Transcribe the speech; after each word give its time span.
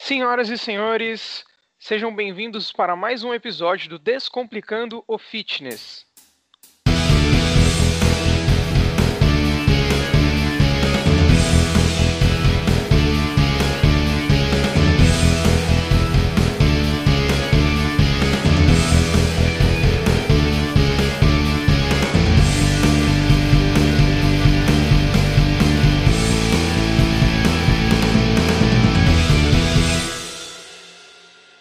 Senhoras 0.00 0.48
e 0.48 0.56
senhores, 0.56 1.44
sejam 1.76 2.14
bem-vindos 2.14 2.72
para 2.72 2.94
mais 2.94 3.24
um 3.24 3.34
episódio 3.34 3.90
do 3.90 3.98
Descomplicando 3.98 5.04
o 5.08 5.18
Fitness. 5.18 6.06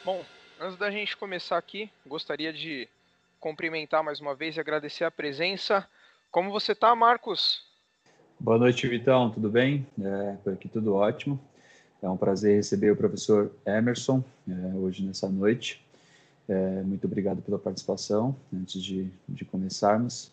Bom, 0.07 0.23
antes 0.57 0.77
da 0.77 0.89
gente 0.89 1.17
começar 1.17 1.57
aqui, 1.57 1.91
gostaria 2.05 2.53
de 2.53 2.87
cumprimentar 3.41 4.01
mais 4.01 4.21
uma 4.21 4.33
vez 4.33 4.55
e 4.55 4.59
agradecer 4.61 5.03
a 5.03 5.11
presença. 5.11 5.85
Como 6.31 6.49
você 6.49 6.73
tá, 6.73 6.95
Marcos? 6.95 7.67
Boa 8.39 8.57
noite, 8.57 8.87
Vitão. 8.87 9.29
Tudo 9.29 9.49
bem? 9.49 9.85
É, 10.01 10.37
por 10.41 10.53
aqui 10.53 10.69
tudo 10.69 10.95
ótimo. 10.95 11.37
É 12.01 12.07
um 12.07 12.15
prazer 12.15 12.55
receber 12.55 12.89
o 12.89 12.95
professor 12.95 13.51
Emerson 13.65 14.23
é, 14.47 14.77
hoje 14.77 15.03
nessa 15.03 15.27
noite. 15.27 15.85
É, 16.47 16.81
muito 16.83 17.05
obrigado 17.05 17.41
pela 17.41 17.59
participação 17.59 18.33
antes 18.53 18.81
de, 18.81 19.11
de 19.27 19.43
começarmos. 19.43 20.31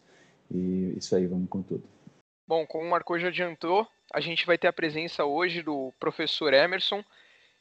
E 0.53 0.95
isso 0.97 1.17
aí, 1.17 1.27
vamos 1.27 1.49
com 1.49 1.63
tudo. 1.63 1.83
Bom, 2.47 2.65
como 2.65 2.85
o 2.85 2.91
Marcos 2.91 3.21
já 3.21 3.27
adiantou, 3.27 3.89
a 4.13 4.21
gente 4.21 4.47
vai 4.47 4.57
ter 4.57 4.69
a 4.69 4.73
presença 4.73 5.25
hoje 5.25 5.63
do 5.63 5.93
professor 5.99 6.55
Emerson. 6.55 7.03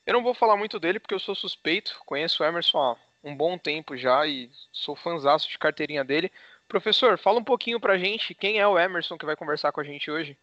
Eu 0.05 0.13
não 0.13 0.23
vou 0.23 0.33
falar 0.33 0.57
muito 0.57 0.81
dele 0.81 0.99
porque 0.99 1.13
eu 1.13 1.19
sou 1.19 1.33
suspeito, 1.33 1.95
conheço 2.05 2.43
o 2.43 2.45
Emerson 2.45 2.77
há 2.77 2.97
um 3.23 3.33
bom 3.33 3.57
tempo 3.57 3.95
já 3.95 4.27
e 4.27 4.49
sou 4.69 4.97
fãzaço 4.97 5.49
de 5.49 5.57
carteirinha 5.57 6.03
dele. 6.03 6.29
Professor, 6.67 7.17
fala 7.17 7.39
um 7.39 7.43
pouquinho 7.43 7.79
pra 7.79 7.97
gente 7.97 8.33
quem 8.33 8.59
é 8.59 8.67
o 8.67 8.77
Emerson 8.77 9.17
que 9.17 9.25
vai 9.25 9.37
conversar 9.37 9.71
com 9.71 9.79
a 9.79 9.83
gente 9.83 10.11
hoje. 10.11 10.35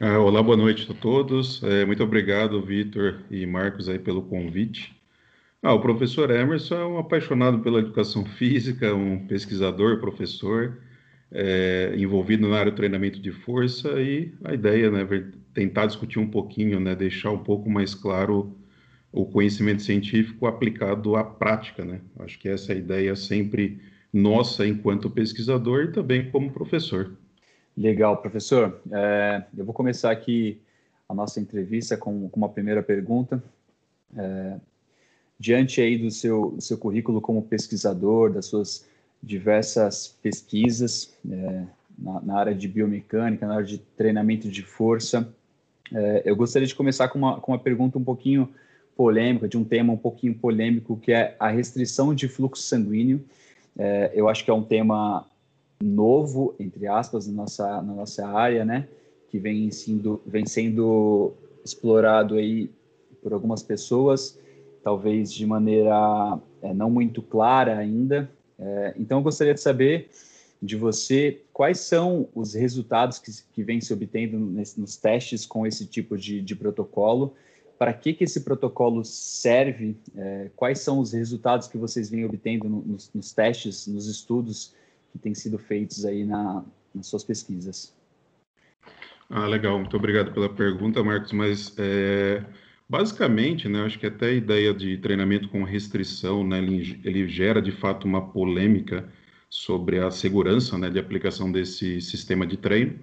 Ah, 0.00 0.18
olá, 0.18 0.42
boa 0.42 0.56
noite 0.56 0.90
a 0.90 0.94
todos. 0.94 1.62
É, 1.62 1.84
muito 1.84 2.02
obrigado, 2.02 2.62
Vitor 2.62 3.20
e 3.30 3.44
Marcos, 3.44 3.86
aí, 3.86 3.98
pelo 3.98 4.22
convite. 4.22 4.98
Ah, 5.62 5.74
o 5.74 5.80
professor 5.80 6.30
Emerson 6.30 6.74
é 6.74 6.86
um 6.86 6.98
apaixonado 6.98 7.58
pela 7.58 7.80
educação 7.80 8.24
física, 8.24 8.94
um 8.94 9.26
pesquisador, 9.26 10.00
professor, 10.00 10.78
é, 11.30 11.92
envolvido 11.98 12.48
na 12.48 12.56
área 12.56 12.72
do 12.72 12.76
treinamento 12.76 13.20
de 13.20 13.30
força 13.30 14.00
e 14.00 14.32
a 14.42 14.54
ideia, 14.54 14.90
né, 14.90 15.06
tentar 15.52 15.84
discutir 15.84 16.18
um 16.18 16.30
pouquinho, 16.30 16.80
né, 16.80 16.94
deixar 16.94 17.30
um 17.30 17.44
pouco 17.44 17.68
mais 17.68 17.94
claro 17.94 18.56
o 19.12 19.26
conhecimento 19.26 19.82
científico 19.82 20.46
aplicado 20.46 21.16
à 21.16 21.22
prática, 21.22 21.84
né? 21.84 22.00
Acho 22.20 22.38
que 22.38 22.48
essa 22.48 22.72
é 22.72 22.76
a 22.76 22.78
ideia 22.78 23.14
sempre 23.14 23.78
nossa 24.12 24.66
enquanto 24.66 25.10
pesquisador 25.10 25.84
e 25.84 25.92
também 25.92 26.30
como 26.30 26.50
professor. 26.50 27.12
Legal, 27.76 28.16
professor. 28.18 28.80
É, 28.90 29.44
eu 29.56 29.64
vou 29.64 29.74
começar 29.74 30.10
aqui 30.10 30.60
a 31.08 31.14
nossa 31.14 31.40
entrevista 31.40 31.96
com, 31.96 32.28
com 32.28 32.40
uma 32.40 32.48
primeira 32.48 32.82
pergunta. 32.82 33.42
É, 34.16 34.56
diante 35.38 35.80
aí 35.80 35.98
do 35.98 36.10
seu, 36.10 36.56
seu 36.58 36.78
currículo 36.78 37.20
como 37.20 37.42
pesquisador, 37.42 38.32
das 38.32 38.46
suas 38.46 38.86
diversas 39.22 40.08
pesquisas 40.22 41.14
é, 41.30 41.64
na, 41.98 42.20
na, 42.20 42.38
área 42.38 42.54
de 42.54 42.66
biomecânica, 42.66 43.46
na 43.46 43.54
área 43.54 43.66
de 43.66 43.78
treinamento 43.78 44.48
de 44.48 44.62
força, 44.62 45.28
é, 45.92 46.22
eu 46.24 46.34
gostaria 46.34 46.66
de 46.66 46.74
começar 46.74 47.08
com 47.08 47.18
uma, 47.18 47.40
com 47.40 47.52
uma 47.52 47.58
pergunta 47.58 47.98
um 47.98 48.04
pouquinho 48.04 48.48
polêmica, 49.02 49.48
de 49.48 49.58
um 49.58 49.64
tema 49.64 49.92
um 49.92 49.96
pouquinho 49.96 50.32
polêmico, 50.32 50.96
que 50.96 51.10
é 51.10 51.34
a 51.40 51.48
restrição 51.48 52.14
de 52.14 52.28
fluxo 52.28 52.62
sanguíneo. 52.62 53.20
É, 53.76 54.12
eu 54.14 54.28
acho 54.28 54.44
que 54.44 54.50
é 54.50 54.54
um 54.54 54.62
tema 54.62 55.26
novo, 55.82 56.54
entre 56.56 56.86
aspas, 56.86 57.26
na 57.26 57.32
nossa, 57.32 57.82
na 57.82 57.94
nossa 57.94 58.24
área, 58.24 58.64
né? 58.64 58.86
Que 59.28 59.40
vem 59.40 59.68
sendo, 59.72 60.22
vem 60.24 60.46
sendo 60.46 61.32
explorado 61.64 62.36
aí 62.36 62.70
por 63.20 63.32
algumas 63.32 63.60
pessoas, 63.60 64.38
talvez 64.84 65.32
de 65.32 65.44
maneira 65.44 66.38
é, 66.62 66.72
não 66.72 66.88
muito 66.88 67.22
clara 67.22 67.76
ainda. 67.76 68.30
É, 68.56 68.94
então, 68.96 69.18
eu 69.18 69.22
gostaria 69.24 69.52
de 69.52 69.60
saber 69.60 70.10
de 70.62 70.76
você 70.76 71.40
quais 71.52 71.80
são 71.80 72.28
os 72.36 72.54
resultados 72.54 73.18
que, 73.18 73.32
que 73.52 73.64
vem 73.64 73.80
se 73.80 73.92
obtendo 73.92 74.38
nesse, 74.38 74.80
nos 74.80 74.96
testes 74.96 75.44
com 75.44 75.66
esse 75.66 75.86
tipo 75.86 76.16
de, 76.16 76.40
de 76.40 76.54
protocolo 76.54 77.34
para 77.82 77.92
que, 77.92 78.12
que 78.12 78.22
esse 78.22 78.42
protocolo 78.42 79.04
serve, 79.04 79.96
é, 80.16 80.48
quais 80.54 80.78
são 80.78 81.00
os 81.00 81.12
resultados 81.12 81.66
que 81.66 81.76
vocês 81.76 82.08
vêm 82.08 82.24
obtendo 82.24 82.68
no, 82.68 82.80
nos, 82.80 83.10
nos, 83.12 83.32
testes, 83.32 83.88
nos 83.88 84.06
estudos 84.06 84.72
que 85.10 85.18
têm 85.18 85.34
sido 85.34 85.58
feitos 85.58 86.04
aí 86.04 86.24
na, 86.24 86.64
nas 86.94 87.08
suas 87.08 87.24
pesquisas. 87.24 87.92
Ah, 89.28 89.48
legal, 89.48 89.80
muito 89.80 89.96
obrigado 89.96 90.32
pela 90.32 90.48
pergunta, 90.48 91.02
Marcos, 91.02 91.32
mas 91.32 91.74
é, 91.76 92.44
basicamente, 92.88 93.68
né, 93.68 93.84
acho 93.84 93.98
que 93.98 94.06
até 94.06 94.26
a 94.26 94.32
ideia 94.32 94.72
de 94.72 94.96
treinamento 94.98 95.48
com 95.48 95.64
restrição, 95.64 96.46
né, 96.46 96.58
ele, 96.58 97.00
ele 97.02 97.26
gera 97.26 97.60
de 97.60 97.72
fato 97.72 98.06
uma 98.06 98.28
polêmica 98.30 99.12
sobre 99.50 99.98
a 99.98 100.08
segurança 100.12 100.78
né, 100.78 100.88
de 100.88 101.00
aplicação 101.00 101.50
desse 101.50 102.00
sistema 102.00 102.46
de 102.46 102.56
treino, 102.56 102.96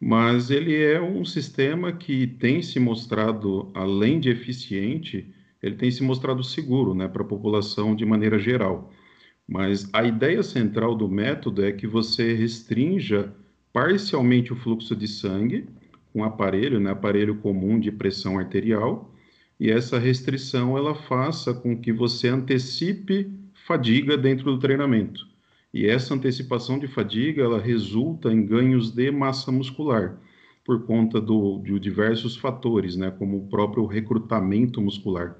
mas 0.00 0.50
ele 0.50 0.76
é 0.76 1.00
um 1.00 1.24
sistema 1.24 1.92
que 1.92 2.26
tem 2.26 2.62
se 2.62 2.78
mostrado, 2.78 3.70
além 3.74 4.20
de 4.20 4.28
eficiente, 4.30 5.32
ele 5.62 5.76
tem 5.76 5.90
se 5.90 6.02
mostrado 6.02 6.42
seguro 6.44 6.94
né, 6.94 7.08
para 7.08 7.22
a 7.22 7.26
população 7.26 7.94
de 7.96 8.04
maneira 8.04 8.38
geral. 8.38 8.92
Mas 9.48 9.88
a 9.92 10.04
ideia 10.04 10.42
central 10.42 10.94
do 10.94 11.08
método 11.08 11.64
é 11.64 11.72
que 11.72 11.86
você 11.86 12.34
restrinja 12.34 13.34
parcialmente 13.72 14.52
o 14.52 14.56
fluxo 14.56 14.94
de 14.94 15.08
sangue 15.08 15.66
com 16.12 16.20
um 16.20 16.24
aparelho, 16.24 16.78
né, 16.78 16.90
aparelho 16.90 17.36
comum 17.36 17.78
de 17.78 17.90
pressão 17.90 18.38
arterial, 18.38 19.12
e 19.58 19.70
essa 19.70 19.98
restrição 19.98 20.76
ela 20.76 20.94
faça 20.94 21.54
com 21.54 21.76
que 21.76 21.92
você 21.92 22.28
antecipe 22.28 23.30
fadiga 23.66 24.16
dentro 24.16 24.44
do 24.44 24.58
treinamento. 24.58 25.33
E 25.74 25.88
essa 25.88 26.14
antecipação 26.14 26.78
de 26.78 26.86
fadiga, 26.86 27.42
ela 27.42 27.60
resulta 27.60 28.32
em 28.32 28.46
ganhos 28.46 28.92
de 28.92 29.10
massa 29.10 29.50
muscular, 29.50 30.16
por 30.64 30.86
conta 30.86 31.20
do, 31.20 31.58
de 31.58 31.80
diversos 31.80 32.36
fatores, 32.36 32.94
né, 32.94 33.10
como 33.10 33.38
o 33.38 33.48
próprio 33.48 33.84
recrutamento 33.84 34.80
muscular. 34.80 35.36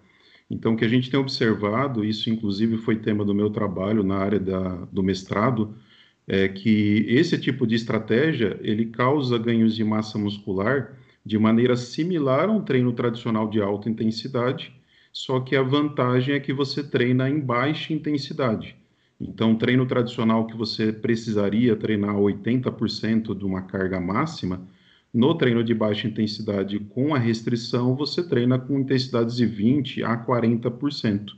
Então, 0.50 0.74
o 0.74 0.76
que 0.76 0.84
a 0.84 0.88
gente 0.88 1.08
tem 1.08 1.20
observado, 1.20 2.04
isso 2.04 2.28
inclusive 2.30 2.78
foi 2.78 2.96
tema 2.96 3.24
do 3.24 3.32
meu 3.32 3.48
trabalho 3.48 4.02
na 4.02 4.16
área 4.16 4.40
da, 4.40 4.84
do 4.90 5.04
mestrado, 5.04 5.76
é 6.26 6.48
que 6.48 7.06
esse 7.08 7.38
tipo 7.38 7.64
de 7.64 7.76
estratégia, 7.76 8.58
ele 8.60 8.86
causa 8.86 9.38
ganhos 9.38 9.76
de 9.76 9.84
massa 9.84 10.18
muscular 10.18 10.98
de 11.24 11.38
maneira 11.38 11.76
similar 11.76 12.48
a 12.48 12.52
um 12.52 12.60
treino 12.60 12.92
tradicional 12.92 13.48
de 13.48 13.60
alta 13.62 13.88
intensidade, 13.88 14.74
só 15.12 15.38
que 15.38 15.54
a 15.54 15.62
vantagem 15.62 16.34
é 16.34 16.40
que 16.40 16.52
você 16.52 16.82
treina 16.82 17.30
em 17.30 17.38
baixa 17.38 17.92
intensidade. 17.92 18.76
Então, 19.20 19.54
treino 19.56 19.86
tradicional 19.86 20.46
que 20.46 20.56
você 20.56 20.92
precisaria 20.92 21.76
treinar 21.76 22.16
80% 22.16 23.36
de 23.36 23.44
uma 23.44 23.62
carga 23.62 24.00
máxima, 24.00 24.66
no 25.12 25.34
treino 25.36 25.62
de 25.62 25.72
baixa 25.72 26.08
intensidade 26.08 26.78
com 26.80 27.14
a 27.14 27.18
restrição, 27.18 27.94
você 27.94 28.26
treina 28.26 28.58
com 28.58 28.80
intensidades 28.80 29.36
de 29.36 29.46
20 29.46 30.02
a 30.02 30.16
40%. 30.16 31.32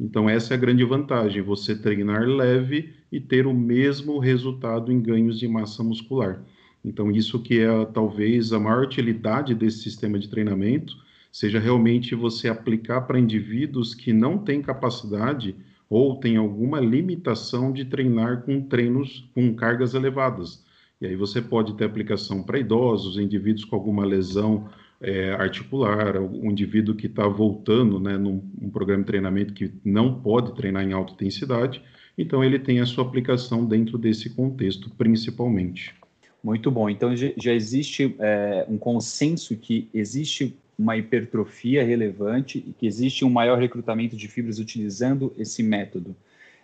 Então, 0.00 0.30
essa 0.30 0.54
é 0.54 0.56
a 0.56 0.60
grande 0.60 0.84
vantagem, 0.84 1.42
você 1.42 1.76
treinar 1.76 2.22
leve 2.22 2.94
e 3.12 3.20
ter 3.20 3.46
o 3.46 3.52
mesmo 3.52 4.18
resultado 4.18 4.90
em 4.90 5.00
ganhos 5.00 5.38
de 5.38 5.46
massa 5.46 5.82
muscular. 5.82 6.42
Então, 6.84 7.10
isso 7.10 7.42
que 7.42 7.60
é 7.60 7.84
talvez 7.86 8.52
a 8.52 8.58
maior 8.58 8.84
utilidade 8.84 9.54
desse 9.54 9.78
sistema 9.78 10.18
de 10.18 10.28
treinamento, 10.28 10.96
seja 11.30 11.58
realmente 11.58 12.14
você 12.14 12.48
aplicar 12.48 13.02
para 13.02 13.18
indivíduos 13.18 13.94
que 13.94 14.12
não 14.12 14.38
têm 14.38 14.62
capacidade 14.62 15.54
ou 15.88 16.16
tem 16.16 16.36
alguma 16.36 16.80
limitação 16.80 17.72
de 17.72 17.84
treinar 17.84 18.42
com 18.42 18.60
treinos 18.62 19.28
com 19.34 19.54
cargas 19.54 19.94
elevadas. 19.94 20.64
E 21.00 21.06
aí 21.06 21.16
você 21.16 21.40
pode 21.40 21.74
ter 21.74 21.84
aplicação 21.84 22.42
para 22.42 22.58
idosos, 22.58 23.18
indivíduos 23.18 23.64
com 23.64 23.76
alguma 23.76 24.04
lesão 24.04 24.68
é, 25.00 25.32
articular, 25.32 26.20
um 26.20 26.50
indivíduo 26.50 26.94
que 26.94 27.06
está 27.06 27.26
voltando 27.28 28.00
né, 28.00 28.18
num 28.18 28.42
um 28.60 28.68
programa 28.68 29.02
de 29.02 29.06
treinamento 29.06 29.54
que 29.54 29.72
não 29.84 30.20
pode 30.20 30.54
treinar 30.54 30.84
em 30.84 30.92
alta 30.92 31.12
intensidade, 31.12 31.80
então 32.16 32.42
ele 32.42 32.58
tem 32.58 32.80
a 32.80 32.86
sua 32.86 33.04
aplicação 33.04 33.64
dentro 33.64 33.96
desse 33.96 34.30
contexto, 34.30 34.90
principalmente. 34.90 35.94
Muito 36.42 36.70
bom. 36.70 36.90
Então 36.90 37.14
já 37.16 37.52
existe 37.52 38.16
é, 38.18 38.66
um 38.68 38.76
consenso 38.76 39.56
que 39.56 39.88
existe 39.94 40.56
uma 40.78 40.96
hipertrofia 40.96 41.84
relevante 41.84 42.58
e 42.58 42.72
que 42.72 42.86
existe 42.86 43.24
um 43.24 43.30
maior 43.30 43.58
recrutamento 43.58 44.16
de 44.16 44.28
fibras 44.28 44.58
utilizando 44.58 45.32
esse 45.36 45.62
método. 45.62 46.14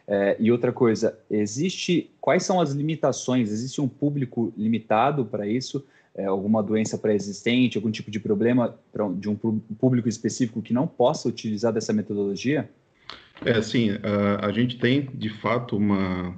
É, 0.07 0.37
e 0.39 0.53
outra 0.53 0.73
coisa, 0.73 1.19
existe 1.31 2.11
quais 2.21 2.45
são 2.45 2.61
as 2.61 2.73
limitações? 2.73 3.51
Existe 3.51 3.81
um 3.81 3.89
público 3.89 4.53
limitado 4.57 5.25
para 5.25 5.47
isso? 5.47 5.85
é, 6.17 6.25
alguma 6.27 6.63
doença 6.63 6.97
pré-existente, 6.97 7.77
algum 7.77 7.91
tipo 7.91 8.11
de 8.11 8.21
problema 8.21 8.79
pra, 8.93 9.09
de 9.09 9.29
um 9.29 9.37
público 9.79 10.09
específico 10.09 10.63
que 10.63 10.73
não 10.73 10.87
possa 10.87 11.29
utilizar 11.29 11.73
dessa 11.73 11.93
metodologia? 11.93 12.71
É, 13.45 13.53
assim, 13.53 13.91
a, 14.03 14.47
a 14.47 14.53
gente 14.53 14.79
tem, 14.79 15.09
de 15.13 15.29
fato, 15.29 15.77
uma... 15.77 16.35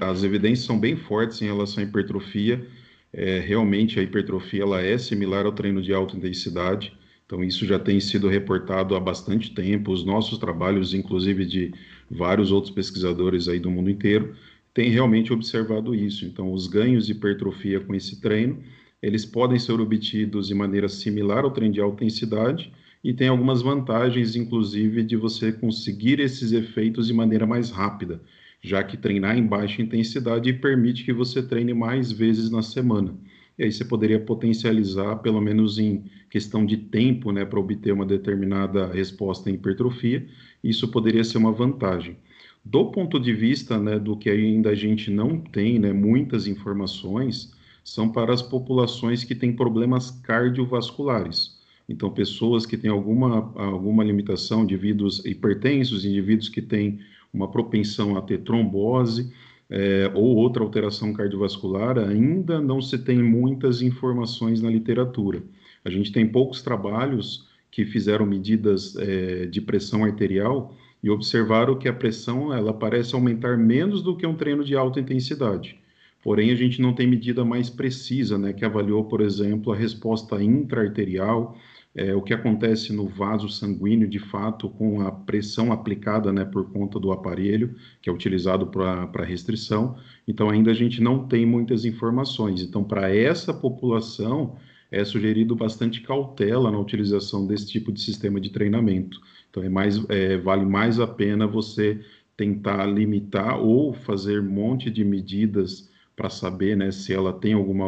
As 0.00 0.24
evidências 0.24 0.66
são 0.66 0.78
bem 0.78 0.96
fortes 0.96 1.40
em 1.40 1.46
relação 1.46 1.82
à 1.82 1.86
hipertrofia. 1.86 2.66
É, 3.12 3.38
realmente, 3.38 4.00
a 4.00 4.02
hipertrofia 4.02 4.62
ela 4.62 4.80
é 4.82 4.98
similar 4.98 5.46
ao 5.46 5.52
treino 5.52 5.80
de 5.80 5.94
alta 5.94 6.16
intensidade. 6.16 6.92
Então, 7.30 7.44
isso 7.44 7.64
já 7.64 7.78
tem 7.78 8.00
sido 8.00 8.26
reportado 8.26 8.96
há 8.96 8.98
bastante 8.98 9.54
tempo. 9.54 9.92
Os 9.92 10.04
nossos 10.04 10.36
trabalhos, 10.36 10.92
inclusive 10.92 11.46
de 11.46 11.72
vários 12.10 12.50
outros 12.50 12.74
pesquisadores 12.74 13.46
aí 13.46 13.60
do 13.60 13.70
mundo 13.70 13.88
inteiro, 13.88 14.34
têm 14.74 14.90
realmente 14.90 15.32
observado 15.32 15.94
isso. 15.94 16.24
Então, 16.24 16.52
os 16.52 16.66
ganhos 16.66 17.06
de 17.06 17.12
hipertrofia 17.12 17.78
com 17.78 17.94
esse 17.94 18.20
treino, 18.20 18.58
eles 19.00 19.24
podem 19.24 19.60
ser 19.60 19.80
obtidos 19.80 20.48
de 20.48 20.54
maneira 20.56 20.88
similar 20.88 21.44
ao 21.44 21.52
treino 21.52 21.72
de 21.72 21.80
alta 21.80 22.02
intensidade 22.02 22.72
e 23.04 23.14
tem 23.14 23.28
algumas 23.28 23.62
vantagens, 23.62 24.34
inclusive, 24.34 25.04
de 25.04 25.14
você 25.14 25.52
conseguir 25.52 26.18
esses 26.18 26.50
efeitos 26.50 27.06
de 27.06 27.12
maneira 27.12 27.46
mais 27.46 27.70
rápida, 27.70 28.20
já 28.60 28.82
que 28.82 28.96
treinar 28.96 29.38
em 29.38 29.46
baixa 29.46 29.80
intensidade 29.80 30.52
permite 30.54 31.04
que 31.04 31.12
você 31.12 31.40
treine 31.40 31.74
mais 31.74 32.10
vezes 32.10 32.50
na 32.50 32.60
semana 32.60 33.14
e 33.60 33.64
aí 33.64 33.70
você 33.70 33.84
poderia 33.84 34.18
potencializar, 34.18 35.16
pelo 35.16 35.38
menos 35.38 35.78
em 35.78 36.04
questão 36.30 36.64
de 36.64 36.78
tempo, 36.78 37.30
né, 37.30 37.44
para 37.44 37.60
obter 37.60 37.92
uma 37.92 38.06
determinada 38.06 38.86
resposta 38.86 39.50
em 39.50 39.54
hipertrofia, 39.54 40.26
isso 40.64 40.88
poderia 40.88 41.22
ser 41.22 41.36
uma 41.36 41.52
vantagem. 41.52 42.16
Do 42.64 42.86
ponto 42.86 43.20
de 43.20 43.34
vista 43.34 43.78
né, 43.78 43.98
do 43.98 44.16
que 44.16 44.30
ainda 44.30 44.70
a 44.70 44.74
gente 44.74 45.10
não 45.10 45.38
tem 45.38 45.78
né, 45.78 45.92
muitas 45.92 46.46
informações, 46.46 47.52
são 47.84 48.08
para 48.08 48.32
as 48.32 48.40
populações 48.40 49.24
que 49.24 49.34
têm 49.34 49.52
problemas 49.52 50.10
cardiovasculares. 50.10 51.60
Então, 51.86 52.08
pessoas 52.08 52.64
que 52.64 52.78
têm 52.78 52.90
alguma, 52.90 53.52
alguma 53.56 54.02
limitação, 54.02 54.62
indivíduos 54.62 55.22
hipertensos, 55.26 56.06
indivíduos 56.06 56.48
que 56.48 56.62
têm 56.62 57.00
uma 57.30 57.50
propensão 57.50 58.16
a 58.16 58.22
ter 58.22 58.38
trombose, 58.38 59.30
é, 59.70 60.10
ou 60.14 60.36
outra 60.36 60.62
alteração 60.62 61.12
cardiovascular, 61.12 61.96
ainda 61.98 62.60
não 62.60 62.82
se 62.82 62.98
tem 62.98 63.22
muitas 63.22 63.80
informações 63.80 64.60
na 64.60 64.68
literatura. 64.68 65.42
A 65.84 65.90
gente 65.90 66.10
tem 66.10 66.26
poucos 66.26 66.60
trabalhos 66.60 67.48
que 67.70 67.84
fizeram 67.84 68.26
medidas 68.26 68.96
é, 68.96 69.46
de 69.46 69.60
pressão 69.60 70.04
arterial 70.04 70.74
e 71.02 71.08
observaram 71.08 71.78
que 71.78 71.88
a 71.88 71.92
pressão 71.92 72.52
ela 72.52 72.74
parece 72.74 73.14
aumentar 73.14 73.56
menos 73.56 74.02
do 74.02 74.16
que 74.16 74.26
um 74.26 74.34
treino 74.34 74.64
de 74.64 74.76
alta 74.76 75.00
intensidade. 75.00 75.78
Porém, 76.22 76.50
a 76.50 76.54
gente 76.54 76.82
não 76.82 76.92
tem 76.92 77.06
medida 77.06 77.44
mais 77.44 77.70
precisa, 77.70 78.36
né, 78.36 78.52
que 78.52 78.64
avaliou, 78.64 79.04
por 79.04 79.22
exemplo, 79.22 79.72
a 79.72 79.76
resposta 79.76 80.42
intraarterial, 80.42 81.56
é, 81.94 82.14
o 82.14 82.22
que 82.22 82.32
acontece 82.32 82.92
no 82.92 83.08
vaso 83.08 83.48
sanguíneo, 83.48 84.06
de 84.06 84.20
fato, 84.20 84.68
com 84.68 85.00
a 85.00 85.10
pressão 85.10 85.72
aplicada 85.72 86.32
né, 86.32 86.44
por 86.44 86.70
conta 86.70 87.00
do 87.00 87.10
aparelho, 87.10 87.74
que 88.00 88.08
é 88.08 88.12
utilizado 88.12 88.66
para 88.68 89.24
restrição. 89.24 89.96
Então, 90.26 90.48
ainda 90.48 90.70
a 90.70 90.74
gente 90.74 91.02
não 91.02 91.26
tem 91.26 91.44
muitas 91.44 91.84
informações. 91.84 92.62
Então, 92.62 92.84
para 92.84 93.14
essa 93.14 93.52
população, 93.52 94.56
é 94.90 95.04
sugerido 95.04 95.56
bastante 95.56 96.00
cautela 96.00 96.70
na 96.70 96.78
utilização 96.78 97.46
desse 97.46 97.68
tipo 97.68 97.90
de 97.90 98.00
sistema 98.00 98.40
de 98.40 98.50
treinamento. 98.50 99.20
Então, 99.50 99.62
é 99.62 99.68
mais, 99.68 100.00
é, 100.08 100.36
vale 100.36 100.64
mais 100.64 101.00
a 101.00 101.08
pena 101.08 101.46
você 101.46 102.00
tentar 102.36 102.86
limitar 102.86 103.60
ou 103.60 103.92
fazer 103.92 104.40
um 104.40 104.48
monte 104.48 104.90
de 104.90 105.04
medidas 105.04 105.90
para 106.14 106.30
saber 106.30 106.76
né, 106.76 106.90
se 106.90 107.12
ela 107.12 107.32
tem 107.32 107.52
alguma, 107.52 107.84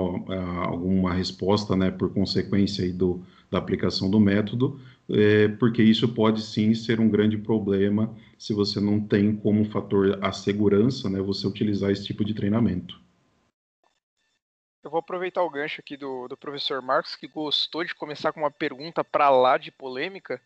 alguma 0.66 1.12
resposta 1.12 1.76
né, 1.76 1.90
por 1.90 2.12
consequência 2.12 2.90
do, 2.92 3.22
da 3.52 3.58
aplicação 3.58 4.10
do 4.10 4.18
método, 4.18 4.80
é, 5.10 5.46
porque 5.46 5.82
isso 5.82 6.08
pode 6.08 6.40
sim 6.40 6.72
ser 6.72 6.98
um 6.98 7.08
grande 7.08 7.36
problema 7.36 8.16
se 8.38 8.54
você 8.54 8.80
não 8.80 8.98
tem 8.98 9.36
como 9.36 9.66
fator 9.66 10.18
a 10.24 10.32
segurança, 10.32 11.10
né, 11.10 11.20
você 11.20 11.46
utilizar 11.46 11.90
esse 11.90 12.06
tipo 12.06 12.24
de 12.24 12.32
treinamento. 12.32 12.98
Eu 14.82 14.90
vou 14.90 14.98
aproveitar 14.98 15.42
o 15.42 15.50
gancho 15.50 15.82
aqui 15.82 15.98
do, 15.98 16.26
do 16.28 16.36
professor 16.36 16.80
Marcos, 16.80 17.14
que 17.14 17.28
gostou 17.28 17.84
de 17.84 17.94
começar 17.94 18.32
com 18.32 18.40
uma 18.40 18.50
pergunta 18.50 19.04
para 19.04 19.28
lá 19.28 19.58
de 19.58 19.70
polêmica. 19.70 20.40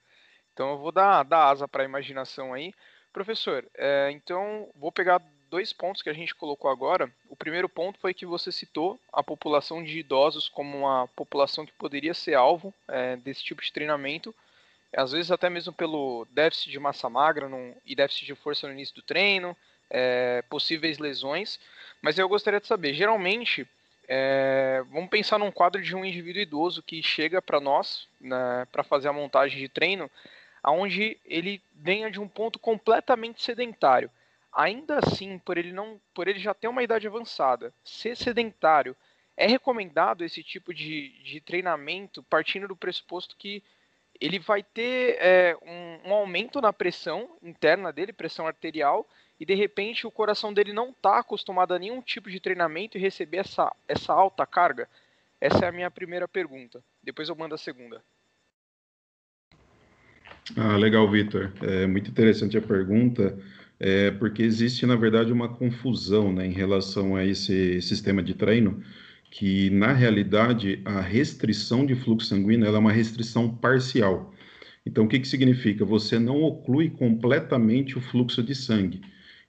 Então 0.52 0.72
eu 0.72 0.78
vou 0.78 0.90
dar, 0.90 1.22
dar 1.22 1.48
asa 1.48 1.68
para 1.68 1.84
a 1.84 1.86
imaginação 1.86 2.52
aí. 2.52 2.74
Professor, 3.12 3.64
é, 3.74 4.10
então 4.10 4.68
vou 4.74 4.90
pegar 4.90 5.22
dois 5.56 5.72
pontos 5.72 6.02
que 6.02 6.10
a 6.10 6.12
gente 6.12 6.34
colocou 6.34 6.70
agora. 6.70 7.10
O 7.30 7.34
primeiro 7.34 7.66
ponto 7.66 7.98
foi 7.98 8.12
que 8.12 8.26
você 8.26 8.52
citou 8.52 9.00
a 9.10 9.22
população 9.22 9.82
de 9.82 9.98
idosos 9.98 10.50
como 10.50 10.76
uma 10.76 11.08
população 11.16 11.64
que 11.64 11.72
poderia 11.72 12.12
ser 12.12 12.34
alvo 12.34 12.74
é, 12.86 13.16
desse 13.16 13.42
tipo 13.42 13.62
de 13.62 13.72
treinamento, 13.72 14.34
às 14.94 15.12
vezes 15.12 15.30
até 15.30 15.48
mesmo 15.48 15.72
pelo 15.72 16.26
déficit 16.30 16.70
de 16.70 16.78
massa 16.78 17.08
magra 17.08 17.48
no, 17.48 17.74
e 17.86 17.94
déficit 17.94 18.26
de 18.26 18.34
força 18.34 18.66
no 18.66 18.74
início 18.74 18.94
do 18.94 19.00
treino, 19.00 19.56
é, 19.88 20.42
possíveis 20.50 20.98
lesões. 20.98 21.58
Mas 22.02 22.18
eu 22.18 22.28
gostaria 22.28 22.60
de 22.60 22.66
saber, 22.66 22.92
geralmente, 22.92 23.66
é, 24.06 24.84
vamos 24.90 25.08
pensar 25.08 25.38
num 25.38 25.50
quadro 25.50 25.80
de 25.80 25.96
um 25.96 26.04
indivíduo 26.04 26.42
idoso 26.42 26.82
que 26.82 27.02
chega 27.02 27.40
para 27.40 27.60
nós 27.60 28.06
né, 28.20 28.66
para 28.70 28.84
fazer 28.84 29.08
a 29.08 29.12
montagem 29.12 29.58
de 29.58 29.70
treino, 29.70 30.10
aonde 30.62 31.16
ele 31.24 31.62
venha 31.74 32.10
de 32.10 32.20
um 32.20 32.28
ponto 32.28 32.58
completamente 32.58 33.42
sedentário 33.42 34.10
ainda 34.56 34.98
assim, 34.98 35.38
por 35.38 35.58
ele 35.58 35.70
não, 35.70 36.00
por 36.14 36.26
ele 36.26 36.38
já 36.38 36.54
ter 36.54 36.66
uma 36.66 36.82
idade 36.82 37.06
avançada, 37.06 37.72
ser 37.84 38.16
sedentário, 38.16 38.96
é 39.36 39.46
recomendado 39.46 40.24
esse 40.24 40.42
tipo 40.42 40.72
de, 40.72 41.10
de 41.22 41.42
treinamento 41.42 42.22
partindo 42.22 42.66
do 42.66 42.74
pressuposto 42.74 43.36
que 43.36 43.62
ele 44.18 44.38
vai 44.38 44.62
ter 44.62 45.18
é, 45.20 45.54
um, 45.62 46.08
um, 46.08 46.14
aumento 46.14 46.58
na 46.58 46.72
pressão 46.72 47.36
interna 47.42 47.92
dele, 47.92 48.14
pressão 48.14 48.46
arterial, 48.46 49.06
e 49.38 49.44
de 49.44 49.54
repente 49.54 50.06
o 50.06 50.10
coração 50.10 50.54
dele 50.54 50.72
não 50.72 50.88
está 50.88 51.18
acostumado 51.18 51.74
a 51.74 51.78
nenhum 51.78 52.00
tipo 52.00 52.30
de 52.30 52.40
treinamento 52.40 52.96
e 52.96 53.00
receber 53.00 53.38
essa, 53.38 53.70
essa 53.86 54.14
alta 54.14 54.46
carga? 54.46 54.88
Essa 55.38 55.66
é 55.66 55.68
a 55.68 55.72
minha 55.72 55.90
primeira 55.90 56.26
pergunta. 56.26 56.82
Depois 57.02 57.28
eu 57.28 57.36
mando 57.36 57.54
a 57.54 57.58
segunda. 57.58 58.02
Ah, 60.56 60.78
legal, 60.78 61.06
Vitor. 61.10 61.52
É 61.60 61.86
muito 61.86 62.10
interessante 62.10 62.56
a 62.56 62.62
pergunta 62.62 63.36
é, 63.78 64.10
porque 64.10 64.42
existe, 64.42 64.86
na 64.86 64.96
verdade, 64.96 65.32
uma 65.32 65.48
confusão 65.48 66.32
né, 66.32 66.46
em 66.46 66.52
relação 66.52 67.14
a 67.14 67.24
esse 67.24 67.80
sistema 67.82 68.22
de 68.22 68.34
treino, 68.34 68.82
que, 69.30 69.68
na 69.70 69.92
realidade, 69.92 70.80
a 70.84 71.00
restrição 71.00 71.84
de 71.84 71.94
fluxo 71.94 72.28
sanguíneo 72.28 72.66
é 72.66 72.78
uma 72.78 72.92
restrição 72.92 73.54
parcial. 73.54 74.32
Então, 74.84 75.04
o 75.04 75.08
que, 75.08 75.18
que 75.18 75.28
significa? 75.28 75.84
Você 75.84 76.18
não 76.18 76.42
oclui 76.42 76.90
completamente 76.90 77.98
o 77.98 78.00
fluxo 78.00 78.42
de 78.42 78.54
sangue. 78.54 79.00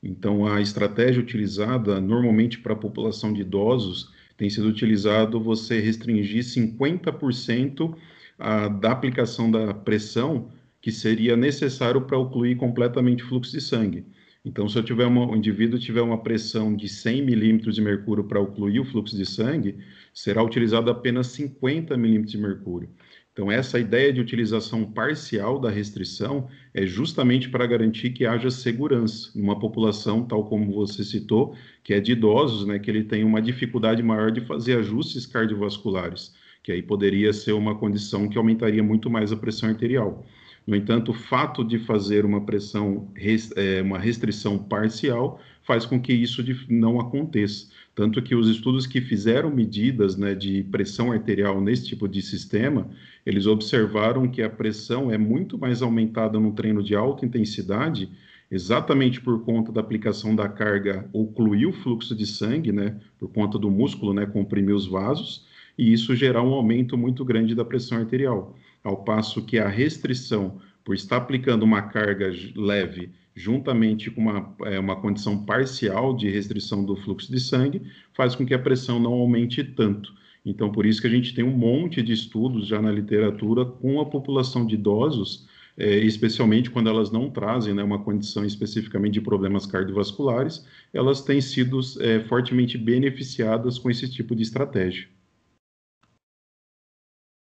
Então, 0.01 0.45
a 0.45 0.61
estratégia 0.61 1.21
utilizada 1.21 2.01
normalmente 2.01 2.59
para 2.59 2.73
a 2.73 2.77
população 2.77 3.31
de 3.31 3.41
idosos 3.41 4.11
tem 4.35 4.49
sido 4.49 4.67
utilizado 4.67 5.39
você 5.39 5.79
restringir 5.79 6.43
50% 6.43 7.95
a, 8.37 8.67
da 8.67 8.91
aplicação 8.91 9.49
da 9.49 9.73
pressão 9.73 10.49
que 10.81 10.91
seria 10.91 11.35
necessário 11.35 12.01
para 12.01 12.17
ocluir 12.17 12.55
completamente 12.55 13.23
o 13.23 13.27
fluxo 13.27 13.51
de 13.51 13.61
sangue. 13.61 14.05
Então, 14.47 14.69
se 14.69 14.79
eu 14.79 14.83
tiver 14.83 15.05
uma, 15.05 15.29
um 15.29 15.35
indivíduo 15.35 15.77
tiver 15.77 16.01
uma 16.01 16.23
pressão 16.23 16.73
de 16.73 16.87
100 16.87 17.21
milímetros 17.21 17.75
de 17.75 17.81
mercúrio 17.81 18.23
para 18.23 18.39
ocluir 18.39 18.81
o 18.81 18.85
fluxo 18.85 19.17
de 19.17 19.25
sangue, 19.25 19.75
será 20.13 20.41
utilizado 20.41 20.89
apenas 20.89 21.27
50 21.27 21.97
milímetros 21.97 22.31
de 22.31 22.37
mercúrio. 22.37 22.89
Então, 23.33 23.51
essa 23.51 23.77
ideia 23.77 24.13
de 24.13 24.21
utilização 24.21 24.85
parcial 24.85 25.59
da 25.59 25.69
restrição 25.69 26.47
é 26.73 26.85
justamente 26.85 27.49
para 27.49 27.67
garantir 27.67 28.11
que 28.11 28.25
haja 28.25 28.49
segurança 28.49 29.37
numa 29.37 29.59
população, 29.59 30.23
tal 30.23 30.45
como 30.45 30.73
você 30.73 31.03
citou, 31.03 31.53
que 31.83 31.93
é 31.93 31.99
de 31.99 32.13
idosos, 32.13 32.65
né, 32.65 32.79
que 32.79 32.89
ele 32.89 33.03
tem 33.03 33.25
uma 33.25 33.41
dificuldade 33.41 34.01
maior 34.01 34.31
de 34.31 34.39
fazer 34.39 34.77
ajustes 34.77 35.25
cardiovasculares, 35.25 36.33
que 36.63 36.71
aí 36.71 36.81
poderia 36.81 37.33
ser 37.33 37.51
uma 37.51 37.75
condição 37.75 38.29
que 38.29 38.37
aumentaria 38.37 38.81
muito 38.81 39.09
mais 39.09 39.29
a 39.33 39.35
pressão 39.35 39.67
arterial. 39.67 40.25
No 40.67 40.75
entanto, 40.75 41.11
o 41.11 41.13
fato 41.13 41.63
de 41.63 41.79
fazer 41.79 42.25
uma 42.25 42.41
pressão, 42.41 43.07
é, 43.55 43.81
uma 43.81 43.97
restrição 43.97 44.57
parcial, 44.57 45.39
faz 45.63 45.85
com 45.85 45.97
que 45.97 46.11
isso 46.11 46.43
não 46.69 46.99
aconteça. 46.99 47.69
Tanto 47.95 48.21
que 48.21 48.35
os 48.35 48.49
estudos 48.49 48.85
que 48.85 48.99
fizeram 48.99 49.49
medidas 49.49 50.17
né, 50.17 50.35
de 50.35 50.63
pressão 50.63 51.13
arterial 51.13 51.61
nesse 51.61 51.87
tipo 51.87 52.05
de 52.05 52.21
sistema, 52.21 52.89
eles 53.25 53.47
observaram 53.47 54.27
que 54.27 54.41
a 54.41 54.49
pressão 54.49 55.09
é 55.09 55.17
muito 55.17 55.57
mais 55.57 55.81
aumentada 55.81 56.37
no 56.37 56.51
treino 56.51 56.83
de 56.83 56.93
alta 56.93 57.25
intensidade, 57.25 58.09
exatamente 58.51 59.21
por 59.21 59.45
conta 59.45 59.71
da 59.71 59.79
aplicação 59.79 60.35
da 60.35 60.49
carga 60.49 61.09
ocluir 61.13 61.69
o 61.69 61.73
fluxo 61.73 62.13
de 62.13 62.27
sangue, 62.27 62.73
né, 62.73 62.97
por 63.17 63.29
conta 63.29 63.57
do 63.57 63.71
músculo, 63.71 64.13
né, 64.13 64.25
comprimir 64.25 64.75
os 64.75 64.85
vasos, 64.85 65.45
e 65.77 65.93
isso 65.93 66.13
gerar 66.13 66.43
um 66.43 66.53
aumento 66.53 66.97
muito 66.97 67.23
grande 67.23 67.55
da 67.55 67.63
pressão 67.63 67.97
arterial 67.97 68.53
ao 68.87 69.03
passo 69.03 69.45
que 69.45 69.59
a 69.59 69.67
restrição, 69.67 70.61
por 70.83 70.95
estar 70.95 71.17
aplicando 71.17 71.63
uma 71.63 71.81
carga 71.81 72.31
leve 72.55 73.11
juntamente 73.35 74.09
com 74.09 74.21
uma, 74.21 74.55
é, 74.63 74.79
uma 74.79 74.95
condição 74.95 75.45
parcial 75.45 76.15
de 76.15 76.29
restrição 76.29 76.83
do 76.83 76.95
fluxo 76.95 77.31
de 77.31 77.39
sangue, 77.39 77.81
faz 78.13 78.33
com 78.33 78.45
que 78.45 78.53
a 78.53 78.59
pressão 78.59 78.99
não 78.99 79.13
aumente 79.13 79.63
tanto. 79.63 80.15
Então, 80.43 80.71
por 80.71 80.85
isso 80.85 81.01
que 81.01 81.07
a 81.07 81.09
gente 81.09 81.35
tem 81.35 81.43
um 81.43 81.55
monte 81.55 82.01
de 82.01 82.13
estudos 82.13 82.65
já 82.65 82.81
na 82.81 82.91
literatura 82.91 83.65
com 83.65 83.99
a 83.99 84.05
população 84.05 84.65
de 84.65 84.75
idosos, 84.75 85.47
é, 85.77 85.97
especialmente 85.97 86.71
quando 86.71 86.89
elas 86.89 87.11
não 87.11 87.29
trazem 87.29 87.73
né, 87.73 87.83
uma 87.83 88.03
condição 88.03 88.43
especificamente 88.45 89.15
de 89.15 89.21
problemas 89.21 89.65
cardiovasculares, 89.65 90.65
elas 90.91 91.21
têm 91.21 91.41
sido 91.41 91.79
é, 91.99 92.21
fortemente 92.21 92.77
beneficiadas 92.77 93.77
com 93.77 93.91
esse 93.91 94.09
tipo 94.09 94.35
de 94.35 94.41
estratégia. 94.41 95.07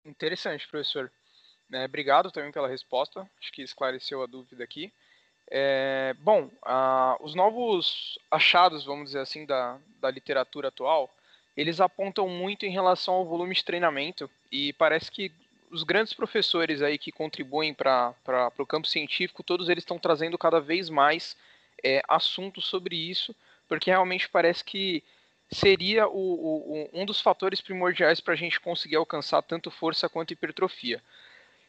Interessante, 0.06 0.68
professor. 0.70 1.12
É, 1.74 1.86
obrigado 1.86 2.32
também 2.32 2.52
pela 2.52 2.68
resposta, 2.68 3.28
acho 3.42 3.52
que 3.52 3.64
esclareceu 3.64 4.22
a 4.22 4.28
dúvida 4.28 4.64
aqui. 4.64 4.92
É, 5.50 6.16
bom, 6.20 6.50
os 7.20 7.36
novos 7.36 8.18
achados, 8.30 8.86
vamos 8.86 9.06
dizer 9.06 9.20
assim, 9.20 9.46
da, 9.46 9.78
da 10.00 10.10
literatura 10.10 10.68
atual, 10.68 11.10
eles 11.58 11.82
apontam 11.82 12.28
muito 12.28 12.66
em 12.66 12.72
relação 12.72 13.16
ao 13.16 13.26
volume 13.26 13.54
de 13.54 13.64
treinamento 13.64 14.30
e 14.52 14.74
parece 14.74 15.12
que 15.12 15.32
os 15.72 15.84
grandes 15.84 16.14
professores 16.14 16.82
aí 16.82 16.98
que 16.98 17.12
contribuem 17.12 17.74
para 17.74 18.14
o 18.58 18.66
campo 18.66 18.88
científico, 18.88 19.44
todos 19.44 19.70
eles 19.70 19.82
estão 19.82 19.98
trazendo 19.98 20.38
cada 20.38 20.60
vez 20.60 20.90
mais 20.90 21.36
é, 21.84 22.02
assuntos 22.08 22.68
sobre 22.68 22.96
isso, 22.96 23.36
porque 23.68 23.90
realmente 23.90 24.30
parece 24.30 24.64
que 24.64 25.04
seria 25.52 26.08
o, 26.08 26.12
o, 26.14 26.90
um 26.94 27.06
dos 27.06 27.20
fatores 27.20 27.62
primordiais 27.62 28.22
para 28.22 28.34
a 28.34 28.38
gente 28.38 28.60
conseguir 28.60 28.96
alcançar 28.96 29.42
tanto 29.42 29.72
força 29.72 30.08
quanto 30.08 30.34
hipertrofia. 30.34 31.02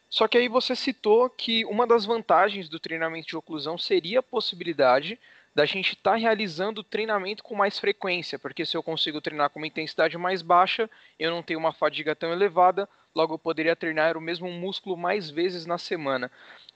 Só 0.09 0.27
que 0.27 0.37
aí 0.37 0.47
você 0.47 0.75
citou 0.75 1.29
que 1.29 1.65
uma 1.65 1.85
das 1.85 2.05
vantagens 2.05 2.69
do 2.69 2.79
treinamento 2.79 3.27
de 3.27 3.37
oclusão 3.37 3.77
seria 3.77 4.19
a 4.19 4.23
possibilidade 4.23 5.19
da 5.55 5.65
gente 5.65 5.93
estar 5.93 6.11
tá 6.11 6.17
realizando 6.17 6.83
treinamento 6.83 7.41
com 7.41 7.55
mais 7.55 7.79
frequência, 7.79 8.37
porque 8.37 8.65
se 8.65 8.75
eu 8.75 8.83
consigo 8.83 9.21
treinar 9.21 9.49
com 9.49 9.57
uma 9.57 9.67
intensidade 9.67 10.17
mais 10.17 10.41
baixa, 10.41 10.89
eu 11.17 11.31
não 11.31 11.41
tenho 11.41 11.59
uma 11.59 11.71
fadiga 11.71 12.13
tão 12.13 12.31
elevada, 12.33 12.89
logo 13.15 13.35
eu 13.35 13.39
poderia 13.39 13.75
treinar 13.75 14.17
o 14.17 14.21
mesmo 14.21 14.51
músculo 14.51 14.97
mais 14.97 15.29
vezes 15.29 15.65
na 15.65 15.77
semana. 15.77 16.29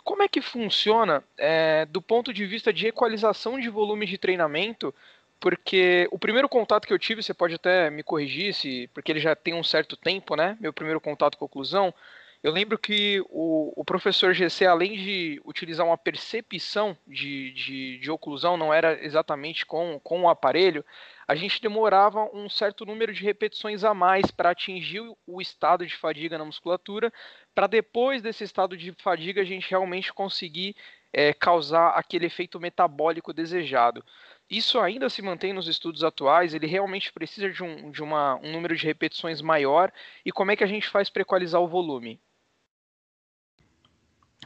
Como 0.05 0.24
é 0.24 0.29
que 0.29 0.41
funciona 0.41 1.21
é, 1.38 1.86
do 1.86 2.01
ponto 2.01 2.33
de 2.33 2.45
vista 2.45 2.71
de 2.71 2.88
equalização 2.88 3.59
de 3.59 3.69
volume 3.69 4.05
de 4.05 4.17
treinamento? 4.17 4.95
Porque 5.41 6.07
o 6.09 6.17
primeiro 6.17 6.48
contato 6.48 6.88
que 6.88 6.93
eu 6.93 7.00
tive, 7.00 7.21
você 7.21 7.33
pode 7.33 7.55
até 7.55 7.89
me 7.89 8.01
corrigir, 8.01 8.53
se, 8.53 8.89
porque 8.93 9.12
ele 9.12 9.19
já 9.19 9.36
tem 9.36 9.53
um 9.53 9.63
certo 9.63 9.98
tempo, 9.98 10.36
né? 10.36 10.57
Meu 10.59 10.71
primeiro 10.71 11.01
contato 11.01 11.38
com 11.38 11.45
oclusão, 11.45 11.93
eu 12.41 12.53
lembro 12.53 12.77
que 12.77 13.22
o, 13.29 13.74
o 13.75 13.84
professor 13.84 14.34
GC, 14.34 14.65
além 14.65 14.93
de 14.93 15.41
utilizar 15.43 15.86
uma 15.86 15.98
percepção 15.98 16.98
de, 17.05 17.51
de, 17.51 17.98
de 18.00 18.10
oclusão, 18.10 18.55
não 18.55 18.74
era 18.74 19.03
exatamente 19.03 19.65
com, 19.65 20.00
com 20.01 20.22
o 20.22 20.29
aparelho, 20.29 20.86
a 21.27 21.36
gente 21.36 21.62
demorava 21.62 22.29
um 22.34 22.50
certo 22.50 22.86
número 22.86 23.13
de 23.13 23.24
repetições 23.24 23.84
a 23.84 23.93
mais 23.93 24.31
para 24.31 24.51
atingir 24.51 25.01
o 25.27 25.41
estado 25.41 25.86
de 25.86 25.96
fadiga 25.98 26.38
na 26.38 26.46
musculatura, 26.46 27.12
para 27.53 27.67
depois 27.67 28.22
desse 28.22 28.46
estado 28.46 28.77
de 28.77 28.93
fadiga 29.00 29.41
a 29.41 29.46
gente 29.46 29.69
realmente 29.69 30.13
conseguir 30.13 30.77
é, 31.12 31.34
causar 31.34 31.89
aquele 31.89 32.27
efeito 32.27 32.58
metabólico 32.58 33.34
desejado. 33.34 34.03
Isso 34.50 34.79
ainda 34.79 35.10
se 35.10 35.22
mantém 35.22 35.51
nos 35.51 35.67
estudos 35.67 36.05
atuais? 36.05 36.53
Ele 36.53 36.67
realmente 36.67 37.12
precisa 37.12 37.50
de, 37.50 37.63
um, 37.63 37.91
de 37.91 38.01
uma, 38.01 38.36
um 38.38 38.51
número 38.51 38.75
de 38.77 38.86
repetições 38.86 39.41
maior? 39.41 39.91
E 40.25 40.31
como 40.31 40.51
é 40.51 40.55
que 40.55 40.63
a 40.63 40.67
gente 40.67 40.88
faz 40.88 41.10
para 41.10 41.22
equalizar 41.22 41.62
o 41.62 41.67
volume? 41.67 42.19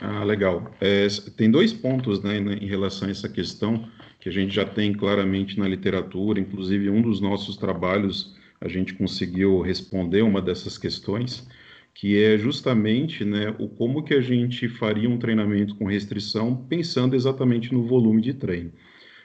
Ah, 0.01 0.23
legal. 0.23 0.73
É, 0.81 1.07
tem 1.37 1.49
dois 1.49 1.71
pontos 1.71 2.21
né, 2.23 2.37
em 2.37 2.67
relação 2.67 3.07
a 3.07 3.11
essa 3.11 3.29
questão 3.29 3.87
que 4.19 4.27
a 4.27 4.31
gente 4.31 4.53
já 4.53 4.65
tem 4.65 4.93
claramente 4.93 5.59
na 5.59 5.67
literatura, 5.67 6.39
inclusive 6.39 6.89
um 6.89 7.01
dos 7.01 7.21
nossos 7.21 7.57
trabalhos 7.57 8.35
a 8.59 8.67
gente 8.67 8.93
conseguiu 8.93 9.59
responder 9.61 10.21
uma 10.21 10.41
dessas 10.41 10.77
questões, 10.77 11.47
que 11.93 12.21
é 12.21 12.37
justamente 12.37 13.25
né, 13.25 13.53
o 13.59 13.67
como 13.67 14.01
que 14.03 14.13
a 14.13 14.21
gente 14.21 14.67
faria 14.67 15.09
um 15.09 15.17
treinamento 15.17 15.75
com 15.75 15.85
restrição 15.85 16.55
pensando 16.55 17.15
exatamente 17.15 17.73
no 17.73 17.85
volume 17.85 18.21
de 18.21 18.33
treino. 18.33 18.71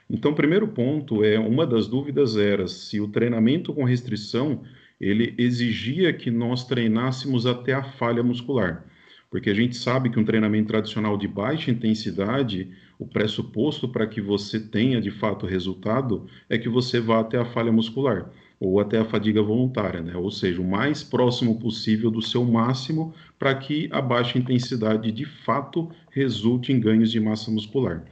Então, 0.09 0.33
primeiro 0.33 0.67
ponto 0.67 1.23
é, 1.23 1.39
uma 1.39 1.65
das 1.65 1.87
dúvidas 1.87 2.35
era 2.35 2.67
se 2.67 2.99
o 2.99 3.07
treinamento 3.07 3.73
com 3.73 3.83
restrição, 3.85 4.63
ele 4.99 5.33
exigia 5.37 6.11
que 6.11 6.29
nós 6.29 6.65
treinássemos 6.65 7.45
até 7.45 7.73
a 7.73 7.83
falha 7.83 8.21
muscular 8.21 8.85
porque 9.29 9.49
a 9.49 9.53
gente 9.53 9.75
sabe 9.75 10.09
que 10.09 10.19
um 10.19 10.25
treinamento 10.25 10.67
tradicional 10.67 11.17
de 11.17 11.27
baixa 11.27 11.69
intensidade, 11.69 12.69
o 12.97 13.05
pressuposto 13.05 13.87
para 13.87 14.07
que 14.07 14.19
você 14.19 14.59
tenha 14.59 14.99
de 14.99 15.11
fato 15.11 15.45
resultado 15.45 16.25
é 16.49 16.57
que 16.57 16.67
você 16.67 16.99
vá 16.99 17.19
até 17.19 17.37
a 17.37 17.45
falha 17.45 17.71
muscular 17.71 18.29
ou 18.59 18.79
até 18.79 18.97
a 18.97 19.05
fadiga 19.05 19.41
voluntária, 19.41 20.01
né? 20.01 20.15
ou 20.17 20.29
seja, 20.29 20.61
o 20.61 20.67
mais 20.67 21.01
próximo 21.01 21.59
possível 21.59 22.11
do 22.11 22.21
seu 22.21 22.43
máximo 22.43 23.13
para 23.37 23.55
que 23.55 23.87
a 23.91 24.01
baixa 24.01 24.37
intensidade 24.37 25.11
de 25.11 25.25
fato 25.25 25.89
resulte 26.11 26.73
em 26.73 26.79
ganhos 26.79 27.09
de 27.09 27.19
massa 27.19 27.49
muscular. 27.49 28.03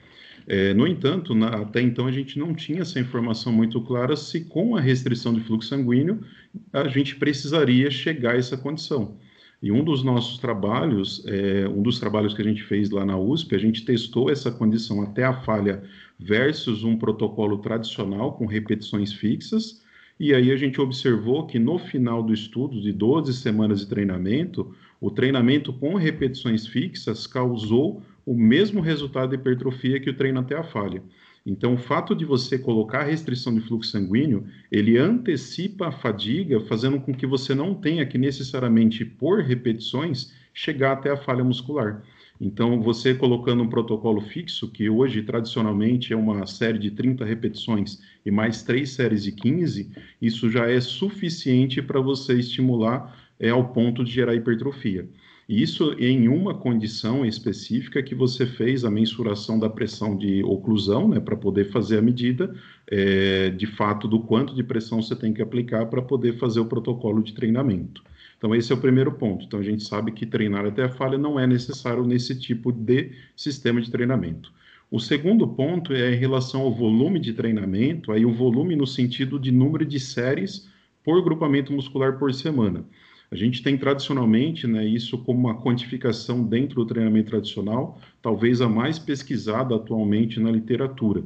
É, 0.48 0.74
no 0.74 0.88
entanto, 0.88 1.36
na, 1.36 1.50
até 1.50 1.82
então 1.82 2.08
a 2.08 2.12
gente 2.12 2.40
não 2.40 2.54
tinha 2.54 2.82
essa 2.82 2.98
informação 2.98 3.52
muito 3.52 3.82
clara 3.82 4.16
se 4.16 4.46
com 4.46 4.78
a 4.78 4.80
restrição 4.80 5.34
de 5.34 5.42
fluxo 5.42 5.68
sanguíneo 5.68 6.24
a 6.72 6.88
gente 6.88 7.18
precisaria 7.18 7.92
chegar 7.92 8.36
a 8.36 8.38
essa 8.38 8.56
condição. 8.56 9.18
E 9.62 9.72
um 9.72 9.84
dos 9.84 10.04
nossos 10.04 10.38
trabalhos, 10.38 11.24
é, 11.26 11.68
um 11.68 11.82
dos 11.82 12.00
trabalhos 12.00 12.34
que 12.34 12.42
a 12.42 12.46
gente 12.46 12.64
fez 12.64 12.92
lá 12.92 13.04
na 13.04 13.18
USP, 13.18 13.56
a 13.56 13.58
gente 13.58 13.84
testou 13.84 14.30
essa 14.30 14.52
condição 14.52 15.02
até 15.02 15.24
a 15.24 15.34
falha 15.34 15.84
versus 16.20 16.84
um 16.84 16.96
protocolo 16.96 17.58
tradicional 17.58 18.34
com 18.34 18.46
repetições 18.46 19.12
fixas. 19.12 19.82
E 20.20 20.34
aí 20.34 20.52
a 20.52 20.58
gente 20.58 20.80
observou 20.80 21.48
que 21.48 21.58
no 21.58 21.80
final 21.80 22.22
do 22.22 22.34
estudo, 22.34 22.80
de 22.80 22.92
12 22.92 23.34
semanas 23.34 23.80
de 23.80 23.88
treinamento, 23.88 24.76
o 25.02 25.10
treinamento 25.10 25.74
com 25.74 25.96
repetições 25.96 26.68
fixas 26.68 27.26
causou 27.26 28.02
o 28.26 28.36
mesmo 28.36 28.82
resultado 28.82 29.30
de 29.30 29.36
hipertrofia 29.36 30.00
que 30.00 30.10
o 30.10 30.16
treino 30.16 30.40
até 30.40 30.56
a 30.56 30.64
falha. 30.64 31.02
Então, 31.50 31.76
o 31.76 31.78
fato 31.78 32.14
de 32.14 32.26
você 32.26 32.60
colocar 32.60 33.04
restrição 33.04 33.56
de 33.56 33.62
fluxo 33.62 33.92
sanguíneo, 33.92 34.46
ele 34.70 34.98
antecipa 34.98 35.88
a 35.88 35.92
fadiga, 35.94 36.60
fazendo 36.60 37.00
com 37.00 37.14
que 37.14 37.26
você 37.26 37.56
não 37.56 37.74
tenha 37.74 38.06
que 38.06 38.18
necessariamente, 38.18 39.06
por 39.06 39.42
repetições, 39.42 40.34
chegar 40.54 40.92
até 40.92 41.10
a 41.10 41.16
falha 41.16 41.46
muscular. 41.46 42.04
Então, 42.40 42.82
você 42.82 43.16
colocando 43.16 43.64
um 43.64 43.70
protocolo 43.70 44.20
fixo, 44.20 44.70
que 44.70 44.90
hoje 44.90 45.24
tradicionalmente 45.24 46.12
é 46.12 46.18
uma 46.18 46.46
série 46.46 46.78
de 46.78 46.92
30 46.92 47.24
repetições 47.24 48.02
e 48.26 48.30
mais 48.30 48.62
três 48.62 48.90
séries 48.90 49.24
de 49.24 49.32
15, 49.32 49.90
isso 50.22 50.52
já 50.52 50.70
é 50.70 50.82
suficiente 50.82 51.82
para 51.82 52.02
você 52.02 52.34
estimular 52.34 53.18
é, 53.40 53.52
ao 53.52 53.70
ponto 53.70 54.04
de 54.04 54.12
gerar 54.12 54.36
hipertrofia. 54.36 55.08
Isso 55.48 55.94
em 55.98 56.28
uma 56.28 56.54
condição 56.54 57.26
específica 57.26 58.04
que 58.04 58.14
você 58.14 58.46
fez 58.46 58.84
a 58.84 58.92
mensuração 58.92 59.58
da 59.58 59.70
pressão 59.70 60.18
de 60.18 60.44
oclusão, 60.44 61.08
né, 61.08 61.22
para 61.22 61.38
poder 61.38 61.72
fazer 61.72 62.00
a 62.00 62.02
medida 62.02 62.54
é, 62.86 63.50
de 63.52 63.66
fato 63.66 64.10
do 64.10 64.20
quanto 64.20 64.54
de 64.54 64.62
pressão 64.62 65.02
você 65.02 65.16
tem 65.16 65.34
que 65.34 65.42
aplicar 65.42 65.86
para 65.86 66.02
poder 66.02 66.38
fazer 66.38 66.60
o 66.60 66.66
protocolo 66.66 67.24
de 67.24 67.34
treinamento. 67.34 68.04
Então, 68.38 68.54
esse 68.54 68.74
é 68.74 68.76
o 68.76 68.80
primeiro 68.80 69.14
ponto. 69.14 69.46
Então, 69.46 69.60
a 69.60 69.64
gente 69.64 69.84
sabe 69.84 70.12
que 70.12 70.26
treinar 70.26 70.66
até 70.66 70.84
a 70.84 70.90
falha 70.90 71.18
não 71.18 71.40
é 71.40 71.48
necessário 71.48 72.06
nesse 72.06 72.38
tipo 72.38 72.72
de 72.72 73.12
sistema 73.36 73.82
de 73.82 73.90
treinamento. 73.90 74.52
O 74.92 75.00
segundo 75.00 75.48
ponto 75.48 75.94
é 75.94 76.14
em 76.14 76.18
relação 76.18 76.62
ao 76.62 76.74
volume 76.74 77.20
de 77.20 77.34
treinamento, 77.34 78.12
aí 78.12 78.26
o 78.26 78.34
volume 78.34 78.76
no 78.76 78.86
sentido 78.86 79.40
de 79.40 79.52
número 79.52 79.86
de 79.86 80.00
séries 80.00 80.68
por 81.04 81.24
grupamento 81.24 81.74
muscular 81.74 82.18
por 82.20 82.34
semana. 82.34 82.86
A 83.30 83.36
gente 83.36 83.62
tem 83.62 83.78
tradicionalmente 83.78 84.66
né, 84.66 84.86
isso 84.86 85.18
como 85.18 85.40
uma 85.40 85.62
quantificação 85.62 86.44
dentro 86.44 86.76
do 86.76 86.86
treinamento 86.86 87.30
tradicional, 87.30 88.00
talvez 88.22 88.62
a 88.62 88.70
mais 88.70 88.98
pesquisada 88.98 89.76
atualmente 89.76 90.40
na 90.40 90.50
literatura. 90.50 91.22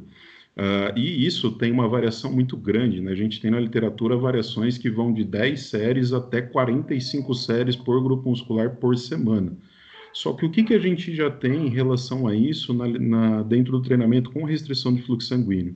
Uh, 0.54 0.98
e 0.98 1.24
isso 1.24 1.52
tem 1.52 1.72
uma 1.72 1.88
variação 1.88 2.30
muito 2.32 2.56
grande. 2.56 3.00
Né? 3.00 3.12
A 3.12 3.14
gente 3.14 3.40
tem 3.40 3.50
na 3.50 3.60
literatura 3.60 4.16
variações 4.16 4.76
que 4.76 4.90
vão 4.90 5.12
de 5.12 5.24
10 5.24 5.60
séries 5.60 6.12
até 6.12 6.42
45 6.42 7.34
séries 7.34 7.76
por 7.76 8.02
grupo 8.02 8.28
muscular 8.28 8.76
por 8.76 8.96
semana. 8.98 9.56
Só 10.12 10.34
que 10.34 10.44
o 10.44 10.50
que, 10.50 10.62
que 10.62 10.74
a 10.74 10.78
gente 10.78 11.14
já 11.14 11.30
tem 11.30 11.66
em 11.66 11.70
relação 11.70 12.26
a 12.26 12.34
isso 12.34 12.74
na, 12.74 12.86
na, 12.86 13.42
dentro 13.42 13.72
do 13.72 13.80
treinamento 13.80 14.30
com 14.30 14.44
restrição 14.44 14.94
de 14.94 15.00
fluxo 15.02 15.28
sanguíneo? 15.28 15.74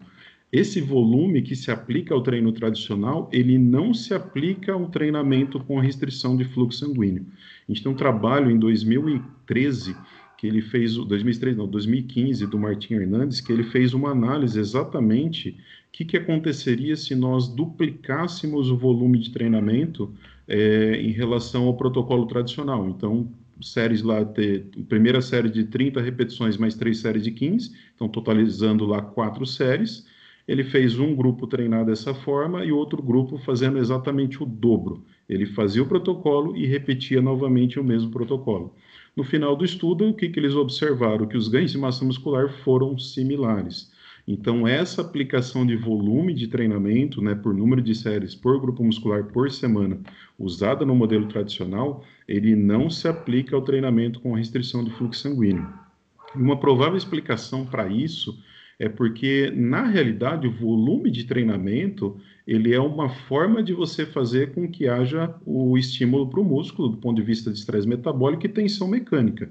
Esse 0.52 0.80
volume 0.80 1.42
que 1.42 1.56
se 1.56 1.70
aplica 1.70 2.14
ao 2.14 2.22
treino 2.22 2.52
tradicional, 2.52 3.28
ele 3.32 3.58
não 3.58 3.92
se 3.92 4.14
aplica 4.14 4.72
ao 4.72 4.88
treinamento 4.88 5.58
com 5.60 5.78
restrição 5.78 6.36
de 6.36 6.44
fluxo 6.44 6.86
sanguíneo. 6.86 7.26
A 7.68 7.72
gente 7.72 7.82
tem 7.82 7.90
um 7.90 7.96
trabalho 7.96 8.50
em 8.50 8.58
2013 8.58 9.96
que 10.36 10.46
ele 10.46 10.60
fez, 10.60 10.94
2013 10.94 11.56
não, 11.56 11.66
2015 11.66 12.46
do 12.46 12.58
Martim 12.58 12.94
Hernandes, 12.94 13.40
que 13.40 13.50
ele 13.50 13.64
fez 13.64 13.94
uma 13.94 14.10
análise 14.10 14.58
exatamente 14.58 15.50
o 15.50 15.54
que, 15.92 16.04
que 16.04 16.16
aconteceria 16.16 16.94
se 16.94 17.14
nós 17.14 17.48
duplicássemos 17.48 18.70
o 18.70 18.76
volume 18.76 19.18
de 19.18 19.30
treinamento 19.30 20.12
é, 20.46 21.00
em 21.00 21.10
relação 21.10 21.64
ao 21.64 21.76
protocolo 21.76 22.26
tradicional. 22.26 22.86
Então, 22.86 23.32
séries 23.62 24.02
lá, 24.02 24.22
ter, 24.24 24.66
primeira 24.88 25.22
série 25.22 25.48
de 25.48 25.64
30 25.64 26.02
repetições 26.02 26.58
mais 26.58 26.74
três 26.74 26.98
séries 26.98 27.22
de 27.22 27.30
15, 27.30 27.72
então 27.94 28.08
totalizando 28.08 28.84
lá 28.84 29.00
quatro 29.00 29.46
séries, 29.46 30.06
ele 30.46 30.62
fez 30.64 30.98
um 30.98 31.14
grupo 31.14 31.46
treinar 31.46 31.84
dessa 31.84 32.14
forma 32.14 32.64
e 32.64 32.70
outro 32.70 33.02
grupo 33.02 33.38
fazendo 33.38 33.78
exatamente 33.78 34.42
o 34.42 34.46
dobro. 34.46 35.04
Ele 35.28 35.46
fazia 35.46 35.82
o 35.82 35.86
protocolo 35.86 36.56
e 36.56 36.66
repetia 36.66 37.20
novamente 37.20 37.80
o 37.80 37.84
mesmo 37.84 38.10
protocolo. 38.10 38.74
No 39.16 39.24
final 39.24 39.56
do 39.56 39.64
estudo, 39.64 40.08
o 40.08 40.14
que, 40.14 40.28
que 40.28 40.38
eles 40.38 40.54
observaram? 40.54 41.26
Que 41.26 41.36
os 41.36 41.48
ganhos 41.48 41.72
de 41.72 41.78
massa 41.78 42.04
muscular 42.04 42.48
foram 42.62 42.96
similares. 42.98 43.90
Então, 44.28 44.66
essa 44.66 45.02
aplicação 45.02 45.64
de 45.64 45.76
volume 45.76 46.34
de 46.34 46.48
treinamento, 46.48 47.22
né, 47.22 47.34
por 47.34 47.54
número 47.54 47.80
de 47.80 47.94
séries 47.94 48.34
por 48.34 48.60
grupo 48.60 48.82
muscular 48.82 49.24
por 49.24 49.50
semana, 49.50 50.00
usada 50.38 50.84
no 50.84 50.94
modelo 50.94 51.26
tradicional, 51.26 52.04
ele 52.26 52.56
não 52.56 52.90
se 52.90 53.06
aplica 53.06 53.54
ao 53.54 53.62
treinamento 53.62 54.20
com 54.20 54.34
restrição 54.34 54.82
de 54.82 54.90
fluxo 54.90 55.22
sanguíneo. 55.22 55.68
Uma 56.34 56.58
provável 56.58 56.96
explicação 56.96 57.64
para 57.64 57.86
isso 57.88 58.36
é 58.78 58.88
porque, 58.88 59.50
na 59.54 59.86
realidade, 59.86 60.46
o 60.46 60.52
volume 60.52 61.10
de 61.10 61.24
treinamento 61.24 62.16
ele 62.46 62.74
é 62.74 62.80
uma 62.80 63.08
forma 63.08 63.62
de 63.62 63.72
você 63.72 64.06
fazer 64.06 64.52
com 64.52 64.70
que 64.70 64.86
haja 64.86 65.34
o 65.44 65.76
estímulo 65.76 66.28
para 66.28 66.40
o 66.40 66.44
músculo, 66.44 66.90
do 66.90 66.98
ponto 66.98 67.16
de 67.16 67.26
vista 67.26 67.50
de 67.50 67.58
estresse 67.58 67.88
metabólico 67.88 68.46
e 68.46 68.48
tensão 68.48 68.86
mecânica. 68.86 69.50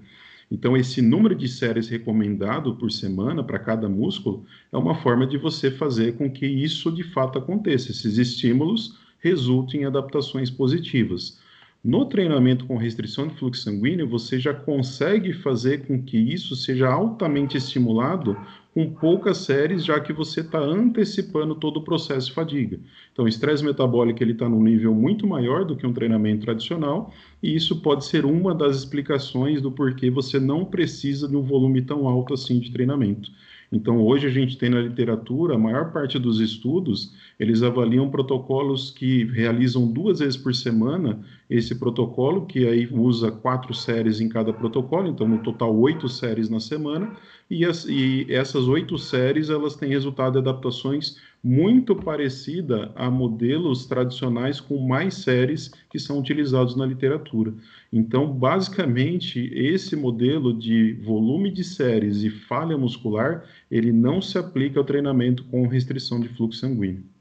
Então, 0.49 0.77
esse 0.77 1.01
número 1.01 1.33
de 1.33 1.47
séries 1.47 1.89
recomendado 1.89 2.75
por 2.75 2.91
semana 2.91 3.43
para 3.43 3.57
cada 3.57 3.89
músculo 3.89 4.45
é 4.71 4.77
uma 4.77 4.95
forma 4.95 5.25
de 5.25 5.37
você 5.37 5.71
fazer 5.71 6.15
com 6.15 6.29
que 6.29 6.45
isso 6.45 6.91
de 6.91 7.03
fato 7.03 7.39
aconteça, 7.39 7.91
esses 7.91 8.17
estímulos 8.17 8.97
resultem 9.19 9.81
em 9.81 9.85
adaptações 9.85 10.51
positivas. 10.51 11.39
No 11.83 12.05
treinamento 12.05 12.65
com 12.65 12.77
restrição 12.77 13.27
de 13.27 13.35
fluxo 13.35 13.63
sanguíneo, 13.63 14.07
você 14.07 14.39
já 14.39 14.53
consegue 14.53 15.33
fazer 15.33 15.85
com 15.85 16.01
que 16.01 16.17
isso 16.17 16.55
seja 16.55 16.89
altamente 16.89 17.57
estimulado 17.57 18.37
com 18.75 18.89
poucas 18.89 19.37
séries, 19.37 19.85
já 19.85 20.01
que 20.01 20.11
você 20.11 20.41
está 20.41 20.59
antecipando 20.59 21.55
todo 21.55 21.77
o 21.77 21.81
processo 21.81 22.27
de 22.27 22.33
fadiga. 22.33 22.77
Então, 23.13 23.23
o 23.23 23.27
estresse 23.27 23.63
metabólico 23.63 24.21
ele 24.21 24.33
está 24.33 24.49
num 24.49 24.61
nível 24.61 24.93
muito 24.93 25.25
maior 25.25 25.63
do 25.63 25.77
que 25.77 25.87
um 25.87 25.93
treinamento 25.93 26.41
tradicional, 26.41 27.13
e 27.41 27.55
isso 27.55 27.81
pode 27.81 28.03
ser 28.03 28.25
uma 28.25 28.53
das 28.53 28.75
explicações 28.75 29.61
do 29.61 29.71
porquê 29.71 30.09
você 30.09 30.41
não 30.41 30.65
precisa 30.65 31.25
de 31.25 31.37
um 31.37 31.41
volume 31.41 31.81
tão 31.83 32.05
alto 32.05 32.33
assim 32.33 32.59
de 32.59 32.69
treinamento. 32.69 33.31
Então, 33.71 34.01
hoje 34.01 34.27
a 34.27 34.29
gente 34.29 34.57
tem 34.57 34.69
na 34.69 34.81
literatura, 34.81 35.55
a 35.55 35.57
maior 35.57 35.93
parte 35.93 36.19
dos 36.19 36.41
estudos, 36.41 37.13
eles 37.39 37.63
avaliam 37.63 38.09
protocolos 38.09 38.91
que 38.91 39.23
realizam 39.23 39.89
duas 39.89 40.19
vezes 40.19 40.35
por 40.35 40.53
semana 40.53 41.23
esse 41.49 41.75
protocolo, 41.75 42.45
que 42.45 42.67
aí 42.67 42.87
usa 42.91 43.31
quatro 43.31 43.73
séries 43.73 44.19
em 44.19 44.27
cada 44.27 44.51
protocolo, 44.51 45.07
então 45.07 45.27
no 45.27 45.39
total 45.39 45.75
oito 45.77 46.09
séries 46.09 46.49
na 46.49 46.59
semana, 46.59 47.15
e, 47.49 47.63
as, 47.63 47.85
e 47.85 48.25
essas 48.29 48.67
oito 48.67 48.97
séries 48.97 49.49
elas 49.49 49.75
têm 49.75 49.89
resultado 49.89 50.33
de 50.33 50.39
adaptações 50.39 51.17
muito 51.43 51.95
parecida 51.95 52.91
a 52.95 53.11
modelos 53.11 53.85
tradicionais 53.85 54.59
com 54.59 54.79
mais 54.79 55.13
séries 55.13 55.71
que 55.91 55.99
são 55.99 56.17
utilizados 56.17 56.75
na 56.75 56.85
literatura. 56.85 57.53
Então, 57.93 58.33
basicamente, 58.33 59.51
esse 59.53 59.95
modelo 59.95 60.57
de 60.57 60.93
volume 60.93 61.51
de 61.51 61.63
séries 61.63 62.23
e 62.23 62.31
falha 62.31 62.75
muscular, 62.75 63.45
ele 63.69 63.91
não 63.91 64.19
se 64.21 64.39
aplica 64.39 64.79
ao 64.79 64.85
treinamento 64.85 65.43
com 65.45 65.67
restrição 65.67 66.19
de 66.19 66.29
fluxo 66.29 66.61
sanguíneo. 66.61 67.14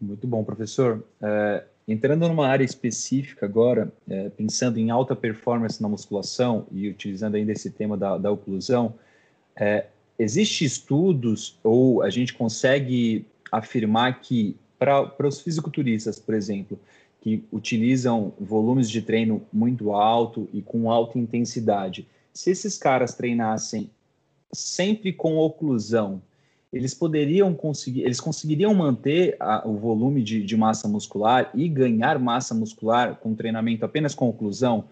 Muito 0.00 0.26
bom, 0.26 0.44
professor. 0.44 1.04
É, 1.22 1.64
entrando 1.88 2.28
numa 2.28 2.46
área 2.46 2.64
específica 2.64 3.46
agora, 3.46 3.92
é, 4.08 4.28
pensando 4.30 4.78
em 4.78 4.90
alta 4.90 5.16
performance 5.16 5.80
na 5.80 5.88
musculação 5.88 6.66
e 6.70 6.88
utilizando 6.88 7.36
ainda 7.36 7.52
esse 7.52 7.70
tema 7.70 7.96
da, 7.96 8.18
da 8.18 8.30
oclusão, 8.30 8.94
é, 9.54 9.86
existe 10.18 10.64
estudos 10.64 11.58
ou 11.62 12.02
a 12.02 12.10
gente 12.10 12.34
consegue 12.34 13.26
afirmar 13.50 14.20
que 14.20 14.56
para 14.78 15.26
os 15.26 15.40
fisiculturistas, 15.40 16.18
por 16.18 16.34
exemplo, 16.34 16.78
que 17.20 17.42
utilizam 17.50 18.32
volumes 18.38 18.90
de 18.90 19.00
treino 19.00 19.42
muito 19.52 19.92
alto 19.92 20.48
e 20.52 20.60
com 20.60 20.90
alta 20.90 21.18
intensidade, 21.18 22.06
se 22.32 22.50
esses 22.50 22.76
caras 22.76 23.14
treinassem 23.14 23.90
sempre 24.52 25.12
com 25.12 25.36
oclusão, 25.36 26.20
eles 26.72 26.94
poderiam 26.94 27.54
conseguir, 27.54 28.02
eles 28.02 28.20
conseguiriam 28.20 28.74
manter 28.74 29.36
a, 29.38 29.66
o 29.66 29.76
volume 29.76 30.22
de, 30.22 30.42
de, 30.42 30.56
massa 30.56 30.88
muscular 30.88 31.50
e 31.54 31.68
ganhar 31.68 32.18
massa 32.18 32.54
muscular 32.54 33.16
com 33.16 33.34
treinamento 33.34 33.84
apenas 33.84 34.14
com 34.14 34.28
oclusão, 34.28 34.84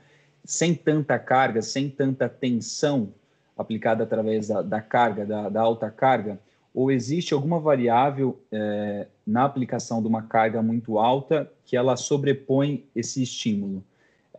sem 0.45 0.75
tanta 0.75 1.19
carga, 1.19 1.63
sem 1.63 1.91
tanta 1.91 2.29
tensão 2.29 3.13
aplicada 3.57 4.05
através 4.05 4.49
da, 4.49 4.63
da 4.63 4.81
carga, 4.81 5.27
da, 5.27 5.49
da, 5.49 5.61
alta 5.61 5.91
carga, 5.91 6.39
ou 6.73 6.91
existe 6.91 7.35
alguma 7.35 7.61
variável 7.61 8.41
é, 8.51 9.07
na 9.27 9.45
aplicação 9.45 10.01
de 10.01 10.09
uma 10.09 10.23
carga 10.23 10.61
muito 10.61 10.99
alta 10.99 11.51
que 11.65 11.77
ela 11.77 11.97
sobrepõe 11.97 12.85
esse 12.95 13.23
estímulo? 13.23 13.85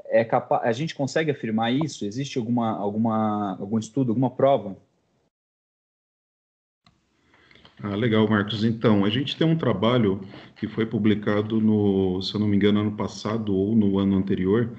É 0.08 0.24
capa 0.24 0.62
a 0.63 0.71
gente 0.71 0.93
consegue 0.93 1.32
afirmar 1.32 1.74
isso? 1.74 2.06
Existe 2.06 2.38
alguma, 2.38 2.78
alguma, 2.78 3.58
algum 3.60 3.80
estudo, 3.80 4.12
alguma 4.12 4.30
prova? 4.30 4.78
Ah, 7.84 7.96
legal, 7.96 8.28
Marcos. 8.28 8.64
Então, 8.64 9.04
a 9.04 9.10
gente 9.10 9.36
tem 9.36 9.46
um 9.46 9.58
trabalho 9.58 10.22
que 10.56 10.68
foi 10.68 10.86
publicado 10.86 11.60
no, 11.60 12.22
se 12.22 12.34
eu 12.34 12.40
não 12.40 12.48
me 12.48 12.56
engano, 12.56 12.80
ano 12.80 12.92
passado 12.94 13.54
ou 13.54 13.76
no 13.76 14.00
ano 14.00 14.16
anterior, 14.16 14.70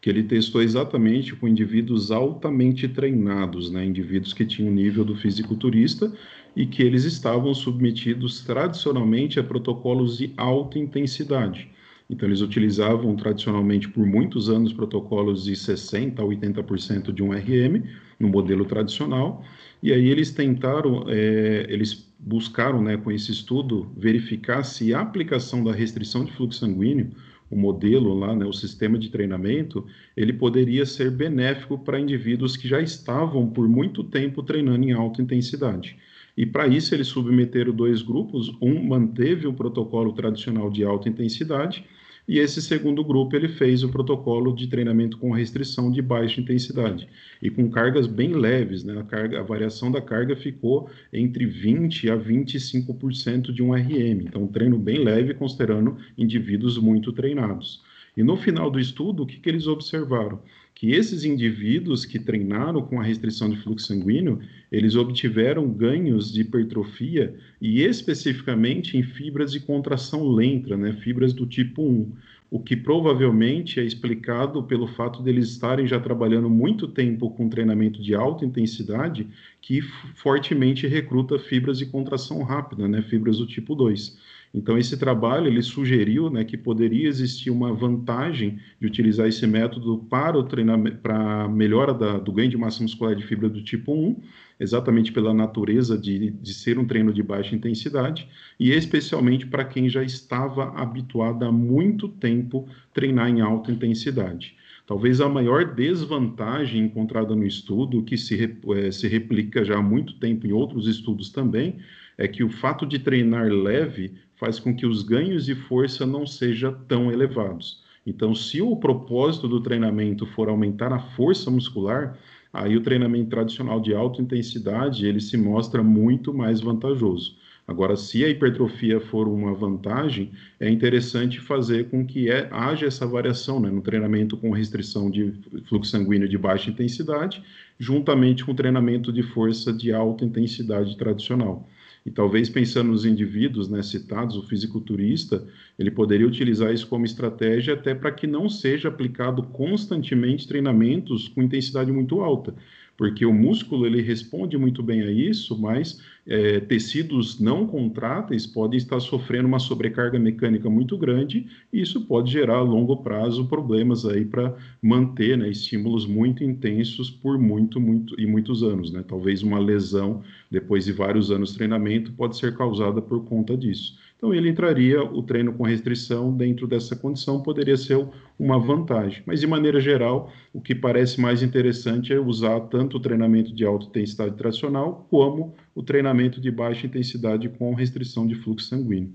que 0.00 0.10
ele 0.10 0.22
testou 0.22 0.60
exatamente 0.62 1.34
com 1.34 1.48
indivíduos 1.48 2.10
altamente 2.10 2.86
treinados, 2.88 3.70
né, 3.70 3.84
indivíduos 3.84 4.34
que 4.34 4.44
tinham 4.44 4.70
nível 4.70 5.04
do 5.04 5.16
fisiculturista 5.16 6.12
e 6.54 6.66
que 6.66 6.82
eles 6.82 7.04
estavam 7.04 7.54
submetidos 7.54 8.42
tradicionalmente 8.42 9.40
a 9.40 9.44
protocolos 9.44 10.18
de 10.18 10.32
alta 10.36 10.78
intensidade. 10.78 11.70
Então, 12.10 12.28
eles 12.28 12.42
utilizavam 12.42 13.16
tradicionalmente 13.16 13.88
por 13.88 14.04
muitos 14.04 14.50
anos 14.50 14.72
protocolos 14.74 15.44
de 15.44 15.52
60% 15.52 16.18
a 16.18 16.22
80% 16.22 17.12
de 17.12 17.22
um 17.22 17.32
RM, 17.32 17.82
no 18.20 18.28
modelo 18.28 18.66
tradicional, 18.66 19.42
e 19.82 19.92
aí 19.92 20.08
eles 20.08 20.30
tentaram, 20.30 21.06
é, 21.08 21.66
eles 21.68 22.11
buscaram, 22.22 22.82
né, 22.82 22.96
com 22.96 23.10
esse 23.10 23.32
estudo, 23.32 23.90
verificar 23.96 24.62
se 24.62 24.94
a 24.94 25.00
aplicação 25.00 25.64
da 25.64 25.72
restrição 25.72 26.24
de 26.24 26.32
fluxo 26.32 26.60
sanguíneo 26.60 27.10
o 27.52 27.56
modelo 27.56 28.14
lá, 28.14 28.34
né, 28.34 28.46
o 28.46 28.52
sistema 28.52 28.98
de 28.98 29.10
treinamento, 29.10 29.86
ele 30.16 30.32
poderia 30.32 30.86
ser 30.86 31.10
benéfico 31.10 31.78
para 31.78 32.00
indivíduos 32.00 32.56
que 32.56 32.66
já 32.66 32.80
estavam 32.80 33.46
por 33.46 33.68
muito 33.68 34.02
tempo 34.02 34.42
treinando 34.42 34.86
em 34.86 34.92
alta 34.92 35.20
intensidade. 35.20 35.98
E 36.34 36.46
para 36.46 36.66
isso 36.66 36.94
eles 36.94 37.08
submeteram 37.08 37.74
dois 37.74 38.00
grupos, 38.00 38.50
um 38.58 38.82
manteve 38.82 39.46
o 39.46 39.52
protocolo 39.52 40.14
tradicional 40.14 40.70
de 40.70 40.82
alta 40.82 41.10
intensidade 41.10 41.84
e 42.26 42.38
esse 42.38 42.62
segundo 42.62 43.04
grupo 43.04 43.34
ele 43.34 43.48
fez 43.48 43.82
o 43.82 43.88
protocolo 43.88 44.54
de 44.54 44.68
treinamento 44.68 45.18
com 45.18 45.32
restrição 45.32 45.90
de 45.90 46.00
baixa 46.00 46.40
intensidade 46.40 47.08
e 47.40 47.50
com 47.50 47.68
cargas 47.68 48.06
bem 48.06 48.32
leves, 48.32 48.84
né? 48.84 48.98
A, 49.00 49.02
carga, 49.02 49.40
a 49.40 49.42
variação 49.42 49.90
da 49.90 50.00
carga 50.00 50.36
ficou 50.36 50.88
entre 51.12 51.44
20 51.44 52.10
a 52.10 52.16
25% 52.16 53.52
de 53.52 53.62
um 53.62 53.72
RM. 53.72 54.22
Então, 54.22 54.46
treino 54.46 54.78
bem 54.78 54.98
leve 54.98 55.34
considerando 55.34 55.98
indivíduos 56.16 56.78
muito 56.78 57.12
treinados. 57.12 57.82
E 58.16 58.22
no 58.22 58.36
final 58.36 58.70
do 58.70 58.78
estudo, 58.78 59.24
o 59.24 59.26
que, 59.26 59.38
que 59.38 59.48
eles 59.48 59.66
observaram? 59.66 60.40
Que 60.82 60.90
esses 60.90 61.22
indivíduos 61.22 62.04
que 62.04 62.18
treinaram 62.18 62.82
com 62.82 63.00
a 63.00 63.04
restrição 63.04 63.48
de 63.48 63.56
fluxo 63.56 63.86
sanguíneo, 63.86 64.40
eles 64.68 64.96
obtiveram 64.96 65.70
ganhos 65.70 66.32
de 66.32 66.40
hipertrofia 66.40 67.36
e 67.60 67.82
especificamente 67.82 68.96
em 68.96 69.04
fibras 69.04 69.52
de 69.52 69.60
contração 69.60 70.28
lenta, 70.28 70.76
né, 70.76 70.92
fibras 70.94 71.32
do 71.32 71.46
tipo 71.46 71.84
1, 71.84 72.10
o 72.50 72.58
que 72.58 72.74
provavelmente 72.74 73.78
é 73.78 73.84
explicado 73.84 74.60
pelo 74.64 74.88
fato 74.88 75.22
deles 75.22 75.50
estarem 75.50 75.86
já 75.86 76.00
trabalhando 76.00 76.50
muito 76.50 76.88
tempo 76.88 77.30
com 77.30 77.48
treinamento 77.48 78.02
de 78.02 78.16
alta 78.16 78.44
intensidade, 78.44 79.28
que 79.60 79.80
fortemente 80.16 80.88
recruta 80.88 81.38
fibras 81.38 81.78
de 81.78 81.86
contração 81.86 82.42
rápida, 82.42 82.88
né, 82.88 83.02
fibras 83.02 83.38
do 83.38 83.46
tipo 83.46 83.76
2. 83.76 84.18
Então, 84.54 84.76
esse 84.76 84.98
trabalho 84.98 85.46
ele 85.46 85.62
sugeriu 85.62 86.28
né, 86.28 86.44
que 86.44 86.58
poderia 86.58 87.08
existir 87.08 87.50
uma 87.50 87.72
vantagem 87.72 88.58
de 88.78 88.86
utilizar 88.86 89.26
esse 89.26 89.46
método 89.46 89.98
para 90.10 90.36
o 90.36 90.42
treinamento, 90.42 90.98
para 90.98 91.44
a 91.44 91.48
melhora 91.48 91.94
da, 91.94 92.18
do 92.18 92.30
ganho 92.32 92.50
de 92.50 92.58
massa 92.58 92.82
muscular 92.82 93.16
de 93.16 93.24
fibra 93.24 93.48
do 93.48 93.62
tipo 93.62 93.94
1, 93.94 94.20
exatamente 94.60 95.10
pela 95.10 95.32
natureza 95.32 95.96
de, 95.96 96.30
de 96.30 96.52
ser 96.52 96.78
um 96.78 96.84
treino 96.84 97.14
de 97.14 97.22
baixa 97.22 97.54
intensidade, 97.54 98.28
e 98.60 98.70
especialmente 98.72 99.46
para 99.46 99.64
quem 99.64 99.88
já 99.88 100.04
estava 100.04 100.68
habituado 100.78 101.44
há 101.44 101.50
muito 101.50 102.06
tempo 102.06 102.68
treinar 102.92 103.30
em 103.30 103.40
alta 103.40 103.72
intensidade. 103.72 104.54
Talvez 104.86 105.20
a 105.22 105.28
maior 105.28 105.74
desvantagem 105.74 106.84
encontrada 106.84 107.34
no 107.34 107.46
estudo, 107.46 108.02
que 108.02 108.18
se, 108.18 108.58
é, 108.76 108.90
se 108.90 109.08
replica 109.08 109.64
já 109.64 109.78
há 109.78 109.82
muito 109.82 110.14
tempo 110.18 110.46
em 110.46 110.52
outros 110.52 110.86
estudos 110.86 111.30
também, 111.30 111.78
é 112.18 112.28
que 112.28 112.44
o 112.44 112.50
fato 112.50 112.84
de 112.84 112.98
treinar 112.98 113.48
leve 113.48 114.12
faz 114.42 114.58
com 114.58 114.74
que 114.74 114.84
os 114.84 115.04
ganhos 115.04 115.46
de 115.46 115.54
força 115.54 116.04
não 116.04 116.26
sejam 116.26 116.74
tão 116.88 117.12
elevados. 117.12 117.80
Então, 118.04 118.34
se 118.34 118.60
o 118.60 118.74
propósito 118.74 119.46
do 119.46 119.60
treinamento 119.60 120.26
for 120.26 120.48
aumentar 120.48 120.92
a 120.92 120.98
força 120.98 121.48
muscular, 121.48 122.18
aí 122.52 122.76
o 122.76 122.80
treinamento 122.80 123.30
tradicional 123.30 123.80
de 123.80 123.94
alta 123.94 124.20
intensidade 124.20 125.06
ele 125.06 125.20
se 125.20 125.36
mostra 125.36 125.80
muito 125.80 126.34
mais 126.34 126.60
vantajoso. 126.60 127.36
Agora, 127.68 127.96
se 127.96 128.24
a 128.24 128.28
hipertrofia 128.28 128.98
for 128.98 129.28
uma 129.28 129.54
vantagem, 129.54 130.32
é 130.58 130.68
interessante 130.68 131.38
fazer 131.38 131.88
com 131.88 132.04
que 132.04 132.28
é, 132.28 132.48
haja 132.50 132.86
essa 132.86 133.06
variação 133.06 133.60
né, 133.60 133.70
no 133.70 133.80
treinamento 133.80 134.36
com 134.36 134.50
restrição 134.50 135.08
de 135.08 135.32
fluxo 135.68 135.92
sanguíneo 135.92 136.28
de 136.28 136.36
baixa 136.36 136.68
intensidade, 136.68 137.40
juntamente 137.78 138.44
com 138.44 138.50
o 138.50 138.56
treinamento 138.56 139.12
de 139.12 139.22
força 139.22 139.72
de 139.72 139.92
alta 139.92 140.24
intensidade 140.24 140.96
tradicional. 140.96 141.64
E 142.04 142.10
talvez 142.10 142.48
pensando 142.48 142.90
nos 142.90 143.04
indivíduos 143.04 143.68
né, 143.68 143.82
citados, 143.82 144.36
o 144.36 144.42
fisiculturista, 144.42 145.46
ele 145.78 145.90
poderia 145.90 146.26
utilizar 146.26 146.72
isso 146.72 146.88
como 146.88 147.04
estratégia 147.04 147.74
até 147.74 147.94
para 147.94 148.10
que 148.10 148.26
não 148.26 148.48
seja 148.48 148.88
aplicado 148.88 149.42
constantemente 149.44 150.48
treinamentos 150.48 151.28
com 151.28 151.42
intensidade 151.42 151.92
muito 151.92 152.20
alta, 152.20 152.54
porque 153.02 153.26
o 153.26 153.34
músculo 153.34 153.84
ele 153.84 154.00
responde 154.00 154.56
muito 154.56 154.80
bem 154.80 155.02
a 155.02 155.10
isso, 155.10 155.58
mas 155.58 156.00
é, 156.24 156.60
tecidos 156.60 157.40
não 157.40 157.66
contráteis 157.66 158.46
podem 158.46 158.78
estar 158.78 159.00
sofrendo 159.00 159.48
uma 159.48 159.58
sobrecarga 159.58 160.20
mecânica 160.20 160.70
muito 160.70 160.96
grande 160.96 161.48
e 161.72 161.80
isso 161.80 162.02
pode 162.02 162.30
gerar 162.30 162.58
a 162.58 162.62
longo 162.62 162.98
prazo 162.98 163.48
problemas 163.48 164.06
aí 164.06 164.24
para 164.24 164.54
manter 164.80 165.36
né, 165.36 165.50
estímulos 165.50 166.06
muito 166.06 166.44
intensos 166.44 167.10
por 167.10 167.36
muito, 167.40 167.80
muito 167.80 168.14
e 168.20 168.24
muitos 168.24 168.62
anos, 168.62 168.92
né? 168.92 169.02
Talvez 169.04 169.42
uma 169.42 169.58
lesão 169.58 170.22
depois 170.48 170.84
de 170.84 170.92
vários 170.92 171.32
anos 171.32 171.50
de 171.50 171.56
treinamento 171.56 172.12
pode 172.12 172.36
ser 172.36 172.56
causada 172.56 173.02
por 173.02 173.24
conta 173.24 173.56
disso. 173.56 173.98
Então, 174.22 174.32
ele 174.32 174.48
entraria, 174.48 175.02
o 175.02 175.20
treino 175.20 175.52
com 175.52 175.64
restrição 175.64 176.32
dentro 176.32 176.68
dessa 176.68 176.94
condição 176.94 177.42
poderia 177.42 177.76
ser 177.76 178.08
uma 178.38 178.56
vantagem. 178.56 179.20
Mas, 179.26 179.40
de 179.40 179.48
maneira 179.48 179.80
geral, 179.80 180.30
o 180.52 180.60
que 180.60 180.76
parece 180.76 181.20
mais 181.20 181.42
interessante 181.42 182.12
é 182.12 182.20
usar 182.20 182.60
tanto 182.68 182.98
o 182.98 183.00
treinamento 183.00 183.52
de 183.52 183.66
alta 183.66 183.86
intensidade 183.86 184.36
tradicional, 184.36 185.08
como 185.10 185.56
o 185.74 185.82
treinamento 185.82 186.40
de 186.40 186.52
baixa 186.52 186.86
intensidade 186.86 187.48
com 187.48 187.74
restrição 187.74 188.24
de 188.24 188.36
fluxo 188.36 188.68
sanguíneo. 188.68 189.12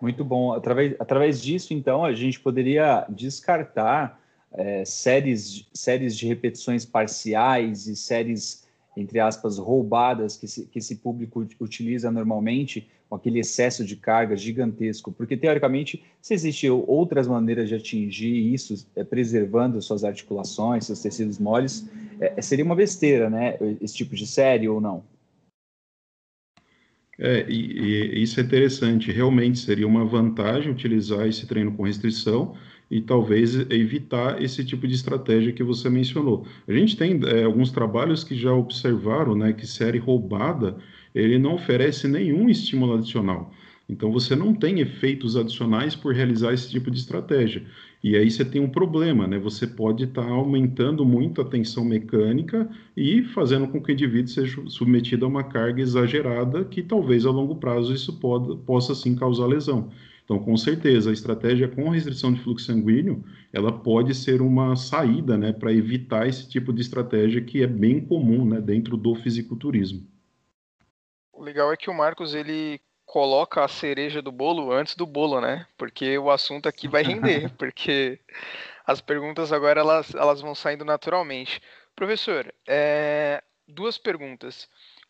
Muito 0.00 0.24
bom. 0.24 0.54
Através, 0.54 0.96
através 0.98 1.42
disso, 1.42 1.74
então, 1.74 2.02
a 2.02 2.14
gente 2.14 2.40
poderia 2.40 3.04
descartar 3.10 4.18
é, 4.50 4.82
séries, 4.86 5.68
séries 5.74 6.16
de 6.16 6.26
repetições 6.26 6.86
parciais 6.86 7.86
e 7.86 7.94
séries, 7.94 8.66
entre 8.96 9.20
aspas, 9.20 9.58
roubadas 9.58 10.38
que, 10.38 10.46
que 10.68 10.78
esse 10.78 10.96
público 10.96 11.46
utiliza 11.60 12.10
normalmente 12.10 12.88
com 13.10 13.16
aquele 13.16 13.40
excesso 13.40 13.84
de 13.84 13.96
carga 13.96 14.36
gigantesco, 14.36 15.10
porque 15.10 15.36
teoricamente, 15.36 16.00
se 16.22 16.32
existiam 16.32 16.84
outras 16.86 17.26
maneiras 17.26 17.68
de 17.68 17.74
atingir 17.74 18.54
isso, 18.54 18.86
é, 18.94 19.02
preservando 19.02 19.82
suas 19.82 20.04
articulações, 20.04 20.86
seus 20.86 21.02
tecidos 21.02 21.36
moles, 21.36 21.90
é, 22.20 22.34
é, 22.36 22.40
seria 22.40 22.64
uma 22.64 22.76
besteira, 22.76 23.28
né? 23.28 23.58
Esse 23.82 23.96
tipo 23.96 24.14
de 24.14 24.24
série 24.28 24.68
ou 24.68 24.80
não? 24.80 25.02
É, 27.18 27.44
e, 27.50 28.14
e, 28.14 28.22
isso 28.22 28.38
é 28.38 28.44
interessante. 28.44 29.10
Realmente 29.10 29.58
seria 29.58 29.88
uma 29.88 30.04
vantagem 30.04 30.70
utilizar 30.70 31.26
esse 31.26 31.48
treino 31.48 31.72
com 31.72 31.82
restrição 31.82 32.54
e 32.88 33.00
talvez 33.00 33.56
evitar 33.70 34.40
esse 34.40 34.64
tipo 34.64 34.86
de 34.86 34.94
estratégia 34.94 35.52
que 35.52 35.64
você 35.64 35.90
mencionou. 35.90 36.46
A 36.66 36.72
gente 36.72 36.96
tem 36.96 37.20
é, 37.26 37.42
alguns 37.42 37.72
trabalhos 37.72 38.22
que 38.22 38.36
já 38.36 38.52
observaram, 38.52 39.34
né, 39.34 39.52
que 39.52 39.66
série 39.66 39.98
roubada 39.98 40.76
ele 41.14 41.38
não 41.38 41.54
oferece 41.54 42.06
nenhum 42.08 42.48
estímulo 42.48 42.94
adicional. 42.94 43.52
Então 43.88 44.12
você 44.12 44.36
não 44.36 44.54
tem 44.54 44.78
efeitos 44.78 45.36
adicionais 45.36 45.96
por 45.96 46.14
realizar 46.14 46.54
esse 46.54 46.70
tipo 46.70 46.90
de 46.90 46.98
estratégia. 46.98 47.64
E 48.02 48.16
aí 48.16 48.30
você 48.30 48.44
tem 48.44 48.60
um 48.60 48.68
problema, 48.68 49.26
né? 49.26 49.38
Você 49.38 49.66
pode 49.66 50.04
estar 50.04 50.22
tá 50.22 50.30
aumentando 50.30 51.04
muito 51.04 51.40
a 51.40 51.44
tensão 51.44 51.84
mecânica 51.84 52.70
e 52.96 53.22
fazendo 53.24 53.66
com 53.66 53.82
que 53.82 53.90
o 53.90 53.92
indivíduo 53.92 54.28
seja 54.28 54.62
submetido 54.68 55.24
a 55.24 55.28
uma 55.28 55.42
carga 55.42 55.82
exagerada 55.82 56.64
que 56.64 56.82
talvez 56.82 57.26
a 57.26 57.30
longo 57.30 57.56
prazo 57.56 57.92
isso 57.92 58.18
pode, 58.20 58.56
possa 58.64 58.94
sim 58.94 59.16
causar 59.16 59.46
lesão. 59.46 59.90
Então, 60.24 60.38
com 60.38 60.56
certeza, 60.56 61.10
a 61.10 61.12
estratégia 61.12 61.66
com 61.66 61.88
restrição 61.88 62.32
de 62.32 62.40
fluxo 62.40 62.66
sanguíneo, 62.66 63.24
ela 63.52 63.72
pode 63.72 64.14
ser 64.14 64.40
uma 64.40 64.76
saída, 64.76 65.36
né, 65.36 65.52
para 65.52 65.72
evitar 65.72 66.28
esse 66.28 66.48
tipo 66.48 66.72
de 66.72 66.80
estratégia 66.80 67.40
que 67.42 67.64
é 67.64 67.66
bem 67.66 68.00
comum, 68.00 68.44
né, 68.44 68.60
dentro 68.60 68.96
do 68.96 69.12
fisiculturismo. 69.16 70.06
O 71.40 71.42
legal 71.42 71.72
é 71.72 71.76
que 71.76 71.88
o 71.88 71.94
Marcos 71.94 72.34
ele 72.34 72.78
coloca 73.06 73.64
a 73.64 73.68
cereja 73.68 74.20
do 74.20 74.30
bolo 74.30 74.70
antes 74.70 74.94
do 74.94 75.06
bolo, 75.06 75.40
né? 75.40 75.66
Porque 75.78 76.18
o 76.18 76.30
assunto 76.30 76.68
aqui 76.68 76.86
vai 76.86 77.02
render, 77.02 77.48
porque 77.56 78.20
as 78.86 79.00
perguntas 79.00 79.50
agora 79.50 79.80
elas, 79.80 80.14
elas 80.14 80.42
vão 80.42 80.54
saindo 80.54 80.84
naturalmente. 80.84 81.62
Professor, 81.96 82.52
é, 82.68 83.42
duas 83.66 83.96
perguntas. 83.96 84.68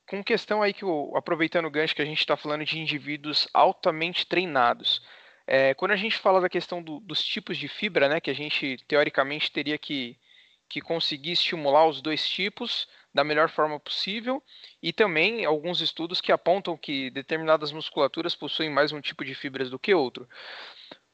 Com 0.08 0.22
questão 0.22 0.62
aí 0.62 0.72
que, 0.72 0.84
o, 0.84 1.16
aproveitando 1.16 1.64
o 1.64 1.70
gancho 1.70 1.96
que 1.96 2.02
a 2.02 2.06
gente 2.06 2.20
está 2.20 2.36
falando 2.36 2.64
de 2.64 2.78
indivíduos 2.78 3.48
altamente 3.52 4.24
treinados, 4.24 5.02
é, 5.48 5.74
quando 5.74 5.90
a 5.90 5.96
gente 5.96 6.16
fala 6.16 6.40
da 6.40 6.48
questão 6.48 6.80
do, 6.80 7.00
dos 7.00 7.24
tipos 7.24 7.58
de 7.58 7.66
fibra, 7.66 8.08
né, 8.08 8.20
que 8.20 8.30
a 8.30 8.34
gente 8.34 8.76
teoricamente 8.86 9.50
teria 9.50 9.76
que, 9.76 10.16
que 10.70 10.80
conseguir 10.80 11.32
estimular 11.32 11.86
os 11.86 12.00
dois 12.00 12.26
tipos, 12.26 12.88
da 13.12 13.24
melhor 13.24 13.50
forma 13.50 13.78
possível, 13.80 14.40
e 14.80 14.92
também 14.92 15.44
alguns 15.44 15.80
estudos 15.80 16.20
que 16.20 16.30
apontam 16.30 16.76
que 16.76 17.10
determinadas 17.10 17.72
musculaturas 17.72 18.36
possuem 18.36 18.70
mais 18.70 18.92
um 18.92 19.00
tipo 19.00 19.24
de 19.24 19.34
fibras 19.34 19.68
do 19.68 19.80
que 19.80 19.92
outro. 19.92 20.28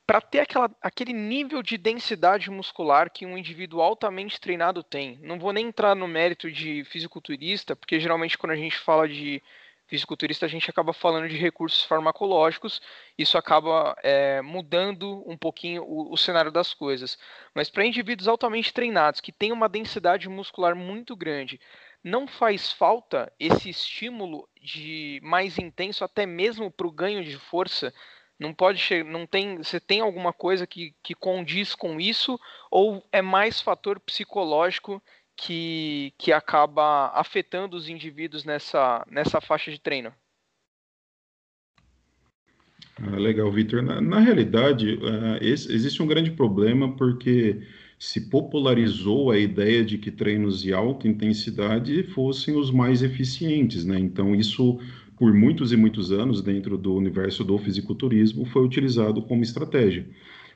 Para 0.06 0.20
ter 0.20 0.40
aquela, 0.40 0.70
aquele 0.80 1.12
nível 1.12 1.62
de 1.62 1.78
densidade 1.78 2.50
muscular 2.50 3.10
que 3.10 3.26
um 3.26 3.36
indivíduo 3.36 3.80
altamente 3.80 4.38
treinado 4.38 4.82
tem, 4.82 5.18
não 5.22 5.38
vou 5.38 5.52
nem 5.52 5.66
entrar 5.66 5.96
no 5.96 6.06
mérito 6.06 6.52
de 6.52 6.84
fisiculturista, 6.84 7.74
porque 7.74 7.98
geralmente 7.98 8.38
quando 8.38 8.52
a 8.52 8.56
gente 8.56 8.76
fala 8.76 9.08
de 9.08 9.42
fisiculturista 9.86 10.46
a 10.46 10.48
gente 10.48 10.68
acaba 10.68 10.92
falando 10.92 11.28
de 11.28 11.36
recursos 11.36 11.82
farmacológicos, 11.84 12.80
isso 13.16 13.38
acaba 13.38 13.96
é, 14.02 14.42
mudando 14.42 15.22
um 15.26 15.36
pouquinho 15.36 15.82
o, 15.84 16.12
o, 16.12 16.16
cenário 16.16 16.50
das 16.50 16.74
coisas. 16.74 17.18
Mas 17.54 17.70
para 17.70 17.86
indivíduos 17.86 18.28
altamente 18.28 18.72
treinados, 18.72 19.20
que 19.20 19.32
têm 19.32 19.52
uma 19.52 19.68
densidade 19.68 20.28
muscular 20.28 20.74
muito 20.74 21.14
grande, 21.16 21.60
não 22.02 22.26
faz 22.26 22.72
falta 22.72 23.32
esse 23.38 23.70
estímulo 23.70 24.48
de 24.60 25.20
mais 25.22 25.58
intenso 25.58 26.04
até 26.04 26.26
mesmo 26.26 26.70
para 26.70 26.86
o 26.86 26.92
ganho 26.92 27.24
de 27.24 27.36
força? 27.38 27.92
Não 28.38 28.52
pode 28.52 29.02
não 29.04 29.26
tem, 29.26 29.58
você 29.58 29.80
tem 29.80 30.00
alguma 30.00 30.32
coisa 30.32 30.66
que, 30.66 30.94
que 31.02 31.14
condiz 31.14 31.74
com 31.74 31.98
isso 31.98 32.38
ou 32.70 33.04
é 33.10 33.22
mais 33.22 33.60
fator 33.60 33.98
psicológico 33.98 35.02
que, 35.36 36.12
que 36.18 36.32
acaba 36.32 37.10
afetando 37.14 37.76
os 37.76 37.88
indivíduos 37.88 38.44
nessa, 38.44 39.06
nessa 39.10 39.40
faixa 39.40 39.70
de 39.70 39.78
treino? 39.78 40.12
Ah, 42.98 43.16
legal, 43.16 43.52
Victor. 43.52 43.82
Na, 43.82 44.00
na 44.00 44.20
realidade, 44.20 44.94
uh, 44.94 45.36
esse, 45.42 45.70
existe 45.70 46.02
um 46.02 46.06
grande 46.06 46.30
problema 46.30 46.96
porque 46.96 47.60
se 47.98 48.30
popularizou 48.30 49.30
a 49.30 49.38
ideia 49.38 49.84
de 49.84 49.98
que 49.98 50.10
treinos 50.10 50.62
de 50.62 50.72
alta 50.72 51.06
intensidade 51.06 52.02
fossem 52.04 52.56
os 52.56 52.70
mais 52.70 53.02
eficientes, 53.02 53.84
né? 53.84 53.98
Então, 53.98 54.34
isso, 54.34 54.78
por 55.18 55.32
muitos 55.32 55.72
e 55.72 55.76
muitos 55.76 56.10
anos, 56.10 56.42
dentro 56.42 56.78
do 56.78 56.94
universo 56.94 57.44
do 57.44 57.58
fisiculturismo, 57.58 58.46
foi 58.46 58.64
utilizado 58.64 59.22
como 59.22 59.42
estratégia. 59.42 60.06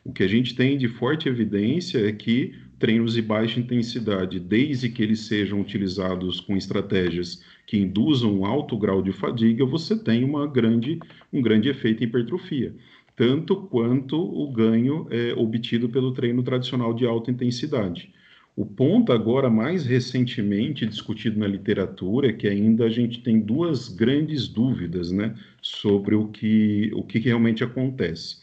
O 0.03 0.13
que 0.13 0.23
a 0.23 0.29
gente 0.29 0.55
tem 0.55 0.79
de 0.79 0.89
forte 0.89 1.29
evidência 1.29 2.07
é 2.07 2.13
que 2.13 2.55
treinos 2.81 3.15
de 3.15 3.23
baixa 3.23 3.61
intensidade, 3.61 4.41
desde 4.41 4.89
que 4.89 5.03
eles 5.03 5.21
sejam 5.21 5.61
utilizados 5.61 6.41
com 6.41 6.57
estratégias 6.57 7.45
que 7.65 7.79
induzam 7.79 8.41
um 8.41 8.45
alto 8.45 8.77
grau 8.77 9.01
de 9.01 9.13
fadiga, 9.13 9.65
você 9.65 9.97
tem 9.97 10.25
uma 10.25 10.49
grande, 10.49 10.99
um 11.33 11.41
grande 11.41 11.69
efeito 11.69 12.03
em 12.03 12.07
hipertrofia 12.07 12.75
tanto 13.21 13.55
quanto 13.55 14.17
o 14.17 14.51
ganho 14.51 15.07
é, 15.11 15.35
obtido 15.35 15.91
pelo 15.91 16.11
treino 16.11 16.43
tradicional 16.43 16.95
de 16.95 17.05
alta 17.05 17.31
intensidade. 17.31 18.11
O 18.57 18.65
ponto 18.65 19.13
agora, 19.13 19.51
mais 19.51 19.85
recentemente 19.85 20.87
discutido 20.87 21.39
na 21.39 21.47
literatura, 21.47 22.29
é 22.29 22.33
que 22.33 22.49
ainda 22.49 22.87
a 22.87 22.89
gente 22.89 23.21
tem 23.21 23.39
duas 23.39 23.89
grandes 23.89 24.49
dúvidas 24.49 25.13
né, 25.13 25.35
sobre 25.61 26.15
o 26.15 26.29
que, 26.29 26.91
o 26.95 27.03
que 27.03 27.19
realmente 27.19 27.63
acontece. 27.63 28.39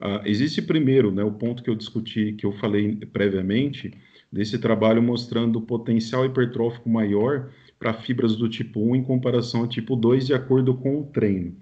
Uh, 0.00 0.24
existe 0.24 0.62
primeiro 0.62 1.10
né, 1.10 1.22
o 1.22 1.32
ponto 1.32 1.62
que 1.62 1.68
eu 1.68 1.74
discuti, 1.74 2.32
que 2.32 2.46
eu 2.46 2.52
falei 2.52 2.96
previamente, 2.96 3.92
desse 4.32 4.58
trabalho 4.58 5.02
mostrando 5.02 5.58
o 5.58 5.62
potencial 5.62 6.24
hipertrófico 6.24 6.88
maior 6.88 7.50
para 7.78 7.92
fibras 7.92 8.34
do 8.34 8.48
tipo 8.48 8.80
1 8.80 8.96
em 8.96 9.02
comparação 9.04 9.60
ao 9.60 9.66
tipo 9.66 9.94
2, 9.96 10.26
de 10.26 10.34
acordo 10.34 10.74
com 10.74 11.00
o 11.00 11.04
treino. 11.04 11.54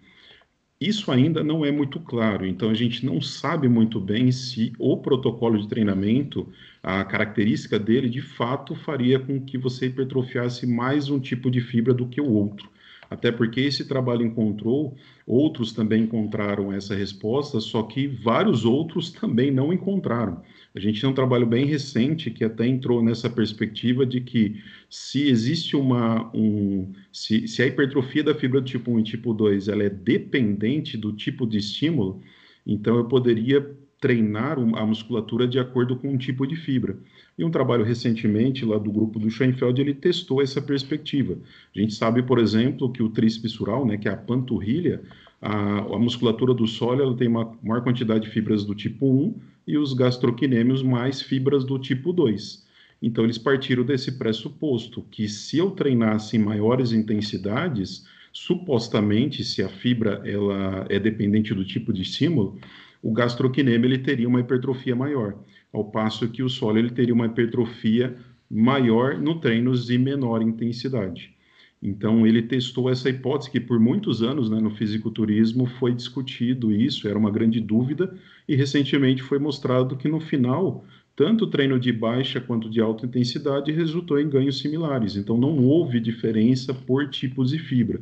Isso 0.81 1.11
ainda 1.11 1.43
não 1.43 1.65
é 1.65 1.73
muito 1.73 1.99
claro, 1.99 2.47
então 2.47 2.71
a 2.71 2.75
gente 2.75 3.05
não 3.05 3.21
sabe 3.21 3.69
muito 3.69 3.99
bem 4.01 4.31
se 4.31 4.73
o 4.79 4.97
protocolo 4.99 5.59
de 5.59 5.67
treinamento, 5.67 6.47
a 6.81 7.05
característica 7.05 7.81
dele, 7.81 8.09
de 8.09 8.23
fato 8.23 8.77
faria 8.77 9.19
com 9.19 9.41
que 9.41 9.59
você 9.59 9.87
hipertrofiasse 9.87 10.65
mais 10.65 11.11
um 11.11 11.19
tipo 11.19 11.51
de 11.51 11.61
fibra 11.61 11.93
do 11.93 12.07
que 12.07 12.21
o 12.21 12.31
outro. 12.31 12.71
Até 13.11 13.33
porque 13.33 13.61
esse 13.61 13.87
trabalho 13.87 14.25
encontrou, 14.25 14.95
outros 15.27 15.73
também 15.73 16.03
encontraram 16.03 16.73
essa 16.73 16.95
resposta, 16.95 17.59
só 17.59 17.83
que 17.83 18.07
vários 18.07 18.65
outros 18.65 19.11
também 19.11 19.51
não 19.51 19.73
encontraram. 19.73 20.43
A 20.75 20.81
gente 20.81 21.01
tem 21.01 21.09
um 21.09 21.15
trabalho 21.15 21.47
bem 21.47 21.65
recente 21.65 22.31
que 22.31 22.45
até 22.45 22.67
entrou 22.67 23.03
nessa 23.03 23.31
perspectiva 23.31 24.05
de 24.05 24.21
que 24.21 24.63
se 24.91 25.29
existe 25.29 25.75
uma 25.75 26.31
um 26.35 26.93
se, 27.11 27.49
se 27.49 27.63
a 27.63 27.67
hipertrofia 27.67 28.23
da 28.23 28.35
fibra 28.35 28.61
do 28.61 28.67
tipo 28.67 28.91
1 28.91 29.01
e 29.01 29.03
tipo 29.03 29.33
2 29.33 29.69
ela 29.69 29.83
é 29.83 29.91
dependente 29.91 30.97
do 30.97 31.13
tipo 31.13 31.47
de 31.47 31.59
estímulo, 31.59 32.21
então 32.67 32.97
eu 32.97 33.07
poderia 33.07 33.75
treinar 34.01 34.59
a 34.59 34.87
musculatura 34.87 35.47
de 35.47 35.59
acordo 35.59 35.97
com 35.97 36.09
um 36.09 36.19
tipo 36.19 36.47
de 36.47 36.57
fibra. 36.57 36.97
E 37.37 37.45
um 37.45 37.51
trabalho 37.51 37.85
recentemente 37.85 38.65
lá 38.65 38.79
do 38.79 38.91
grupo 38.91 39.19
do 39.19 39.31
Schoenfeld, 39.31 39.81
ele 39.81 39.95
testou 39.95 40.43
essa 40.43 40.61
perspectiva. 40.61 41.39
A 41.75 41.79
gente 41.79 41.95
sabe, 41.95 42.23
por 42.23 42.39
exemplo, 42.39 42.91
que 42.91 43.03
o 43.03 43.09
tríceps 43.09 43.53
sural, 43.53 43.87
né, 43.87 43.97
que 43.97 44.09
é 44.09 44.13
a 44.13 44.17
panturrilha, 44.17 45.03
a, 45.41 45.79
a 45.79 45.99
musculatura 45.99 46.53
do 46.53 46.67
solo 46.67 47.03
ela 47.03 47.17
tem 47.17 47.29
uma 47.29 47.57
maior 47.63 47.83
quantidade 47.83 48.25
de 48.25 48.31
fibras 48.31 48.65
do 48.65 48.75
tipo 48.75 49.07
1 49.07 49.35
e 49.67 49.79
os 49.79 49.93
gastrocnêmios 49.93 50.83
mais 50.83 51.23
fibras 51.23 51.65
do 51.65 51.79
tipo 51.79 52.13
2. 52.13 52.67
Então 53.01 53.25
eles 53.25 53.39
partiram 53.39 53.85
desse 53.85 54.19
pressuposto 54.19 55.05
que 55.11 55.29
se 55.29 55.59
eu 55.59 55.71
treinasse 55.71 56.37
em 56.37 56.41
maiores 56.41 56.93
intensidades, 56.93 58.05
supostamente 58.33 59.45
se 59.45 59.63
a 59.63 59.69
fibra 59.69 60.23
ela 60.25 60.87
é 60.89 60.99
dependente 60.99 61.55
do 61.55 61.65
tipo 61.65 61.93
de 61.93 62.03
estímulo, 62.03 62.59
o 63.03 63.13
gastrocnêmio 63.13 63.87
ele 63.87 63.99
teria 63.99 64.29
uma 64.29 64.41
hipertrofia 64.41 64.95
maior, 64.95 65.37
ao 65.73 65.85
passo 65.85 66.29
que 66.29 66.43
o 66.43 66.49
solo 66.49 66.79
ele 66.79 66.91
teria 66.91 67.15
uma 67.15 67.27
hipertrofia 67.27 68.17
maior 68.51 69.19
no 69.19 69.39
treinos 69.41 69.87
de 69.87 69.99
menor 69.99 70.43
intensidade. 70.43 71.35
Então 71.81 72.27
ele 72.27 72.43
testou 72.43 72.91
essa 72.91 73.09
hipótese 73.09 73.51
que 73.51 73.61
por 73.61 73.79
muitos 73.79 74.23
anos, 74.23 74.51
né, 74.51 74.59
no 74.61 74.71
fisiculturismo 74.71 75.67
foi 75.67 75.95
discutido 75.95 76.73
isso, 76.73 77.07
era 77.07 77.19
uma 77.19 77.31
grande 77.31 77.61
dúvida 77.61 78.13
e 78.49 78.57
recentemente 78.57 79.23
foi 79.23 79.39
mostrado 79.39 79.97
que 79.97 80.09
no 80.09 80.19
final 80.19 80.85
tanto 81.15 81.45
o 81.45 81.51
treino 81.51 81.81
de 81.81 81.93
baixa 81.93 82.41
quanto 82.41 82.71
de 82.71 82.81
alta 82.81 83.05
intensidade 83.05 83.73
resultou 83.73 84.21
em 84.21 84.29
ganhos 84.29 84.61
similares. 84.61 85.17
Então 85.17 85.37
não 85.37 85.65
houve 85.65 85.99
diferença 85.99 86.73
por 86.73 87.11
tipos 87.11 87.51
de 87.51 87.59
fibra. 87.59 88.01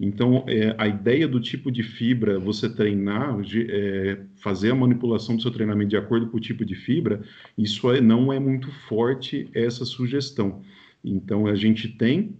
Então, 0.00 0.44
é, 0.46 0.76
a 0.78 0.86
ideia 0.86 1.26
do 1.26 1.40
tipo 1.40 1.72
de 1.72 1.82
fibra, 1.82 2.38
você 2.38 2.72
treinar, 2.72 3.36
é, 3.68 4.20
fazer 4.36 4.70
a 4.70 4.74
manipulação 4.74 5.34
do 5.34 5.42
seu 5.42 5.50
treinamento 5.50 5.90
de 5.90 5.96
acordo 5.96 6.28
com 6.28 6.36
o 6.36 6.40
tipo 6.40 6.64
de 6.64 6.76
fibra, 6.76 7.22
isso 7.56 7.90
é, 7.90 8.00
não 8.00 8.32
é 8.32 8.38
muito 8.38 8.70
forte 8.88 9.48
essa 9.52 9.84
sugestão. 9.84 10.62
Então, 11.04 11.48
a 11.48 11.56
gente 11.56 11.88
tem 11.88 12.36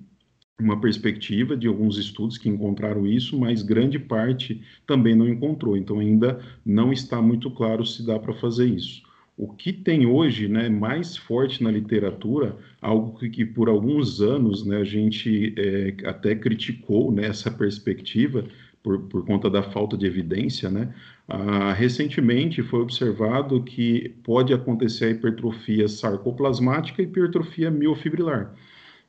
uma 0.60 0.80
perspectiva 0.80 1.56
de 1.56 1.66
alguns 1.66 1.98
estudos 1.98 2.38
que 2.38 2.48
encontraram 2.48 3.06
isso, 3.06 3.38
mas 3.38 3.62
grande 3.62 3.98
parte 3.98 4.60
também 4.86 5.16
não 5.16 5.28
encontrou. 5.28 5.76
Então, 5.76 5.98
ainda 5.98 6.40
não 6.64 6.92
está 6.92 7.20
muito 7.20 7.50
claro 7.50 7.84
se 7.84 8.06
dá 8.06 8.18
para 8.20 8.34
fazer 8.34 8.66
isso. 8.66 9.02
O 9.38 9.46
que 9.46 9.72
tem 9.72 10.04
hoje 10.04 10.48
né, 10.48 10.68
mais 10.68 11.16
forte 11.16 11.62
na 11.62 11.70
literatura, 11.70 12.56
algo 12.82 13.16
que, 13.16 13.30
que 13.30 13.44
por 13.44 13.68
alguns 13.68 14.20
anos 14.20 14.66
né, 14.66 14.78
a 14.78 14.84
gente 14.84 15.54
é, 15.56 15.94
até 16.08 16.34
criticou 16.34 17.12
né, 17.12 17.30
perspectiva, 17.56 18.44
por, 18.82 18.98
por, 19.02 19.24
conta 19.24 19.48
da 19.48 19.62
falta 19.62 19.96
de 19.96 20.06
evidência, 20.06 20.68
né? 20.68 20.92
Ah, 21.28 21.72
recentemente 21.72 22.62
foi 22.62 22.80
observado 22.80 23.62
que 23.62 24.14
pode 24.24 24.52
acontecer 24.52 25.04
a 25.04 25.10
hipertrofia 25.10 25.86
sarcoplasmática 25.86 27.00
e 27.00 27.04
hipertrofia 27.04 27.70
miofibrilar. 27.70 28.54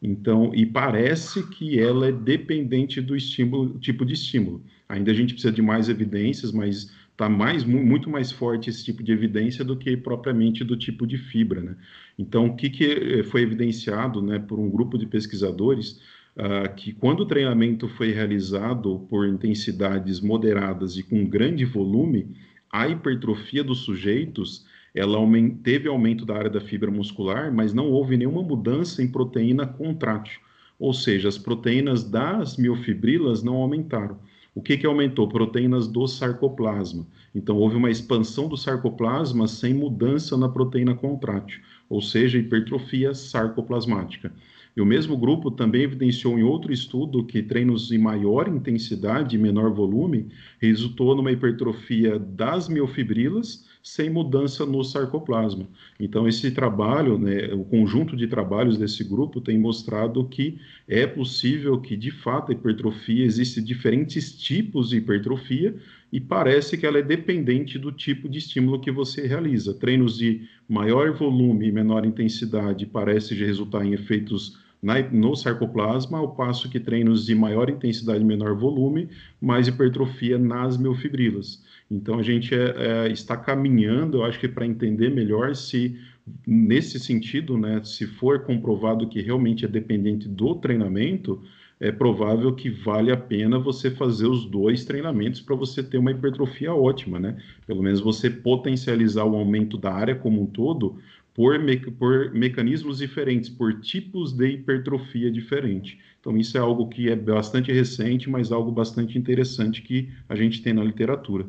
Então, 0.01 0.51
e 0.53 0.65
parece 0.65 1.43
que 1.49 1.79
ela 1.79 2.07
é 2.07 2.11
dependente 2.11 3.01
do 3.01 3.15
estímulo, 3.15 3.79
tipo 3.79 4.05
de 4.05 4.13
estímulo. 4.13 4.61
Ainda 4.87 5.11
a 5.11 5.13
gente 5.13 5.33
precisa 5.33 5.53
de 5.53 5.61
mais 5.61 5.89
evidências, 5.89 6.51
mas 6.51 6.91
está 7.19 7.27
mais, 7.27 7.65
muito 7.65 8.09
mais 8.09 8.31
forte 8.31 8.69
esse 8.69 8.85
tipo 8.85 9.03
de 9.03 9.11
evidência 9.11 9.65
do 9.65 9.75
que 9.75 9.97
propriamente 9.97 10.63
do 10.63 10.77
tipo 10.77 11.05
de 11.05 11.17
fibra. 11.17 11.59
Né? 11.59 11.75
Então, 12.17 12.45
o 12.45 12.55
que, 12.55 12.69
que 12.69 12.85
eh, 12.85 13.23
foi 13.23 13.41
evidenciado 13.41 14.21
né, 14.21 14.39
por 14.39 14.57
um 14.57 14.69
grupo 14.69 14.97
de 14.97 15.05
pesquisadores, 15.05 15.99
uh, 16.37 16.73
que 16.77 16.93
quando 16.93 17.21
o 17.21 17.25
treinamento 17.25 17.89
foi 17.89 18.13
realizado 18.13 19.05
por 19.09 19.27
intensidades 19.27 20.21
moderadas 20.21 20.95
e 20.95 21.03
com 21.03 21.25
grande 21.25 21.65
volume, 21.65 22.37
a 22.71 22.87
hipertrofia 22.87 23.65
dos 23.65 23.79
sujeitos 23.79 24.65
ela 24.95 25.17
teve 25.61 25.89
aumento 25.89 26.25
da 26.25 26.37
área 26.37 26.49
da 26.49 26.61
fibra 26.61 26.89
muscular, 26.89 27.53
mas 27.53 27.73
não 27.73 27.91
houve 27.91 28.15
nenhuma 28.15 28.41
mudança 28.41 29.03
em 29.03 29.11
proteína 29.11 29.67
contrátil, 29.67 30.39
ou 30.79 30.93
seja, 30.93 31.27
as 31.27 31.37
proteínas 31.37 32.03
das 32.03 32.57
miofibrilas 32.57 33.43
não 33.43 33.55
aumentaram. 33.55 34.17
O 34.53 34.61
que, 34.61 34.77
que 34.77 34.85
aumentou? 34.85 35.27
Proteínas 35.27 35.87
do 35.87 36.07
sarcoplasma. 36.07 37.05
Então, 37.33 37.57
houve 37.57 37.75
uma 37.75 37.91
expansão 37.91 38.47
do 38.47 38.57
sarcoplasma 38.57 39.47
sem 39.47 39.73
mudança 39.73 40.35
na 40.35 40.49
proteína 40.49 40.95
contrátil, 40.95 41.61
ou 41.87 42.01
seja, 42.01 42.37
hipertrofia 42.37 43.13
sarcoplasmática. 43.13 44.33
E 44.75 44.81
o 44.81 44.85
mesmo 44.85 45.17
grupo 45.17 45.51
também 45.51 45.83
evidenciou 45.83 46.37
em 46.37 46.43
outro 46.43 46.71
estudo 46.71 47.25
que 47.25 47.43
treinos 47.43 47.89
de 47.89 47.97
maior 47.97 48.47
intensidade 48.47 49.35
e 49.35 49.39
menor 49.39 49.71
volume 49.71 50.29
resultou 50.59 51.15
numa 51.15 51.31
hipertrofia 51.31 52.17
das 52.17 52.67
miofibrilas 52.67 53.68
sem 53.81 54.09
mudança 54.09 54.65
no 54.65 54.83
sarcoplasma. 54.83 55.67
Então, 55.99 56.27
esse 56.27 56.51
trabalho, 56.51 57.17
né, 57.17 57.53
o 57.53 57.63
conjunto 57.63 58.15
de 58.15 58.27
trabalhos 58.27 58.77
desse 58.77 59.03
grupo 59.03 59.39
tem 59.39 59.57
mostrado 59.57 60.23
que 60.25 60.59
é 60.87 61.07
possível 61.07 61.79
que, 61.79 61.95
de 61.95 62.11
fato, 62.11 62.51
a 62.51 62.55
hipertrofia, 62.55 63.25
existem 63.25 63.63
diferentes 63.63 64.37
tipos 64.37 64.89
de 64.89 64.97
hipertrofia 64.97 65.75
e 66.11 66.19
parece 66.19 66.77
que 66.77 66.85
ela 66.85 66.97
é 66.97 67.03
dependente 67.03 67.77
do 67.77 67.91
tipo 67.91 68.27
de 68.27 68.39
estímulo 68.39 68.79
que 68.79 68.91
você 68.91 69.25
realiza. 69.25 69.73
Treinos 69.73 70.17
de 70.17 70.47
maior 70.67 71.11
volume 71.13 71.67
e 71.67 71.71
menor 71.71 72.05
intensidade 72.05 72.85
parece 72.85 73.33
resultar 73.33 73.85
em 73.85 73.93
efeitos 73.93 74.57
na, 74.81 75.01
no 75.01 75.35
sarcoplasma, 75.35 76.17
ao 76.17 76.35
passo 76.35 76.69
que 76.69 76.79
treinos 76.79 77.25
de 77.25 77.35
maior 77.35 77.69
intensidade 77.69 78.21
e 78.21 78.25
menor 78.25 78.55
volume, 78.55 79.09
mais 79.41 79.67
hipertrofia 79.67 80.37
nas 80.37 80.77
miofibrilas. 80.77 81.63
Então 81.89 82.19
a 82.19 82.23
gente 82.23 82.53
é, 82.53 83.07
é, 83.07 83.11
está 83.11 83.35
caminhando, 83.35 84.17
eu 84.17 84.25
acho 84.25 84.39
que 84.39 84.47
para 84.47 84.65
entender 84.65 85.09
melhor 85.09 85.55
se 85.55 85.97
nesse 86.45 86.99
sentido, 86.99 87.57
né, 87.57 87.81
se 87.83 88.05
for 88.05 88.41
comprovado 88.41 89.07
que 89.07 89.19
realmente 89.21 89.65
é 89.65 89.67
dependente 89.67 90.27
do 90.27 90.55
treinamento, 90.55 91.41
é 91.79 91.91
provável 91.91 92.53
que 92.53 92.69
vale 92.69 93.11
a 93.11 93.17
pena 93.17 93.57
você 93.57 93.89
fazer 93.89 94.27
os 94.27 94.45
dois 94.45 94.83
treinamentos 94.83 95.39
para 95.39 95.55
você 95.55 95.81
ter 95.81 95.97
uma 95.97 96.11
hipertrofia 96.11 96.73
ótima, 96.73 97.17
né? 97.19 97.37
Pelo 97.65 97.81
menos 97.81 98.01
você 98.01 98.29
potencializar 98.29 99.23
o 99.23 99.35
aumento 99.35 99.77
da 99.77 99.93
área 99.93 100.13
como 100.13 100.41
um 100.41 100.45
todo 100.45 100.97
por, 101.39 101.57
por 101.97 102.33
mecanismos 102.33 102.97
diferentes, 102.97 103.49
por 103.49 103.79
tipos 103.79 104.33
de 104.33 104.45
hipertrofia 104.45 105.31
diferente. 105.31 105.97
Então, 106.19 106.37
isso 106.37 106.57
é 106.57 106.59
algo 106.59 106.89
que 106.89 107.09
é 107.09 107.15
bastante 107.15 107.71
recente, 107.71 108.29
mas 108.29 108.51
algo 108.51 108.69
bastante 108.69 109.17
interessante 109.17 109.81
que 109.81 110.11
a 110.27 110.35
gente 110.35 110.61
tem 110.61 110.73
na 110.73 110.83
literatura. 110.83 111.47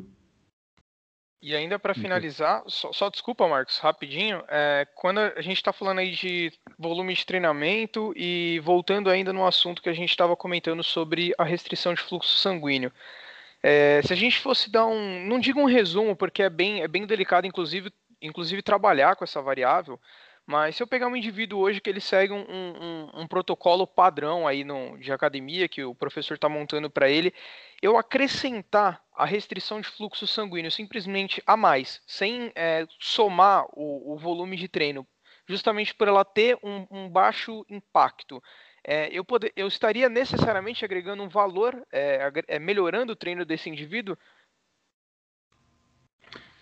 E 1.41 1.53
ainda 1.53 1.77
para 1.77 1.93
finalizar, 1.93 2.63
só, 2.67 2.93
só, 2.93 3.09
desculpa, 3.09 3.45
Marcos, 3.49 3.79
rapidinho, 3.79 4.41
é, 4.47 4.87
quando 4.95 5.19
a 5.19 5.41
gente 5.41 5.57
está 5.57 5.73
falando 5.73 5.99
aí 5.99 6.11
de 6.11 6.53
volume 6.79 7.13
de 7.13 7.25
treinamento 7.25 8.13
e 8.15 8.61
voltando 8.63 9.09
ainda 9.09 9.33
no 9.33 9.45
assunto 9.45 9.81
que 9.81 9.89
a 9.89 9.93
gente 9.93 10.11
estava 10.11 10.37
comentando 10.37 10.83
sobre 10.85 11.33
a 11.37 11.43
restrição 11.43 11.93
de 11.93 12.01
fluxo 12.01 12.37
sanguíneo, 12.37 12.93
é, 13.61 14.01
se 14.05 14.13
a 14.13 14.15
gente 14.15 14.39
fosse 14.39 14.71
dar 14.71 14.85
um, 14.85 15.27
não 15.27 15.37
digo 15.37 15.59
um 15.59 15.65
resumo, 15.65 16.15
porque 16.15 16.43
é 16.43 16.49
bem, 16.49 16.81
é 16.81 16.87
bem 16.87 17.05
delicado, 17.05 17.45
inclusive, 17.45 17.91
inclusive 18.21 18.61
trabalhar 18.61 19.15
com 19.15 19.23
essa 19.23 19.41
variável, 19.41 19.99
mas 20.45 20.75
se 20.75 20.83
eu 20.83 20.87
pegar 20.87 21.07
um 21.07 21.15
indivíduo 21.15 21.59
hoje 21.59 21.79
que 21.79 21.89
ele 21.89 22.01
segue 22.01 22.33
um, 22.33 22.45
um, 22.49 23.21
um 23.21 23.27
protocolo 23.27 23.85
padrão 23.85 24.47
aí 24.47 24.63
no, 24.63 24.97
de 24.97 25.11
academia 25.11 25.67
que 25.67 25.83
o 25.83 25.95
professor 25.95 26.33
está 26.33 26.49
montando 26.49 26.89
para 26.89 27.09
ele, 27.09 27.33
eu 27.81 27.97
acrescentar 27.97 29.01
a 29.15 29.25
restrição 29.25 29.79
de 29.79 29.87
fluxo 29.87 30.25
sanguíneo 30.25 30.71
simplesmente 30.71 31.41
a 31.45 31.55
mais, 31.55 32.01
sem 32.07 32.51
é, 32.55 32.87
somar 32.99 33.65
o, 33.73 34.13
o, 34.13 34.17
volume 34.17 34.57
de 34.57 34.67
treino, 34.67 35.07
justamente 35.47 35.93
por 35.93 36.07
ela 36.07 36.25
ter 36.25 36.57
um, 36.63 36.87
um 36.89 37.09
baixo 37.09 37.65
impacto, 37.69 38.41
é, 38.83 39.09
eu, 39.11 39.23
poder, 39.23 39.53
eu 39.55 39.67
estaria 39.67 40.09
necessariamente 40.09 40.83
agregando 40.83 41.21
um 41.21 41.29
valor, 41.29 41.85
é, 41.91 42.31
é 42.47 42.59
melhorando 42.59 43.13
o 43.13 43.15
treino 43.15 43.45
desse 43.45 43.69
indivíduo? 43.69 44.17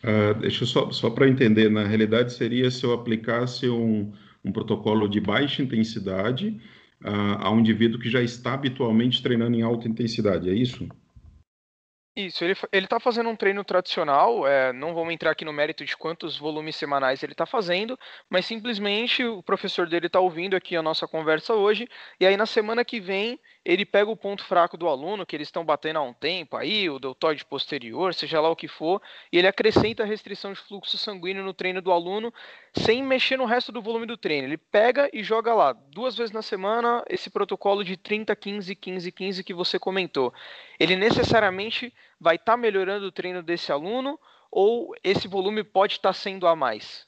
Uh, 0.03 0.33
deixa 0.39 0.63
eu 0.63 0.67
só, 0.67 0.91
só 0.91 1.09
para 1.09 1.27
entender, 1.27 1.69
na 1.69 1.85
realidade 1.85 2.33
seria 2.33 2.71
se 2.71 2.85
eu 2.85 2.93
aplicasse 2.93 3.67
um, 3.67 4.13
um 4.43 4.51
protocolo 4.51 5.09
de 5.09 5.19
baixa 5.19 5.62
intensidade 5.62 6.59
uh, 7.03 7.38
a 7.39 7.51
um 7.51 7.59
indivíduo 7.59 7.99
que 7.99 8.09
já 8.09 8.21
está 8.21 8.53
habitualmente 8.53 9.21
treinando 9.21 9.57
em 9.57 9.62
alta 9.62 9.88
intensidade, 9.88 10.49
é 10.49 10.53
isso? 10.53 10.88
Isso, 12.15 12.43
ele, 12.43 12.53
ele 12.73 12.88
tá 12.88 12.99
fazendo 12.99 13.29
um 13.29 13.35
treino 13.35 13.63
tradicional, 13.63 14.45
é, 14.45 14.73
não 14.73 14.93
vamos 14.93 15.13
entrar 15.13 15.31
aqui 15.31 15.45
no 15.45 15.53
mérito 15.53 15.85
de 15.85 15.95
quantos 15.95 16.38
volumes 16.38 16.75
semanais 16.75 17.23
ele 17.23 17.31
está 17.31 17.45
fazendo, 17.45 17.97
mas 18.29 18.45
simplesmente 18.45 19.23
o 19.23 19.41
professor 19.41 19.88
dele 19.88 20.07
está 20.07 20.19
ouvindo 20.19 20.55
aqui 20.55 20.75
a 20.75 20.81
nossa 20.81 21.07
conversa 21.07 21.53
hoje, 21.53 21.88
e 22.19 22.25
aí 22.25 22.35
na 22.35 22.45
semana 22.45 22.83
que 22.83 22.99
vem 22.99 23.39
ele 23.69 23.86
pega 23.86 24.10
o 24.10 24.17
ponto 24.17 24.43
fraco 24.43 24.75
do 24.75 24.88
aluno, 24.88 25.27
que 25.27 25.36
eles 25.36 25.47
estão 25.47 25.63
batendo 25.63 25.99
há 25.99 26.01
um 26.01 26.12
tempo 26.12 26.58
aí, 26.58 26.89
o 26.89 26.97
deltoide 26.97 27.45
posterior, 27.45 28.15
seja 28.15 28.41
lá 28.41 28.49
o 28.49 28.55
que 28.55 28.67
for, 28.67 28.99
e 29.32 29.38
ele 29.38 29.45
acrescenta 29.45 30.01
a 30.01 30.08
restrição 30.08 30.51
de 30.51 30.60
fluxo 30.60 30.97
sanguíneo 30.97 31.43
no 31.43 31.53
treino 31.53 31.79
do 31.79 31.91
aluno 31.91 32.34
sem 32.75 33.03
mexer 33.03 33.38
no 33.38 33.45
resto 33.45 33.71
do 33.71 33.79
volume 33.79 34.08
do 34.08 34.17
treino. 34.17 34.47
Ele 34.47 34.58
pega 34.58 35.08
e 35.13 35.21
joga 35.21 35.53
lá, 35.53 35.71
duas 35.73 36.17
vezes 36.17 36.32
na 36.32 36.41
semana, 36.41 37.03
esse 37.08 37.29
protocolo 37.29 37.84
de 37.84 37.95
30, 37.95 38.36
15, 38.36 38.75
15, 38.75 39.12
15 39.12 39.43
que 39.43 39.53
você 39.53 39.77
comentou. 39.77 40.34
Ele 40.79 40.95
necessariamente 40.95 41.93
vai 42.19 42.38
estar 42.38 42.53
tá 42.53 42.58
melhorando 42.58 43.05
o 43.05 43.12
treino 43.12 43.43
desse 43.43 43.71
aluno 43.71 44.19
ou 44.49 44.95
esse 45.03 45.27
volume 45.27 45.63
pode 45.63 45.93
estar 45.93 46.10
tá 46.10 46.13
sendo 46.13 46.47
a 46.47 46.55
mais? 46.55 47.08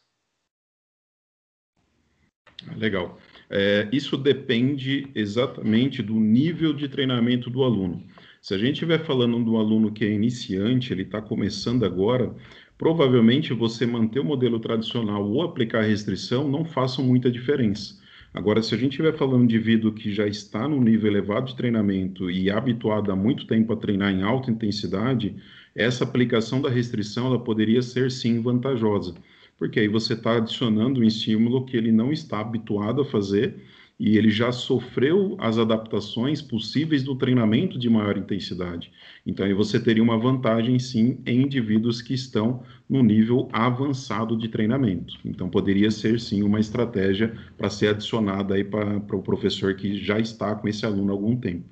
Legal. 2.78 3.17
É, 3.54 3.90
isso 3.92 4.16
depende 4.16 5.10
exatamente 5.14 6.02
do 6.02 6.16
nível 6.16 6.72
de 6.74 6.88
treinamento 6.88 7.50
do 7.50 7.64
aluno. 7.64 8.02
Se 8.42 8.54
a 8.54 8.58
gente 8.58 8.76
estiver 8.76 9.04
falando 9.04 9.44
do 9.44 9.58
aluno 9.58 9.92
que 9.92 10.06
é 10.06 10.10
iniciante, 10.10 10.94
ele 10.94 11.02
está 11.02 11.22
começando 11.22 11.84
agora, 11.84 12.34
provavelmente 12.78 13.54
você 13.54 13.86
manter 13.86 14.22
o 14.22 14.24
modelo 14.24 14.58
tradicional 14.58 15.30
ou 15.30 15.42
aplicar 15.42 15.82
restrição 15.82 16.50
não 16.50 16.64
façam 16.64 17.04
muita 17.04 17.30
diferença. 17.30 18.00
Agora, 18.34 18.64
se 18.64 18.74
a 18.74 18.78
gente 18.78 18.92
estiver 18.92 19.18
falando 19.18 19.46
de 19.46 19.56
indivíduo 19.56 19.92
que 19.92 20.14
já 20.14 20.26
está 20.26 20.66
no 20.66 20.80
nível 20.80 21.12
elevado 21.12 21.48
de 21.48 21.56
treinamento 21.58 22.32
e 22.32 22.50
habituado 22.50 23.12
há 23.12 23.16
muito 23.18 23.46
tempo 23.46 23.74
a 23.74 23.76
treinar 23.76 24.14
em 24.14 24.24
alta 24.24 24.50
intensidade, 24.50 25.36
essa 25.76 26.06
aplicação 26.06 26.62
da 26.62 26.70
restrição 26.70 27.28
ela 27.28 27.44
poderia 27.44 27.82
ser 27.82 28.10
sim 28.10 28.42
vantajosa 28.42 29.14
porque 29.62 29.80
aí 29.80 29.88
você 29.88 30.13
está 30.13 30.38
adicionando 30.38 31.02
um 31.02 31.04
estímulo 31.04 31.67
que 31.67 31.78
ele 31.78 31.91
não 31.91 32.12
está 32.12 32.39
habituado 32.39 33.00
a 33.02 33.06
fazer 33.06 33.62
e 34.00 34.17
ele 34.17 34.32
já 34.32 34.52
sofreu 34.52 35.38
as 35.39 35.60
adaptações 35.60 36.41
possíveis 36.41 37.04
do 37.04 37.15
treinamento 37.15 37.78
de 37.78 37.88
maior 37.88 38.17
intensidade. 38.17 38.91
Então, 39.24 39.45
aí 39.45 39.54
você 39.54 39.80
teria 39.80 40.02
uma 40.02 40.17
vantagem, 40.17 40.80
sim, 40.80 41.21
em 41.28 41.43
indivíduos 41.43 42.02
que 42.02 42.12
estão 42.12 42.63
no 42.89 43.04
nível 43.04 43.50
avançado 43.54 44.36
de 44.36 44.50
treinamento. 44.50 45.13
Então, 45.24 45.47
poderia 45.47 45.91
ser, 45.91 46.19
sim, 46.19 46.41
uma 46.41 46.60
estratégia 46.60 47.38
para 47.56 47.69
ser 47.69 47.89
adicionada 47.89 48.56
aí 48.56 48.63
para 48.63 48.97
o 48.97 49.02
pro 49.02 49.21
professor 49.21 49.76
que 49.76 50.04
já 50.04 50.19
está 50.19 50.56
com 50.56 50.67
esse 50.67 50.88
aluno 50.88 51.12
há 51.12 51.13
algum 51.13 51.38
tempo. 51.38 51.69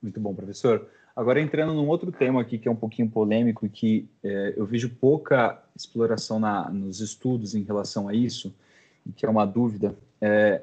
Muito 0.00 0.18
bom, 0.18 0.34
professor. 0.34 0.88
Agora, 1.16 1.40
entrando 1.40 1.72
num 1.74 1.86
outro 1.86 2.10
tema 2.10 2.40
aqui 2.40 2.58
que 2.58 2.66
é 2.66 2.70
um 2.70 2.76
pouquinho 2.76 3.08
polêmico 3.08 3.64
e 3.64 3.68
que 3.68 4.08
é, 4.22 4.54
eu 4.56 4.66
vejo 4.66 4.90
pouca 4.90 5.62
exploração 5.76 6.40
na, 6.40 6.68
nos 6.70 7.00
estudos 7.00 7.54
em 7.54 7.62
relação 7.62 8.08
a 8.08 8.14
isso, 8.14 8.52
que 9.16 9.24
é 9.24 9.28
uma 9.28 9.44
dúvida, 9.44 9.94
é 10.20 10.62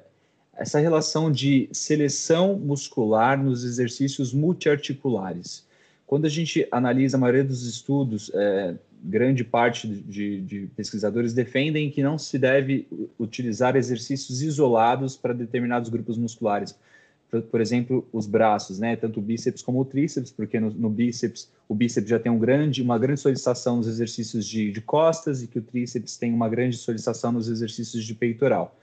essa 0.53 0.79
relação 0.79 1.31
de 1.31 1.69
seleção 1.71 2.57
muscular 2.57 3.41
nos 3.41 3.63
exercícios 3.63 4.33
multiarticulares. 4.33 5.65
Quando 6.05 6.25
a 6.25 6.29
gente 6.29 6.67
analisa 6.69 7.15
a 7.15 7.19
maioria 7.19 7.43
dos 7.43 7.65
estudos, 7.65 8.29
é, 8.33 8.75
grande 9.01 9.43
parte 9.43 9.87
de, 9.87 10.41
de, 10.41 10.67
pesquisadores 10.75 11.33
defendem 11.33 11.89
que 11.89 12.03
não 12.03 12.17
se 12.17 12.37
deve 12.37 12.87
utilizar 13.17 13.75
exercícios 13.75 14.41
isolados 14.41 15.15
para 15.15 15.33
determinados 15.33 15.89
grupos 15.89 16.17
musculares 16.17 16.77
por 17.39 17.61
exemplo, 17.61 18.05
os 18.11 18.27
braços, 18.27 18.77
né? 18.77 18.95
Tanto 18.97 19.19
o 19.19 19.23
bíceps 19.23 19.61
como 19.61 19.79
o 19.79 19.85
tríceps, 19.85 20.31
porque 20.31 20.59
no, 20.59 20.69
no 20.71 20.89
bíceps 20.89 21.49
o 21.69 21.73
bíceps 21.73 22.09
já 22.09 22.19
tem 22.19 22.31
um 22.31 22.37
grande, 22.37 22.81
uma 22.81 22.99
grande 22.99 23.21
solicitação 23.21 23.77
nos 23.77 23.87
exercícios 23.87 24.45
de, 24.45 24.71
de, 24.71 24.81
costas 24.81 25.41
e 25.41 25.47
que 25.47 25.59
o 25.59 25.61
tríceps 25.61 26.17
tem 26.17 26.33
uma 26.33 26.49
grande 26.49 26.75
solicitação 26.75 27.31
nos 27.31 27.47
exercícios 27.47 28.03
de 28.03 28.13
peitoral. 28.13 28.75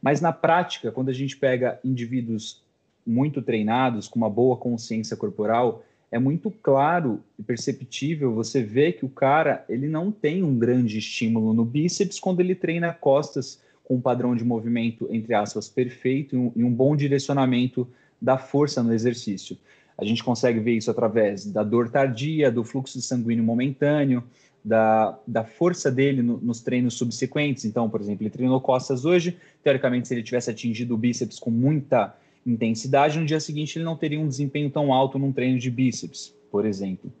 Mas 0.00 0.20
na 0.20 0.32
prática, 0.32 0.92
quando 0.92 1.08
a 1.08 1.12
gente 1.12 1.36
pega 1.36 1.80
indivíduos 1.84 2.62
muito 3.04 3.42
treinados, 3.42 4.06
com 4.06 4.18
uma 4.18 4.30
boa 4.30 4.56
consciência 4.56 5.16
corporal, 5.16 5.82
é 6.12 6.18
muito 6.18 6.50
claro 6.50 7.20
e 7.38 7.42
perceptível 7.42 8.32
você 8.32 8.62
ver 8.62 8.92
que 8.92 9.04
o 9.04 9.08
cara 9.08 9.64
ele 9.68 9.88
não 9.88 10.12
tem 10.12 10.44
um 10.44 10.56
grande 10.56 10.98
estímulo 10.98 11.52
no 11.52 11.64
bíceps 11.64 12.20
quando 12.20 12.40
ele 12.40 12.54
treina 12.54 12.92
costas 12.92 13.60
com 13.90 13.96
um 13.96 14.00
padrão 14.00 14.36
de 14.36 14.44
movimento, 14.44 15.08
entre 15.10 15.34
aspas, 15.34 15.68
perfeito 15.68 16.36
e 16.36 16.38
um, 16.38 16.52
e 16.54 16.62
um 16.62 16.72
bom 16.72 16.94
direcionamento 16.94 17.88
da 18.22 18.38
força 18.38 18.84
no 18.84 18.94
exercício. 18.94 19.58
A 19.98 20.04
gente 20.04 20.22
consegue 20.22 20.60
ver 20.60 20.76
isso 20.76 20.92
através 20.92 21.44
da 21.44 21.64
dor 21.64 21.90
tardia, 21.90 22.52
do 22.52 22.62
fluxo 22.62 23.00
sanguíneo 23.00 23.42
momentâneo, 23.42 24.22
da, 24.64 25.18
da 25.26 25.42
força 25.42 25.90
dele 25.90 26.22
no, 26.22 26.38
nos 26.38 26.60
treinos 26.60 26.94
subsequentes. 26.94 27.64
Então, 27.64 27.90
por 27.90 28.00
exemplo, 28.00 28.22
ele 28.22 28.30
treinou 28.30 28.60
costas 28.60 29.04
hoje, 29.04 29.36
teoricamente, 29.60 30.06
se 30.06 30.14
ele 30.14 30.22
tivesse 30.22 30.52
atingido 30.52 30.94
o 30.94 30.96
bíceps 30.96 31.40
com 31.40 31.50
muita 31.50 32.14
intensidade, 32.46 33.18
no 33.18 33.26
dia 33.26 33.40
seguinte 33.40 33.76
ele 33.76 33.84
não 33.84 33.96
teria 33.96 34.20
um 34.20 34.28
desempenho 34.28 34.70
tão 34.70 34.92
alto 34.92 35.18
num 35.18 35.32
treino 35.32 35.58
de 35.58 35.68
bíceps, 35.68 36.32
por 36.48 36.64
exemplo. 36.64 37.12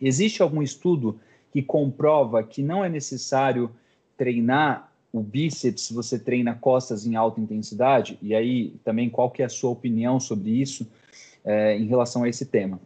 Existe 0.00 0.40
algum 0.40 0.62
estudo 0.62 1.20
que 1.52 1.60
comprova 1.60 2.42
que 2.42 2.62
não 2.62 2.82
é 2.82 2.88
necessário 2.88 3.70
treinar 4.16 4.93
o 5.14 5.22
bíceps 5.22 5.92
você 5.92 6.18
treina 6.18 6.56
costas 6.56 7.06
em 7.06 7.14
alta 7.14 7.40
intensidade? 7.40 8.18
E 8.20 8.34
aí 8.34 8.74
também 8.82 9.08
qual 9.08 9.30
que 9.30 9.42
é 9.42 9.44
a 9.44 9.48
sua 9.48 9.70
opinião 9.70 10.18
sobre 10.18 10.50
isso 10.50 10.90
é, 11.44 11.78
em 11.78 11.86
relação 11.86 12.24
a 12.24 12.28
esse 12.28 12.44
tema? 12.46 12.80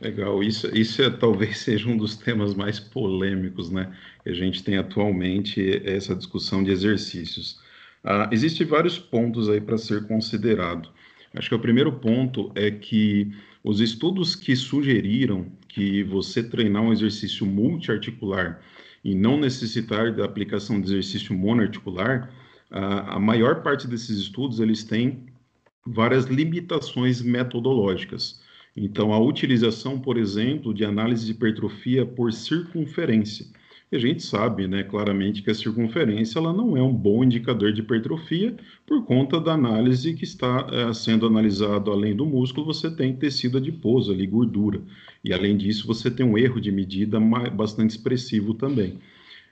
Legal, 0.00 0.44
isso, 0.44 0.68
isso 0.72 1.02
é, 1.02 1.10
talvez 1.10 1.58
seja 1.62 1.88
um 1.88 1.96
dos 1.96 2.16
temas 2.16 2.54
mais 2.54 2.78
polêmicos, 2.78 3.68
né? 3.68 3.92
Que 4.22 4.30
a 4.30 4.34
gente 4.34 4.62
tem 4.62 4.76
atualmente 4.76 5.82
essa 5.84 6.14
discussão 6.14 6.62
de 6.62 6.70
exercícios. 6.70 7.60
Ah, 8.04 8.28
Existem 8.30 8.64
vários 8.64 8.96
pontos 8.96 9.48
aí 9.48 9.60
para 9.60 9.76
ser 9.76 10.06
considerado. 10.06 10.88
Acho 11.34 11.48
que 11.48 11.54
o 11.54 11.60
primeiro 11.60 11.92
ponto 11.94 12.52
é 12.54 12.70
que 12.70 13.32
os 13.64 13.80
estudos 13.80 14.36
que 14.36 14.54
sugeriram 14.54 15.50
que 15.66 16.04
você 16.04 16.44
treinar 16.44 16.82
um 16.82 16.92
exercício 16.92 17.44
multiarticular 17.44 18.60
e 19.04 19.14
não 19.14 19.38
necessitar 19.38 20.14
da 20.14 20.24
aplicação 20.24 20.80
de 20.80 20.86
exercício 20.86 21.34
monoarticular, 21.34 22.30
a, 22.70 23.18
maior 23.18 23.62
parte 23.62 23.86
desses 23.86 24.18
estudos 24.18 24.58
eles 24.58 24.82
têm 24.82 25.26
várias 25.86 26.24
limitações 26.26 27.20
metodológicas. 27.20 28.40
Então, 28.74 29.12
a 29.12 29.18
utilização, 29.18 30.00
por 30.00 30.16
exemplo, 30.16 30.72
de 30.72 30.84
análise 30.84 31.26
de 31.26 31.32
hipertrofia 31.32 32.06
por 32.06 32.32
circunferência. 32.32 33.46
A 33.92 33.98
gente 33.98 34.22
sabe, 34.22 34.66
né, 34.66 34.82
claramente 34.82 35.42
que 35.42 35.50
a 35.50 35.54
circunferência 35.54 36.38
ela 36.38 36.50
não 36.50 36.74
é 36.78 36.82
um 36.82 36.94
bom 36.94 37.22
indicador 37.22 37.74
de 37.74 37.82
hipertrofia 37.82 38.56
por 38.86 39.04
conta 39.04 39.38
da 39.38 39.52
análise 39.52 40.14
que 40.14 40.24
está 40.24 40.66
é, 40.72 40.94
sendo 40.94 41.26
analisado 41.26 41.92
além 41.92 42.16
do 42.16 42.24
músculo, 42.24 42.64
você 42.64 42.90
tem 42.90 43.14
tecido 43.14 43.58
adiposo 43.58 44.10
ali, 44.10 44.26
gordura. 44.26 44.80
E 45.22 45.30
além 45.30 45.58
disso, 45.58 45.86
você 45.86 46.10
tem 46.10 46.24
um 46.24 46.38
erro 46.38 46.58
de 46.58 46.72
medida 46.72 47.20
bastante 47.50 47.90
expressivo 47.90 48.54
também. 48.54 48.98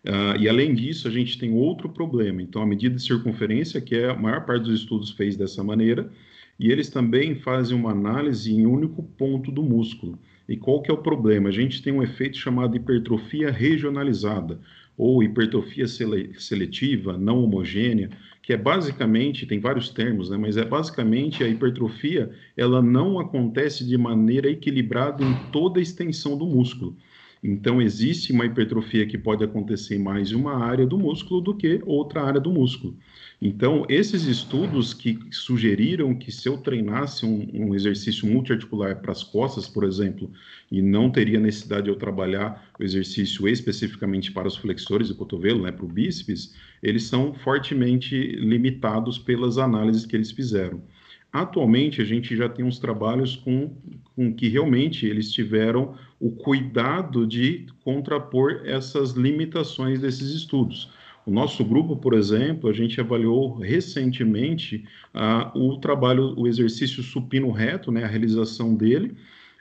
Uh, 0.03 0.41
e 0.41 0.49
além 0.49 0.75
disso, 0.75 1.07
a 1.07 1.11
gente 1.11 1.39
tem 1.39 1.53
outro 1.53 1.91
problema. 1.91 2.41
Então, 2.41 2.63
a 2.63 2.67
medida 2.67 2.97
de 2.97 3.03
circunferência, 3.03 3.79
que 3.81 3.95
é 3.95 4.09
a 4.09 4.17
maior 4.17 4.47
parte 4.47 4.63
dos 4.63 4.81
estudos 4.81 5.11
fez 5.11 5.37
dessa 5.37 5.63
maneira, 5.63 6.11
e 6.59 6.71
eles 6.71 6.89
também 6.89 7.35
fazem 7.35 7.77
uma 7.77 7.91
análise 7.91 8.51
em 8.51 8.65
único 8.65 9.03
ponto 9.03 9.53
do 9.53 9.63
músculo. 9.63 10.19
E 10.51 10.57
qual 10.57 10.83
que 10.83 10.91
é 10.91 10.95
o 10.95 10.99
problema? 10.99 11.49
A 11.49 11.53
gente 11.53 11.81
tem 11.81 11.93
um 11.93 12.03
efeito 12.03 12.37
chamado 12.37 12.77
hipertrofia 12.77 13.53
regionalizada, 13.53 14.59
ou 14.99 15.23
hipertrofia 15.23 15.87
seletiva, 15.87 17.17
não 17.17 17.45
homogênea, 17.45 18.11
que 18.43 18.53
é 18.53 18.57
basicamente, 18.57 19.47
tem 19.47 19.61
vários 19.61 19.91
termos, 19.91 20.29
né, 20.29 20.37
mas 20.37 20.57
é 20.57 20.65
basicamente 20.65 21.45
a 21.45 21.49
hipertrofia, 21.49 22.33
ela 22.57 22.83
não 22.83 23.21
acontece 23.21 23.87
de 23.87 23.97
maneira 23.97 24.51
equilibrada 24.51 25.23
em 25.23 25.33
toda 25.53 25.79
a 25.79 25.83
extensão 25.83 26.37
do 26.37 26.47
músculo. 26.47 26.97
Então, 27.43 27.81
existe 27.81 28.33
uma 28.33 28.45
hipertrofia 28.45 29.07
que 29.07 29.17
pode 29.17 29.43
acontecer 29.43 29.97
em 29.97 29.99
mais 29.99 30.29
de 30.29 30.37
uma 30.37 30.63
área 30.63 30.87
do 30.87 30.99
músculo 30.99 31.41
do 31.41 31.55
que 31.55 31.81
outra 31.87 32.23
área 32.23 32.41
do 32.41 32.53
músculo. 32.53 32.97
Então, 33.41 33.87
esses 33.89 34.25
estudos 34.25 34.93
que 34.93 35.19
sugeriram 35.31 36.15
que 36.15 36.31
se 36.31 36.47
eu 36.47 36.59
treinasse 36.59 37.25
um, 37.25 37.49
um 37.55 37.75
exercício 37.75 38.27
multiarticular 38.27 39.01
para 39.01 39.13
as 39.13 39.23
costas, 39.23 39.67
por 39.67 39.85
exemplo, 39.85 40.31
e 40.71 40.83
não 40.83 41.11
teria 41.11 41.41
necessidade 41.41 41.85
de 41.85 41.91
eu 41.91 41.97
trabalhar 41.97 42.71
o 42.79 42.85
exercício 42.85 43.49
especificamente 43.49 44.31
para 44.31 44.47
os 44.47 44.57
flexores 44.57 45.09
do 45.09 45.15
cotovelo, 45.15 45.63
né, 45.63 45.73
para 45.73 45.87
o 45.87 45.89
bíceps, 45.89 46.55
eles 46.83 47.05
são 47.05 47.33
fortemente 47.33 48.15
limitados 48.15 49.19
pelas 49.19 49.57
análises 49.57 50.05
que 50.05 50.15
eles 50.15 50.31
fizeram. 50.31 50.83
Atualmente, 51.33 52.03
a 52.03 52.05
gente 52.05 52.37
já 52.37 52.49
tem 52.49 52.65
uns 52.65 52.79
trabalhos 52.79 53.37
com, 53.37 53.71
com 54.17 54.35
que 54.35 54.49
realmente 54.49 55.07
eles 55.07 55.31
tiveram 55.33 55.95
o 56.19 56.31
cuidado 56.33 57.27
de 57.27 57.67
contrapor 57.85 58.63
essas 58.65 59.13
limitações 59.13 60.01
desses 60.01 60.35
estudos. 60.35 60.91
O 61.25 61.31
nosso 61.31 61.65
grupo, 61.65 61.97
por 61.97 62.15
exemplo, 62.15 62.69
a 62.69 62.73
gente 62.73 63.01
avaliou 63.01 63.57
recentemente 63.59 64.85
ah, 65.15 65.53
o 65.55 65.77
trabalho, 65.79 66.35
o 66.37 66.49
exercício 66.49 67.03
supino 67.03 67.51
reto, 67.51 67.93
né, 67.93 68.05
a 68.05 68.09
realização 68.09 68.75
dele. 68.75 69.15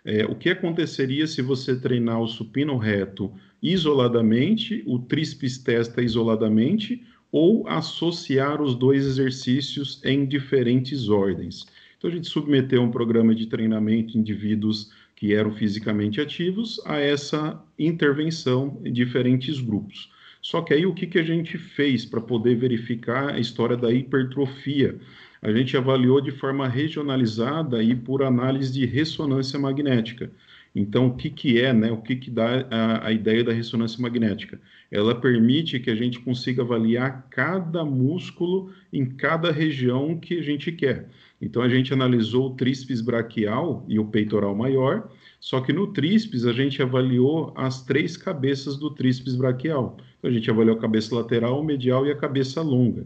É, 0.03 0.25
o 0.25 0.33
que 0.33 0.49
aconteceria 0.49 1.27
se 1.27 1.41
você 1.41 1.75
treinar 1.75 2.21
o 2.21 2.27
supino 2.27 2.77
reto 2.77 3.31
isoladamente, 3.61 4.81
o 4.87 4.97
tríceps 4.97 5.57
testa 5.57 6.01
isoladamente, 6.01 7.03
ou 7.31 7.67
associar 7.67 8.61
os 8.61 8.75
dois 8.75 9.05
exercícios 9.05 10.01
em 10.03 10.25
diferentes 10.25 11.09
ordens. 11.09 11.65
Então, 11.97 12.09
a 12.09 12.13
gente 12.13 12.27
submeteu 12.27 12.81
um 12.81 12.91
programa 12.91 13.35
de 13.35 13.45
treinamento 13.45 14.17
indivíduos 14.17 14.91
que 15.15 15.33
eram 15.33 15.51
fisicamente 15.51 16.21
ativos 16.21 16.81
a 16.85 16.97
essa 16.97 17.61
intervenção 17.77 18.81
em 18.85 18.93
diferentes 18.93 19.59
grupos. 19.59 20.09
Só 20.41 20.61
que 20.61 20.73
aí 20.73 20.85
o 20.85 20.93
que, 20.93 21.05
que 21.05 21.19
a 21.19 21.23
gente 21.23 21.57
fez 21.57 22.05
para 22.05 22.21
poder 22.21 22.55
verificar 22.55 23.33
a 23.33 23.39
história 23.39 23.75
da 23.75 23.91
hipertrofia? 23.91 24.97
A 25.41 25.51
gente 25.51 25.75
avaliou 25.75 26.21
de 26.21 26.31
forma 26.31 26.67
regionalizada 26.67 27.83
e 27.83 27.93
por 27.93 28.23
análise 28.23 28.71
de 28.71 28.85
ressonância 28.85 29.59
magnética. 29.59 30.31
Então, 30.75 31.07
o 31.07 31.15
que, 31.15 31.29
que 31.29 31.59
é, 31.59 31.73
né? 31.73 31.91
O 31.91 31.97
que, 31.97 32.15
que 32.15 32.29
dá 32.29 32.67
a, 32.69 33.07
a 33.07 33.11
ideia 33.11 33.43
da 33.43 33.51
ressonância 33.51 34.01
magnética? 34.01 34.59
Ela 34.91 35.19
permite 35.19 35.79
que 35.79 35.89
a 35.89 35.95
gente 35.95 36.19
consiga 36.19 36.61
avaliar 36.61 37.27
cada 37.29 37.83
músculo 37.83 38.71
em 38.93 39.05
cada 39.05 39.51
região 39.51 40.17
que 40.17 40.39
a 40.39 40.41
gente 40.41 40.71
quer. 40.71 41.09
Então, 41.41 41.61
a 41.61 41.69
gente 41.69 41.93
analisou 41.93 42.47
o 42.47 42.55
tríceps 42.55 43.01
braquial 43.01 43.85
e 43.87 43.97
o 43.97 44.05
peitoral 44.05 44.55
maior, 44.55 45.09
só 45.39 45.61
que 45.61 45.71
no 45.71 45.87
tríceps 45.87 46.45
a 46.45 46.51
gente 46.51 46.81
avaliou 46.81 47.53
as 47.55 47.83
três 47.83 48.17
cabeças 48.17 48.77
do 48.77 48.89
tríceps 48.91 49.35
braquial. 49.35 49.97
Então, 50.17 50.29
a 50.29 50.33
gente 50.33 50.49
avaliou 50.51 50.77
a 50.77 50.81
cabeça 50.81 51.15
lateral, 51.15 51.63
medial 51.63 52.05
e 52.05 52.11
a 52.11 52.15
cabeça 52.15 52.61
longa. 52.61 53.05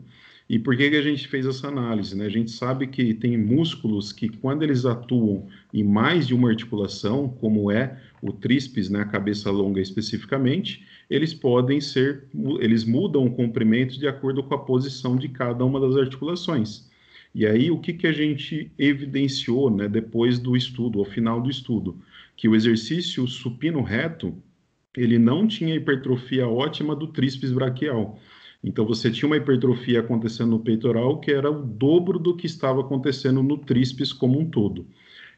E 0.49 0.59
por 0.59 0.75
que, 0.75 0.89
que 0.89 0.95
a 0.95 1.01
gente 1.01 1.27
fez 1.27 1.45
essa 1.45 1.67
análise? 1.67 2.15
Né? 2.17 2.25
A 2.25 2.29
gente 2.29 2.51
sabe 2.51 2.87
que 2.87 3.13
tem 3.13 3.37
músculos 3.37 4.11
que, 4.11 4.27
quando 4.27 4.63
eles 4.63 4.85
atuam 4.85 5.47
em 5.73 5.83
mais 5.83 6.27
de 6.27 6.33
uma 6.33 6.49
articulação, 6.49 7.29
como 7.29 7.71
é 7.71 7.97
o 8.21 8.31
tríceps, 8.31 8.89
né, 8.89 9.01
a 9.01 9.05
cabeça 9.05 9.49
longa 9.49 9.81
especificamente, 9.81 10.85
eles 11.09 11.33
podem 11.33 11.79
ser, 11.79 12.25
eles 12.59 12.83
mudam 12.83 13.25
o 13.25 13.31
comprimento 13.31 13.97
de 13.97 14.07
acordo 14.07 14.43
com 14.43 14.53
a 14.53 14.63
posição 14.63 15.15
de 15.15 15.29
cada 15.29 15.63
uma 15.63 15.79
das 15.79 15.95
articulações. 15.95 16.89
E 17.35 17.47
aí, 17.47 17.71
o 17.71 17.79
que, 17.79 17.93
que 17.93 18.05
a 18.05 18.11
gente 18.11 18.71
evidenciou 18.77 19.69
né, 19.69 19.87
depois 19.87 20.37
do 20.37 20.55
estudo, 20.55 20.99
ao 20.99 21.05
final 21.05 21.41
do 21.41 21.49
estudo? 21.49 21.99
Que 22.35 22.47
o 22.47 22.55
exercício 22.55 23.27
supino 23.27 23.81
reto, 23.81 24.35
ele 24.95 25.17
não 25.17 25.47
tinha 25.47 25.75
hipertrofia 25.75 26.47
ótima 26.47 26.95
do 26.95 27.07
tríceps 27.07 27.51
braquial. 27.51 28.19
Então 28.63 28.85
você 28.85 29.11
tinha 29.11 29.27
uma 29.27 29.37
hipertrofia 29.37 29.99
acontecendo 29.99 30.51
no 30.51 30.59
peitoral 30.59 31.19
que 31.19 31.31
era 31.31 31.51
o 31.51 31.63
dobro 31.65 32.17
do 32.17 32.35
que 32.35 32.45
estava 32.45 32.81
acontecendo 32.81 33.43
no 33.43 33.57
tríceps 33.57 34.13
como 34.13 34.39
um 34.39 34.45
todo. 34.45 34.85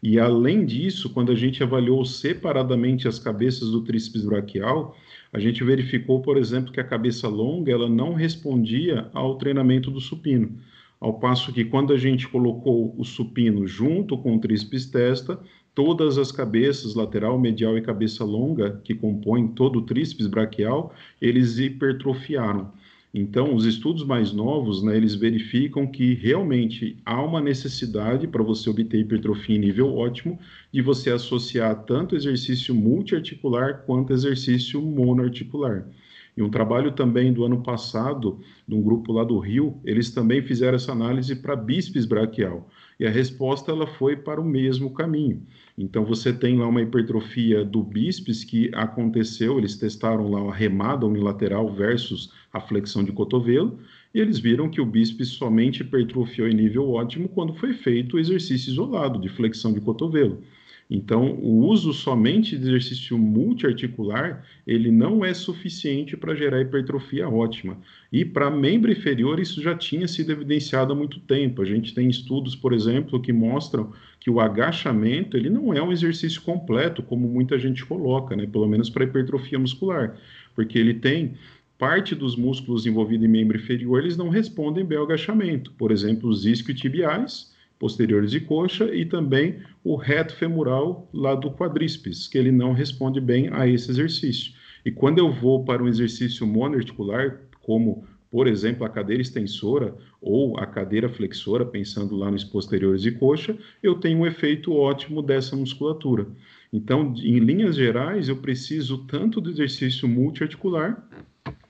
E 0.03 0.19
além 0.19 0.65
disso, 0.65 1.09
quando 1.09 1.31
a 1.31 1.35
gente 1.35 1.63
avaliou 1.63 2.05
separadamente 2.05 3.07
as 3.07 3.17
cabeças 3.17 3.71
do 3.71 3.81
tríceps 3.81 4.23
braquial, 4.23 4.95
a 5.33 5.39
gente 5.39 5.63
verificou, 5.63 6.21
por 6.21 6.37
exemplo, 6.37 6.71
que 6.71 6.79
a 6.79 6.83
cabeça 6.83 7.27
longa 7.27 7.71
ela 7.71 7.89
não 7.89 8.13
respondia 8.13 9.09
ao 9.13 9.35
treinamento 9.37 9.89
do 9.89 9.99
supino. 9.99 10.59
Ao 10.99 11.19
passo 11.19 11.51
que 11.51 11.65
quando 11.65 11.91
a 11.91 11.97
gente 11.97 12.27
colocou 12.27 12.93
o 12.97 13.03
supino 13.03 13.67
junto 13.67 14.17
com 14.17 14.35
o 14.35 14.39
tríceps 14.39 14.85
testa, 14.85 15.39
todas 15.73 16.17
as 16.17 16.31
cabeças, 16.31 16.95
lateral, 16.95 17.39
medial 17.39 17.77
e 17.77 17.81
cabeça 17.81 18.23
longa, 18.23 18.79
que 18.83 18.93
compõem 18.93 19.47
todo 19.47 19.79
o 19.79 19.81
tríceps 19.81 20.27
braquial, 20.27 20.93
eles 21.21 21.57
hipertrofiaram. 21.57 22.71
Então, 23.17 23.55
os 23.55 23.63
estudos 23.63 24.03
mais 24.05 24.33
novos, 24.33 24.83
né, 24.83 24.97
eles 24.97 25.15
verificam 25.15 25.87
que 25.87 26.15
realmente 26.15 26.97
há 27.05 27.23
uma 27.23 27.39
necessidade 27.39 28.27
para 28.27 28.43
você 28.43 28.69
obter 28.69 28.99
hipertrofia 28.99 29.55
em 29.55 29.59
nível 29.59 29.95
ótimo 29.95 30.37
de 30.69 30.81
você 30.81 31.11
associar 31.11 31.85
tanto 31.85 32.13
exercício 32.13 32.75
multiarticular 32.75 33.85
quanto 33.85 34.11
exercício 34.11 34.81
monoarticular. 34.81 35.87
E 36.35 36.43
um 36.43 36.49
trabalho 36.49 36.91
também 36.91 37.31
do 37.31 37.45
ano 37.45 37.63
passado, 37.63 38.41
de 38.67 38.75
um 38.75 38.81
grupo 38.81 39.13
lá 39.13 39.23
do 39.23 39.39
Rio, 39.39 39.79
eles 39.85 40.11
também 40.11 40.41
fizeram 40.41 40.75
essa 40.75 40.91
análise 40.91 41.37
para 41.37 41.55
bíceps 41.55 42.05
braquial. 42.05 42.69
E 42.99 43.05
a 43.05 43.09
resposta 43.09 43.71
ela 43.71 43.85
foi 43.85 44.15
para 44.15 44.39
o 44.39 44.45
mesmo 44.45 44.93
caminho. 44.93 45.41
Então 45.77 46.05
você 46.05 46.31
tem 46.31 46.57
lá 46.57 46.67
uma 46.67 46.81
hipertrofia 46.81 47.65
do 47.65 47.83
bíceps 47.83 48.43
que 48.43 48.71
aconteceu, 48.73 49.57
eles 49.57 49.75
testaram 49.75 50.29
lá 50.31 50.49
a 50.49 50.55
remada 50.55 51.05
unilateral 51.05 51.69
versus 51.73 52.31
a 52.53 52.61
flexão 52.61 53.03
de 53.03 53.11
cotovelo, 53.11 53.79
e 54.13 54.19
eles 54.19 54.39
viram 54.39 54.69
que 54.69 54.79
o 54.79 54.85
bíceps 54.85 55.27
somente 55.29 55.81
hipertrofiou 55.81 56.47
em 56.47 56.53
nível 56.53 56.89
ótimo 56.91 57.27
quando 57.27 57.53
foi 57.53 57.73
feito 57.73 58.15
o 58.15 58.19
exercício 58.19 58.71
isolado 58.71 59.19
de 59.19 59.27
flexão 59.27 59.73
de 59.73 59.81
cotovelo. 59.81 60.41
Então, 60.89 61.33
o 61.41 61.65
uso 61.65 61.91
somente 61.93 62.55
de 62.57 62.63
exercício 62.63 63.17
multiarticular, 63.17 64.45
ele 64.67 64.91
não 64.91 65.25
é 65.25 65.33
suficiente 65.33 66.15
para 66.15 66.35
gerar 66.35 66.61
hipertrofia 66.61 67.27
ótima. 67.27 67.77
E 68.11 68.23
para 68.23 68.51
membro 68.51 68.91
inferior, 68.91 69.39
isso 69.39 69.63
já 69.63 69.75
tinha 69.75 70.07
sido 70.07 70.31
evidenciado 70.31 70.93
há 70.93 70.95
muito 70.95 71.19
tempo. 71.19 71.61
A 71.61 71.65
gente 71.65 71.93
tem 71.93 72.07
estudos, 72.07 72.55
por 72.55 72.71
exemplo, 72.71 73.19
que 73.19 73.33
mostram 73.33 73.91
que 74.19 74.29
o 74.29 74.39
agachamento, 74.39 75.35
ele 75.35 75.49
não 75.49 75.73
é 75.73 75.81
um 75.81 75.91
exercício 75.91 76.41
completo, 76.43 77.01
como 77.01 77.27
muita 77.27 77.57
gente 77.57 77.83
coloca, 77.83 78.35
né? 78.35 78.45
pelo 78.45 78.67
menos 78.67 78.89
para 78.89 79.05
hipertrofia 79.05 79.57
muscular, 79.57 80.17
porque 80.53 80.77
ele 80.77 80.93
tem 80.93 81.33
parte 81.77 82.15
dos 82.15 82.35
músculos 82.35 82.85
envolvidos 82.85 83.25
em 83.25 83.29
membro 83.29 83.57
inferior, 83.57 83.99
eles 83.99 84.17
não 84.17 84.29
respondem 84.29 84.85
bem 84.85 84.97
ao 84.97 85.03
agachamento. 85.03 85.71
Por 85.73 85.91
exemplo, 85.91 86.29
os 86.29 86.45
isquiotibiais, 86.45 87.53
posteriores 87.79 88.31
de 88.31 88.39
coxa 88.39 88.85
e 88.93 89.05
também 89.05 89.59
o 89.83 89.95
reto 89.95 90.35
femoral 90.35 91.09
lá 91.13 91.35
do 91.35 91.51
quadríceps, 91.51 92.27
que 92.27 92.37
ele 92.37 92.51
não 92.51 92.73
responde 92.73 93.19
bem 93.19 93.49
a 93.51 93.67
esse 93.67 93.89
exercício. 93.91 94.53
E 94.85 94.91
quando 94.91 95.19
eu 95.19 95.31
vou 95.31 95.63
para 95.63 95.83
um 95.83 95.87
exercício 95.87 96.45
monoarticular, 96.45 97.41
como 97.61 98.05
por 98.29 98.47
exemplo 98.47 98.85
a 98.85 98.89
cadeira 98.89 99.21
extensora 99.21 99.95
ou 100.21 100.57
a 100.57 100.65
cadeira 100.65 101.07
flexora, 101.07 101.65
pensando 101.65 102.15
lá 102.15 102.29
nos 102.29 102.43
posteriores 102.43 103.01
de 103.01 103.11
coxa, 103.11 103.57
eu 103.81 103.95
tenho 103.95 104.19
um 104.19 104.27
efeito 104.27 104.73
ótimo 104.73 105.21
dessa 105.21 105.55
musculatura. 105.55 106.27
Então, 106.71 107.13
em 107.17 107.39
linhas 107.39 107.75
gerais, 107.75 108.27
eu 108.27 108.35
preciso 108.37 109.05
tanto 109.05 109.39
do 109.39 109.49
exercício 109.49 110.07
multiarticular 110.07 111.07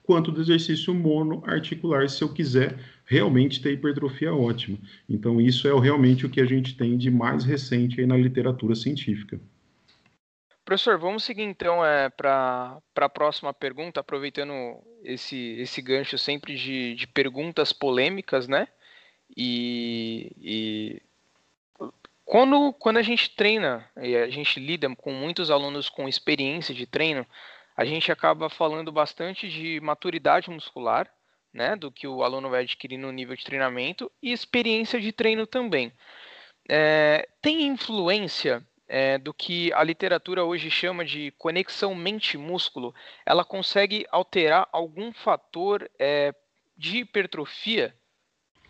quanto 0.02 0.30
do 0.30 0.40
exercício 0.40 0.94
monoarticular, 0.94 2.08
se 2.08 2.22
eu 2.22 2.28
quiser 2.28 2.78
realmente 3.06 3.62
ter 3.62 3.72
hipertrofia 3.72 4.34
ótima. 4.34 4.76
Então, 5.08 5.40
isso 5.40 5.66
é 5.68 5.80
realmente 5.80 6.26
o 6.26 6.30
que 6.30 6.40
a 6.40 6.44
gente 6.44 6.76
tem 6.76 6.98
de 6.98 7.10
mais 7.10 7.44
recente 7.44 8.00
aí 8.00 8.06
na 8.06 8.16
literatura 8.16 8.74
científica. 8.74 9.40
Professor, 10.64 10.98
vamos 10.98 11.22
seguir 11.22 11.44
então 11.44 11.84
é, 11.86 12.08
para 12.10 12.80
a 12.96 13.08
próxima 13.08 13.54
pergunta, 13.54 14.00
aproveitando 14.00 14.82
esse, 15.04 15.56
esse 15.60 15.80
gancho 15.80 16.18
sempre 16.18 16.56
de, 16.56 16.96
de 16.96 17.06
perguntas 17.06 17.72
polêmicas, 17.72 18.48
né? 18.48 18.66
E, 19.36 20.32
e, 20.40 21.02
quando, 22.24 22.72
quando 22.72 22.96
a 22.96 23.02
gente 23.02 23.30
treina 23.36 23.88
e 24.02 24.16
a 24.16 24.28
gente 24.28 24.58
lida 24.58 24.92
com 24.96 25.12
muitos 25.12 25.52
alunos 25.52 25.88
com 25.88 26.08
experiência 26.08 26.74
de 26.74 26.84
treino, 26.84 27.24
a 27.76 27.84
gente 27.84 28.10
acaba 28.10 28.50
falando 28.50 28.90
bastante 28.90 29.48
de 29.48 29.78
maturidade 29.80 30.50
muscular, 30.50 31.08
né, 31.56 31.74
do 31.74 31.90
que 31.90 32.06
o 32.06 32.22
aluno 32.22 32.50
vai 32.50 32.62
adquirir 32.62 32.98
no 32.98 33.10
nível 33.10 33.34
de 33.34 33.44
treinamento 33.44 34.12
e 34.22 34.30
experiência 34.30 35.00
de 35.00 35.10
treino 35.10 35.46
também. 35.46 35.90
É, 36.68 37.26
tem 37.40 37.66
influência 37.66 38.62
é, 38.86 39.16
do 39.16 39.32
que 39.32 39.72
a 39.72 39.82
literatura 39.82 40.44
hoje 40.44 40.70
chama 40.70 41.04
de 41.04 41.32
conexão 41.38 41.94
mente-músculo? 41.94 42.94
Ela 43.24 43.44
consegue 43.44 44.06
alterar 44.12 44.68
algum 44.70 45.12
fator 45.12 45.90
é, 45.98 46.34
de 46.76 46.98
hipertrofia? 46.98 47.94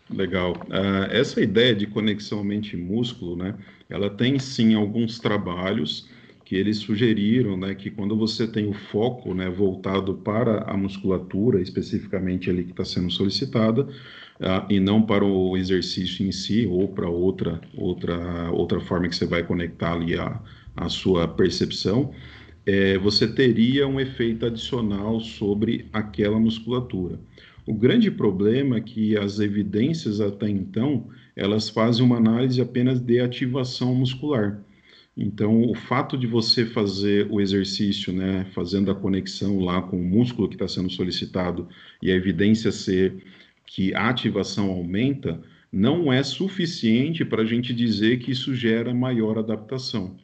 Legal. 0.09 0.53
Uh, 0.53 1.11
essa 1.11 1.41
ideia 1.41 1.75
de 1.75 1.85
conexão 1.85 2.41
mente-músculo, 2.41 3.35
né, 3.35 3.53
ela 3.89 4.09
tem 4.09 4.39
sim 4.39 4.73
alguns 4.73 5.19
trabalhos 5.19 6.09
que 6.47 6.55
eles 6.55 6.77
sugeriram, 6.77 7.57
né, 7.57 7.75
que 7.75 7.91
quando 7.91 8.15
você 8.15 8.47
tem 8.47 8.69
o 8.69 8.73
foco, 8.73 9.33
né, 9.33 9.49
voltado 9.49 10.13
para 10.13 10.61
a 10.61 10.77
musculatura, 10.77 11.61
especificamente 11.61 12.49
ali 12.49 12.63
que 12.63 12.71
está 12.71 12.85
sendo 12.85 13.11
solicitada, 13.11 13.81
uh, 13.81 14.65
e 14.69 14.79
não 14.79 15.01
para 15.01 15.25
o 15.25 15.57
exercício 15.57 16.25
em 16.25 16.31
si 16.31 16.65
ou 16.65 16.87
para 16.87 17.09
outra 17.09 17.59
outra 17.75 18.49
outra 18.49 18.79
forma 18.79 19.09
que 19.09 19.15
você 19.17 19.25
vai 19.25 19.43
conectar 19.43 19.91
ali 19.91 20.17
a, 20.17 20.39
a 20.73 20.87
sua 20.87 21.27
percepção, 21.27 22.13
é, 22.65 22.97
você 22.97 23.27
teria 23.27 23.85
um 23.85 23.99
efeito 23.99 24.45
adicional 24.45 25.19
sobre 25.19 25.89
aquela 25.91 26.39
musculatura. 26.39 27.19
O 27.65 27.73
grande 27.73 28.09
problema 28.09 28.77
é 28.77 28.81
que 28.81 29.17
as 29.17 29.41
evidências 29.41 30.21
até 30.21 30.49
então 30.49 31.07
elas 31.35 31.67
fazem 31.69 32.05
uma 32.05 32.15
análise 32.15 32.61
apenas 32.61 33.01
de 33.01 33.19
ativação 33.19 33.93
muscular. 33.93 34.61
Então, 35.17 35.63
o 35.63 35.73
fato 35.73 36.15
de 36.15 36.27
você 36.27 36.63
fazer 36.63 37.27
o 37.31 37.41
exercício, 37.41 38.13
né, 38.13 38.45
fazendo 38.53 38.91
a 38.91 38.95
conexão 38.95 39.59
lá 39.59 39.81
com 39.81 39.99
o 39.99 40.05
músculo 40.05 40.47
que 40.47 40.53
está 40.53 40.67
sendo 40.67 40.91
solicitado 40.91 41.67
e 42.03 42.11
a 42.11 42.15
evidência 42.15 42.71
ser 42.71 43.15
que 43.65 43.95
a 43.95 44.09
ativação 44.09 44.69
aumenta, 44.69 45.41
não 45.71 46.13
é 46.13 46.21
suficiente 46.21 47.25
para 47.25 47.41
a 47.41 47.45
gente 47.45 47.73
dizer 47.73 48.19
que 48.19 48.31
isso 48.31 48.53
gera 48.53 48.93
maior 48.93 49.39
adaptação. 49.39 50.15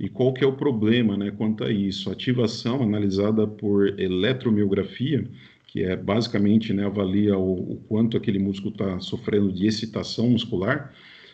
E 0.00 0.08
qual 0.08 0.34
que 0.34 0.42
é 0.42 0.46
o 0.46 0.56
problema 0.56 1.16
né, 1.16 1.30
quanto 1.30 1.62
a 1.62 1.70
isso? 1.70 2.10
A 2.10 2.12
ativação 2.12 2.82
analisada 2.82 3.46
por 3.46 4.00
eletromiografia, 4.00 5.24
que 5.68 5.84
é 5.84 5.94
basicamente 5.94 6.72
né, 6.72 6.86
avalia 6.86 7.38
o, 7.38 7.74
o 7.74 7.76
quanto 7.86 8.16
aquele 8.16 8.40
músculo 8.40 8.72
está 8.72 8.98
sofrendo 8.98 9.52
de 9.52 9.66
excitação 9.66 10.28
muscular, 10.28 10.92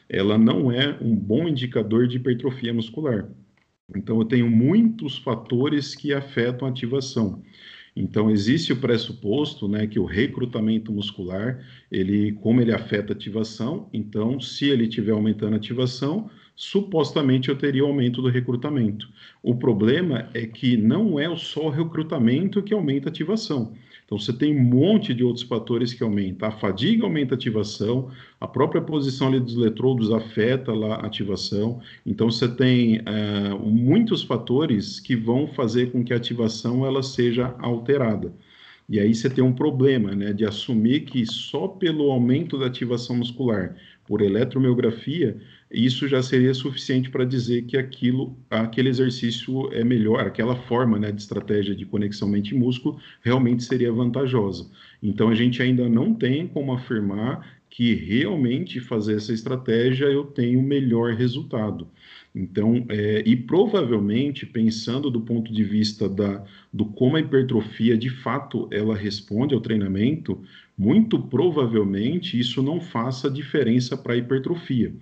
ela 0.08 0.38
não 0.38 0.70
é 0.70 0.96
um 1.00 1.14
bom 1.14 1.48
indicador 1.48 2.06
de 2.06 2.16
hipertrofia 2.16 2.72
muscular. 2.72 3.28
Então, 3.94 4.18
eu 4.18 4.24
tenho 4.24 4.50
muitos 4.50 5.18
fatores 5.18 5.94
que 5.94 6.12
afetam 6.12 6.66
a 6.66 6.70
ativação. 6.70 7.42
Então, 7.94 8.30
existe 8.30 8.72
o 8.72 8.76
pressuposto 8.76 9.66
né, 9.66 9.86
que 9.86 9.98
o 9.98 10.04
recrutamento 10.04 10.92
muscular, 10.92 11.64
ele, 11.90 12.32
como 12.32 12.60
ele 12.60 12.72
afeta 12.72 13.12
a 13.12 13.16
ativação, 13.16 13.88
então, 13.92 14.38
se 14.38 14.66
ele 14.66 14.84
estiver 14.84 15.12
aumentando 15.12 15.54
a 15.54 15.56
ativação, 15.56 16.28
supostamente 16.54 17.48
eu 17.48 17.56
teria 17.56 17.84
o 17.84 17.88
aumento 17.88 18.20
do 18.20 18.28
recrutamento. 18.28 19.08
O 19.42 19.54
problema 19.54 20.28
é 20.34 20.46
que 20.46 20.76
não 20.76 21.18
é 21.18 21.34
só 21.36 21.66
o 21.66 21.70
recrutamento 21.70 22.62
que 22.62 22.74
aumenta 22.74 23.08
a 23.08 23.10
ativação. 23.10 23.72
Então, 24.06 24.16
você 24.18 24.32
tem 24.32 24.56
um 24.56 24.62
monte 24.62 25.12
de 25.12 25.24
outros 25.24 25.44
fatores 25.44 25.92
que 25.92 26.02
aumentam. 26.02 26.48
A 26.48 26.52
fadiga 26.52 27.04
aumenta 27.04 27.34
a 27.34 27.36
ativação, 27.36 28.08
a 28.40 28.46
própria 28.46 28.80
posição 28.80 29.26
ali 29.26 29.40
dos 29.40 29.56
eletrodos 29.56 30.12
afeta 30.12 30.72
lá 30.72 30.94
a 30.94 31.06
ativação. 31.06 31.80
Então, 32.06 32.30
você 32.30 32.48
tem 32.48 33.02
é, 33.04 33.48
muitos 33.60 34.22
fatores 34.22 35.00
que 35.00 35.16
vão 35.16 35.48
fazer 35.48 35.90
com 35.90 36.04
que 36.04 36.12
a 36.12 36.16
ativação 36.16 36.86
ela 36.86 37.02
seja 37.02 37.56
alterada. 37.58 38.32
E 38.88 39.00
aí 39.00 39.14
você 39.14 39.28
tem 39.28 39.42
um 39.42 39.52
problema, 39.52 40.14
né, 40.14 40.32
de 40.32 40.44
assumir 40.44 41.00
que 41.00 41.26
só 41.26 41.66
pelo 41.66 42.10
aumento 42.10 42.58
da 42.58 42.66
ativação 42.66 43.16
muscular 43.16 43.74
por 44.06 44.22
eletromiografia 44.22 45.36
isso 45.70 46.06
já 46.06 46.22
seria 46.22 46.54
suficiente 46.54 47.10
para 47.10 47.24
dizer 47.24 47.62
que 47.62 47.76
aquilo, 47.76 48.36
aquele 48.48 48.88
exercício 48.88 49.72
é 49.72 49.82
melhor, 49.82 50.20
aquela 50.20 50.54
forma 50.54 50.98
né, 50.98 51.10
de 51.10 51.20
estratégia 51.20 51.74
de 51.74 51.84
conexão 51.84 52.28
mente-músculo 52.28 53.00
realmente 53.20 53.64
seria 53.64 53.92
vantajosa. 53.92 54.70
Então 55.02 55.28
a 55.28 55.34
gente 55.34 55.60
ainda 55.60 55.88
não 55.88 56.14
tem 56.14 56.46
como 56.46 56.72
afirmar 56.72 57.55
que 57.76 57.92
realmente 57.92 58.80
fazer 58.80 59.16
essa 59.16 59.34
estratégia 59.34 60.06
eu 60.06 60.24
tenho 60.24 60.62
melhor 60.62 61.12
resultado. 61.12 61.86
Então, 62.34 62.86
é, 62.88 63.22
e 63.26 63.36
provavelmente, 63.36 64.46
pensando 64.46 65.10
do 65.10 65.20
ponto 65.20 65.52
de 65.52 65.62
vista 65.62 66.08
da, 66.08 66.42
do 66.72 66.86
como 66.86 67.18
a 67.18 67.20
hipertrofia 67.20 67.94
de 67.94 68.08
fato 68.08 68.66
ela 68.72 68.96
responde 68.96 69.54
ao 69.54 69.60
treinamento, 69.60 70.42
muito 70.76 71.18
provavelmente 71.18 72.40
isso 72.40 72.62
não 72.62 72.80
faça 72.80 73.30
diferença 73.30 73.94
para 73.94 74.14
a 74.14 74.16
hipertrofia 74.16 74.94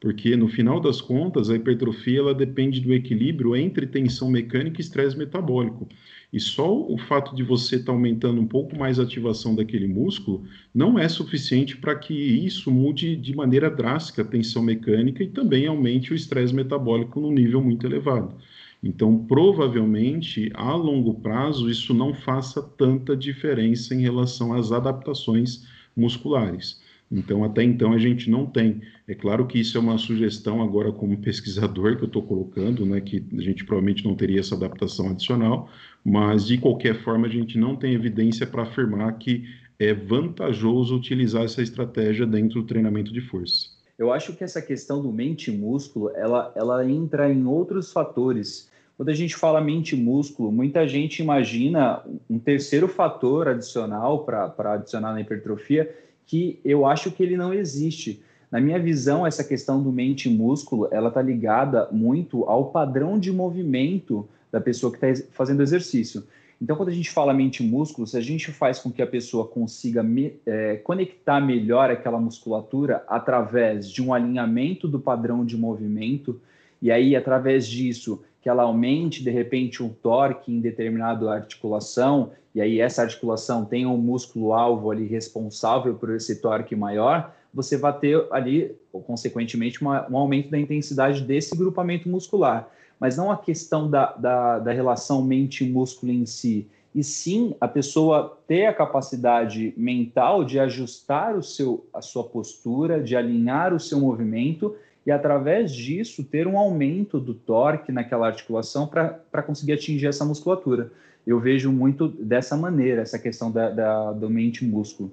porque 0.00 0.36
no 0.36 0.48
final 0.48 0.80
das 0.80 1.00
contas 1.00 1.50
a 1.50 1.56
hipertrofia 1.56 2.20
ela 2.20 2.34
depende 2.34 2.80
do 2.80 2.94
equilíbrio 2.94 3.56
entre 3.56 3.86
tensão 3.86 4.30
mecânica 4.30 4.80
e 4.80 4.84
estresse 4.84 5.16
metabólico. 5.16 5.88
E 6.32 6.38
só 6.38 6.70
o 6.70 6.98
fato 6.98 7.34
de 7.34 7.42
você 7.42 7.76
estar 7.76 7.86
tá 7.86 7.92
aumentando 7.92 8.40
um 8.40 8.46
pouco 8.46 8.76
mais 8.76 9.00
a 9.00 9.02
ativação 9.02 9.54
daquele 9.54 9.88
músculo 9.88 10.44
não 10.74 10.98
é 10.98 11.08
suficiente 11.08 11.76
para 11.76 11.96
que 11.96 12.14
isso 12.14 12.70
mude 12.70 13.16
de 13.16 13.34
maneira 13.34 13.70
drástica 13.70 14.22
a 14.22 14.26
tensão 14.26 14.62
mecânica 14.62 15.22
e 15.22 15.28
também 15.28 15.66
aumente 15.66 16.12
o 16.12 16.14
estresse 16.14 16.54
metabólico 16.54 17.18
num 17.18 17.32
nível 17.32 17.62
muito 17.62 17.86
elevado. 17.86 18.34
Então, 18.82 19.24
provavelmente, 19.26 20.52
a 20.54 20.72
longo 20.74 21.14
prazo, 21.14 21.68
isso 21.68 21.92
não 21.92 22.14
faça 22.14 22.62
tanta 22.62 23.16
diferença 23.16 23.94
em 23.94 24.02
relação 24.02 24.52
às 24.52 24.70
adaptações 24.70 25.66
musculares. 25.96 26.80
Então, 27.10 27.42
até 27.42 27.62
então, 27.62 27.92
a 27.92 27.98
gente 27.98 28.30
não 28.30 28.46
tem. 28.46 28.82
É 29.06 29.14
claro 29.14 29.46
que 29.46 29.58
isso 29.58 29.78
é 29.78 29.80
uma 29.80 29.96
sugestão 29.96 30.62
agora 30.62 30.92
como 30.92 31.16
pesquisador 31.22 31.96
que 31.96 32.02
eu 32.02 32.06
estou 32.06 32.22
colocando, 32.22 32.84
né, 32.84 33.00
que 33.00 33.24
a 33.36 33.40
gente 33.40 33.64
provavelmente 33.64 34.04
não 34.04 34.14
teria 34.14 34.40
essa 34.40 34.54
adaptação 34.54 35.10
adicional, 35.10 35.70
mas 36.04 36.46
de 36.46 36.58
qualquer 36.58 37.02
forma 37.02 37.26
a 37.26 37.30
gente 37.30 37.58
não 37.58 37.76
tem 37.76 37.94
evidência 37.94 38.46
para 38.46 38.62
afirmar 38.62 39.16
que 39.18 39.44
é 39.78 39.94
vantajoso 39.94 40.96
utilizar 40.96 41.44
essa 41.44 41.62
estratégia 41.62 42.26
dentro 42.26 42.60
do 42.60 42.66
treinamento 42.66 43.12
de 43.12 43.20
força. 43.20 43.68
Eu 43.98 44.12
acho 44.12 44.34
que 44.34 44.44
essa 44.44 44.62
questão 44.62 45.02
do 45.02 45.10
mente-músculo, 45.10 46.10
ela, 46.14 46.52
ela 46.54 46.88
entra 46.88 47.32
em 47.32 47.44
outros 47.46 47.92
fatores. 47.92 48.68
Quando 48.96 49.08
a 49.08 49.14
gente 49.14 49.34
fala 49.34 49.60
mente-músculo, 49.60 50.52
muita 50.52 50.86
gente 50.86 51.22
imagina 51.22 52.02
um 52.28 52.38
terceiro 52.38 52.88
fator 52.88 53.48
adicional 53.48 54.24
para 54.24 54.72
adicionar 54.74 55.12
na 55.12 55.20
hipertrofia, 55.20 55.92
que 56.28 56.60
eu 56.62 56.86
acho 56.86 57.10
que 57.10 57.22
ele 57.22 57.36
não 57.36 57.52
existe. 57.52 58.22
Na 58.52 58.60
minha 58.60 58.78
visão, 58.78 59.26
essa 59.26 59.42
questão 59.42 59.82
do 59.82 59.90
mente 59.90 60.28
e 60.28 60.32
músculo, 60.32 60.86
ela 60.92 61.08
está 61.08 61.20
ligada 61.20 61.88
muito 61.90 62.44
ao 62.44 62.66
padrão 62.70 63.18
de 63.18 63.32
movimento 63.32 64.28
da 64.52 64.60
pessoa 64.60 64.92
que 64.92 65.04
está 65.04 65.26
fazendo 65.32 65.62
exercício. 65.62 66.22
Então, 66.60 66.76
quando 66.76 66.90
a 66.90 66.92
gente 66.92 67.10
fala 67.10 67.32
mente 67.32 67.62
e 67.62 67.66
músculo, 67.66 68.06
se 68.06 68.16
a 68.16 68.20
gente 68.20 68.50
faz 68.50 68.78
com 68.78 68.90
que 68.90 69.00
a 69.00 69.06
pessoa 69.06 69.46
consiga 69.46 70.02
me, 70.02 70.34
é, 70.44 70.76
conectar 70.76 71.40
melhor 71.40 71.90
aquela 71.90 72.20
musculatura 72.20 73.04
através 73.08 73.90
de 73.90 74.02
um 74.02 74.12
alinhamento 74.12 74.86
do 74.86 74.98
padrão 74.98 75.44
de 75.44 75.56
movimento, 75.56 76.40
e 76.80 76.90
aí, 76.90 77.16
através 77.16 77.66
disso, 77.66 78.22
que 78.40 78.48
ela 78.48 78.62
aumente 78.62 79.22
de 79.22 79.30
repente 79.30 79.82
um 79.82 79.88
torque 79.88 80.52
em 80.52 80.60
determinada 80.60 81.30
articulação, 81.30 82.30
e 82.54 82.60
aí 82.60 82.80
essa 82.80 83.02
articulação 83.02 83.64
tem 83.64 83.86
um 83.86 83.96
músculo-alvo 83.96 84.90
ali 84.90 85.06
responsável 85.06 85.94
por 85.94 86.10
esse 86.10 86.40
torque 86.40 86.74
maior, 86.74 87.34
você 87.52 87.76
vai 87.76 87.98
ter 87.98 88.26
ali, 88.30 88.74
consequentemente, 89.06 89.80
uma, 89.80 90.08
um 90.10 90.16
aumento 90.16 90.50
da 90.50 90.58
intensidade 90.58 91.22
desse 91.22 91.56
grupamento 91.56 92.08
muscular. 92.08 92.68
Mas 93.00 93.16
não 93.16 93.30
a 93.30 93.36
questão 93.36 93.88
da, 93.88 94.12
da, 94.12 94.58
da 94.58 94.72
relação 94.72 95.22
mente-músculo 95.22 96.12
em 96.12 96.26
si, 96.26 96.68
e 96.94 97.04
sim 97.04 97.54
a 97.60 97.68
pessoa 97.68 98.38
ter 98.46 98.66
a 98.66 98.74
capacidade 98.74 99.72
mental 99.76 100.44
de 100.44 100.58
ajustar 100.58 101.36
o 101.36 101.42
seu, 101.42 101.86
a 101.92 102.00
sua 102.00 102.24
postura, 102.24 103.00
de 103.00 103.14
alinhar 103.14 103.72
o 103.72 103.80
seu 103.80 104.00
movimento 104.00 104.74
e 105.08 105.10
através 105.10 105.74
disso 105.74 106.22
ter 106.22 106.46
um 106.46 106.58
aumento 106.58 107.18
do 107.18 107.32
torque 107.32 107.90
naquela 107.90 108.26
articulação 108.26 108.86
para 108.86 109.42
conseguir 109.42 109.72
atingir 109.72 110.06
essa 110.06 110.22
musculatura. 110.22 110.92
Eu 111.26 111.40
vejo 111.40 111.72
muito 111.72 112.08
dessa 112.08 112.54
maneira, 112.58 113.00
essa 113.00 113.18
questão 113.18 113.50
da, 113.50 113.70
da 113.70 114.12
do 114.12 114.28
mente-músculo. 114.28 115.10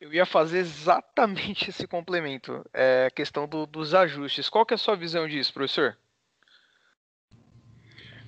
Eu 0.00 0.12
ia 0.12 0.26
fazer 0.26 0.58
exatamente 0.58 1.70
esse 1.70 1.86
complemento, 1.86 2.64
é 2.74 3.06
a 3.06 3.10
questão 3.12 3.46
do, 3.46 3.64
dos 3.64 3.94
ajustes. 3.94 4.48
Qual 4.48 4.66
que 4.66 4.74
é 4.74 4.76
a 4.76 4.78
sua 4.78 4.96
visão 4.96 5.28
disso, 5.28 5.54
professor? 5.54 5.96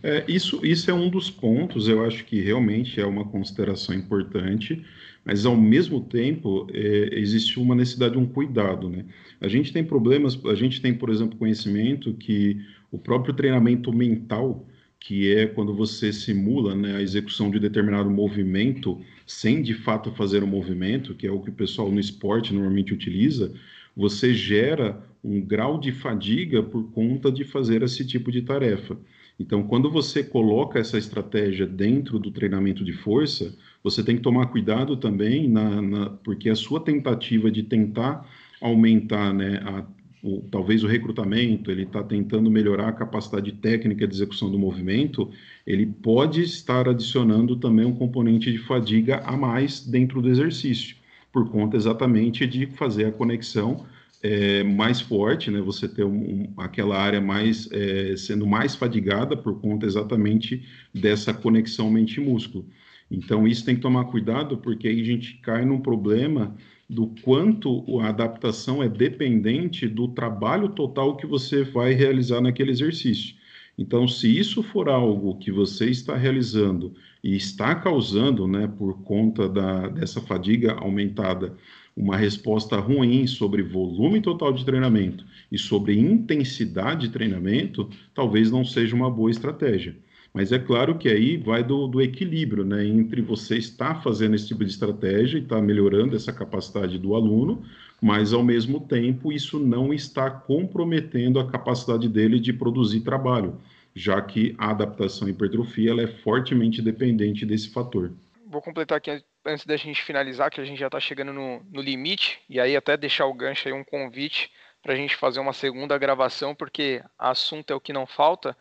É, 0.01 0.25
isso, 0.29 0.65
isso 0.65 0.89
é 0.93 0.95
um 0.95 1.11
dos 1.11 1.29
pontos, 1.29 1.89
eu 1.89 2.05
acho 2.05 2.25
que 2.25 2.41
realmente 2.41 3.01
é 3.01 3.07
uma 3.07 3.29
consideração 3.29 3.97
importante, 3.97 4.87
mas 5.25 5.47
ao 5.47 5.57
mesmo 5.57 6.01
tempo 6.01 6.67
é, 6.73 7.11
existe 7.13 7.59
uma 7.59 7.75
necessidade 7.75 8.15
de 8.15 8.19
um 8.19 8.27
cuidado, 8.27 8.89
né? 8.89 9.05
A 9.41 9.49
gente 9.49 9.73
tem 9.73 9.85
problemas, 9.85 10.39
a 10.47 10.55
gente 10.55 10.81
tem, 10.81 10.93
por 10.95 11.11
exemplo, 11.11 11.39
conhecimento 11.39 12.13
que 12.15 12.61
o 12.91 12.99
próprio 12.99 13.35
treinamento 13.35 13.93
mental, 13.93 14.67
que 14.99 15.33
é 15.33 15.47
quando 15.47 15.75
você 15.75 16.13
simula 16.13 16.75
né, 16.75 16.97
a 16.97 17.03
execução 17.03 17.51
de 17.51 17.59
determinado 17.59 18.11
movimento 18.11 19.01
sem 19.27 19.63
de 19.63 19.75
fato 19.75 20.13
fazer 20.13 20.43
o 20.43 20.47
um 20.47 20.51
movimento, 20.51 21.15
que 21.15 21.27
é 21.27 21.31
o 21.31 21.41
que 21.41 21.51
o 21.51 21.55
pessoal 21.55 21.91
no 21.91 21.99
esporte 21.99 22.53
normalmente 22.53 22.93
utiliza, 22.93 23.53
você 23.97 24.35
gera 24.35 25.03
um 25.23 25.41
grau 25.41 25.79
de 25.79 25.93
fadiga 25.93 26.63
por 26.63 26.91
conta 26.91 27.31
de 27.31 27.45
fazer 27.45 27.83
esse 27.83 28.05
tipo 28.05 28.33
de 28.33 28.43
tarefa. 28.43 28.97
Então, 29.39 29.63
quando 29.63 29.91
você 29.91 30.23
coloca 30.23 30.79
essa 30.79 30.99
estratégia 30.99 31.67
dentro 31.67 32.19
do 32.19 32.31
treinamento 32.31 32.85
de 32.85 32.93
força, 32.93 33.55
você 33.83 34.03
tem 34.03 34.17
que 34.17 34.23
tomar 34.23 34.47
cuidado 34.47 34.97
também, 34.97 35.49
na, 35.49 35.81
na 35.81 36.11
porque 36.11 36.49
a 36.49 36.55
sua 36.55 36.81
tentativa 36.81 37.51
de 37.51 37.63
tentar 37.63 38.29
aumentar, 38.61 39.33
né, 39.33 39.61
a, 39.65 39.85
o, 40.23 40.43
talvez 40.51 40.85
o 40.85 40.87
recrutamento, 40.87 41.71
ele 41.71 41.83
está 41.83 42.03
tentando 42.03 42.51
melhorar 42.51 42.89
a 42.89 42.93
capacidade 42.93 43.51
técnica 43.53 44.07
de 44.07 44.15
execução 44.15 44.51
do 44.51 44.59
movimento, 44.59 45.31
ele 45.67 45.87
pode 45.87 46.43
estar 46.43 46.89
adicionando 46.89 47.57
também 47.57 47.85
um 47.85 47.95
componente 47.95 48.53
de 48.53 48.59
fadiga 48.59 49.19
a 49.25 49.37
mais 49.37 49.85
dentro 49.85 50.23
do 50.23 50.29
exercício, 50.29 50.97
por 51.33 51.51
conta 51.51 51.77
exatamente 51.77 52.47
de 52.47 52.67
fazer 52.67 53.07
a 53.07 53.13
conexão 53.13 53.85
é, 54.23 54.63
mais 54.63 55.01
forte, 55.01 55.51
né? 55.51 55.61
Você 55.61 55.89
ter 55.89 56.05
um, 56.05 56.53
aquela 56.57 56.97
área 56.97 57.21
mais 57.21 57.69
é, 57.73 58.17
sendo 58.17 58.47
mais 58.47 58.75
fadigada 58.75 59.37
por 59.37 59.61
conta 59.61 59.85
exatamente 59.85 60.63
dessa 60.95 61.35
conexão 61.35 61.91
mente-músculo. 61.91 62.67
Então 63.11 63.47
isso 63.47 63.65
tem 63.65 63.75
que 63.75 63.83
tomar 63.83 64.05
cuidado 64.07 64.57
porque 64.59 64.89
aí 64.89 65.01
a 65.01 65.05
gente 65.05 65.35
cai 65.43 65.65
num 65.65 65.81
problema 65.81 66.57
do 66.89 67.09
quanto 67.23 68.01
a 68.01 68.09
adaptação 68.09 68.83
é 68.83 68.89
dependente 68.89 69.89
do 69.89 70.09
trabalho 70.09 70.69
total 70.69 71.17
que 71.17 71.27
você 71.27 71.65
vai 71.65 71.93
realizar 71.93 72.41
naquele 72.41 72.71
exercício. 72.71 73.35
Então, 73.79 74.07
se 74.07 74.39
isso 74.39 74.63
for 74.63 74.89
algo 74.89 75.39
que 75.39 75.51
você 75.51 75.89
está 75.89 76.15
realizando 76.15 76.95
e 77.25 77.35
está 77.35 77.75
causando, 77.75 78.47
né, 78.47 78.71
por 78.79 79.03
conta 79.03 79.49
da, 79.49 79.89
dessa 79.89 80.21
fadiga 80.21 80.75
aumentada, 80.75 81.57
uma 81.97 82.17
resposta 82.17 82.77
ruim 82.77 83.27
sobre 83.27 83.63
volume 83.63 84.21
total 84.21 84.53
de 84.53 84.65
treinamento 84.65 85.25
e 85.51 85.59
sobre 85.59 85.99
intensidade 85.99 87.07
de 87.07 87.13
treinamento, 87.13 87.89
talvez 88.15 88.51
não 88.51 88.65
seja 88.65 88.97
uma 88.97 89.11
boa 89.11 89.31
estratégia. 89.31 89.97
Mas 90.35 90.51
é 90.51 90.59
claro 90.59 90.97
que 90.97 91.09
aí 91.09 91.37
vai 91.37 91.63
do, 91.63 91.87
do 91.87 92.01
equilíbrio, 92.01 92.65
né, 92.65 92.87
entre 92.87 93.21
você 93.21 93.59
estar 93.59 94.03
fazendo 94.03 94.35
esse 94.35 94.49
tipo 94.49 94.65
de 94.65 94.71
estratégia 94.71 95.39
e 95.39 95.43
estar 95.43 95.61
melhorando 95.61 96.17
essa 96.17 96.33
capacidade 96.33 96.99
do 96.99 97.15
aluno, 97.15 97.63
mas 98.01 98.33
ao 98.33 98.43
mesmo 98.43 98.81
tempo 98.81 99.31
isso 99.31 99.59
não 99.59 99.93
está 99.93 100.31
comprometendo 100.31 101.39
a 101.39 101.47
capacidade 101.47 102.09
dele 102.09 102.41
de 102.41 102.53
produzir 102.53 103.01
trabalho, 103.01 103.57
já 103.95 104.21
que 104.23 104.55
a 104.57 104.71
adaptação 104.71 105.29
à 105.29 105.31
hipertrofia 105.31 105.91
ela 105.91 106.03
é 106.03 106.07
fortemente 106.07 106.81
dependente 106.81 107.45
desse 107.45 107.69
fator. 107.69 108.13
Vou 108.53 108.61
completar 108.61 108.99
aqui 108.99 109.25
antes 109.47 109.65
da 109.65 109.79
gente 109.79 110.03
finalizar, 110.03 110.51
que 110.51 110.61
a 110.61 110.65
gente 110.65 110.79
já 110.79 110.89
está 110.89 111.01
chegando 111.01 111.33
no, 111.33 111.65
no 111.71 111.81
limite, 111.81 112.39
e 112.51 112.61
aí 112.61 112.77
até 112.77 112.99
deixar 112.99 113.25
o 113.25 113.33
gancho 113.33 113.67
aí 113.67 113.73
um 113.73 113.83
convite 113.83 114.53
para 114.83 114.93
a 114.93 114.97
gente 114.97 115.17
fazer 115.17 115.41
uma 115.41 115.55
segunda 115.55 115.97
gravação, 115.97 116.55
porque 116.55 117.03
assunto 117.19 117.73
é 117.73 117.75
o 117.75 117.81
que 117.81 117.95
não 117.95 118.07
falta. 118.07 118.55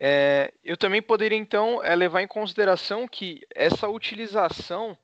É, 0.00 0.54
eu 0.62 0.76
também 0.76 1.02
poderia, 1.02 1.36
então, 1.36 1.82
é, 1.82 1.96
levar 1.96 2.22
em 2.22 2.28
consideração 2.28 3.08
que 3.08 3.44
essa 3.52 3.88
utilização 3.88 4.96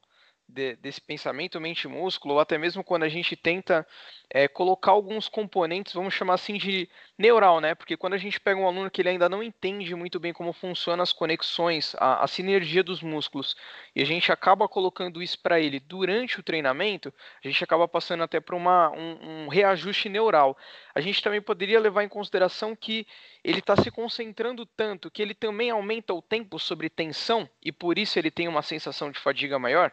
de, 0.49 0.77
desse 0.77 1.01
pensamento 1.01 1.61
mente-músculo, 1.61 2.35
ou 2.35 2.41
até 2.41 2.59
mesmo 2.59 2.85
quando 2.85 3.05
a 3.05 3.09
gente 3.09 3.37
tenta 3.37 3.87
é, 4.31 4.47
colocar 4.47 4.93
alguns 4.93 5.29
componentes, 5.29 5.95
vamos 5.95 6.15
chamar 6.15 6.35
assim 6.35 6.57
de 6.57 6.89
neural, 7.19 7.61
né? 7.61 7.75
Porque 7.75 7.97
quando 7.97 8.15
a 8.15 8.19
gente 8.19 8.41
pega 8.41 8.61
um 8.61 8.67
aluno 8.67 8.91
que 8.91 9.01
ele 9.01 9.11
ainda 9.11 9.29
não 9.29 9.43
entende 9.43 9.95
muito 9.95 10.21
bem 10.21 10.33
como 10.33 10.53
funcionam 10.53 11.03
as 11.03 11.13
conexões, 11.13 11.95
a, 11.99 12.25
a 12.25 12.27
sinergia 12.27 12.83
dos 12.83 13.03
músculos, 13.03 13.57
e 13.95 14.03
a 14.03 14.05
gente 14.05 14.31
acaba 14.31 14.69
colocando 14.69 15.23
isso 15.23 15.39
para 15.41 15.61
ele 15.61 15.81
durante 15.81 16.39
o 16.41 16.43
treinamento, 16.43 17.13
a 17.43 17.49
gente 17.49 17.63
acaba 17.63 17.89
passando 17.89 18.23
até 18.23 18.41
para 18.41 18.57
um, 18.57 19.45
um 19.45 19.49
reajuste 19.49 20.09
neural. 20.09 20.57
A 20.95 21.01
gente 21.01 21.23
também 21.23 21.41
poderia 21.41 21.81
levar 21.81 22.05
em 22.05 22.09
consideração 22.09 22.77
que 22.77 23.07
ele 23.43 23.59
está 23.59 23.77
se 23.77 23.91
concentrando 23.91 24.65
tanto 24.67 25.11
que 25.11 25.23
ele 25.23 25.35
também 25.35 25.71
aumenta 25.71 26.15
o 26.15 26.23
tempo 26.23 26.59
sobre 26.59 26.89
tensão 26.89 27.49
e 27.63 27.71
por 27.73 27.99
isso 27.99 28.19
ele 28.19 28.31
tem 28.31 28.49
uma 28.49 28.63
sensação 28.63 29.11
de 29.11 29.19
fadiga 29.19 29.59
maior? 29.59 29.93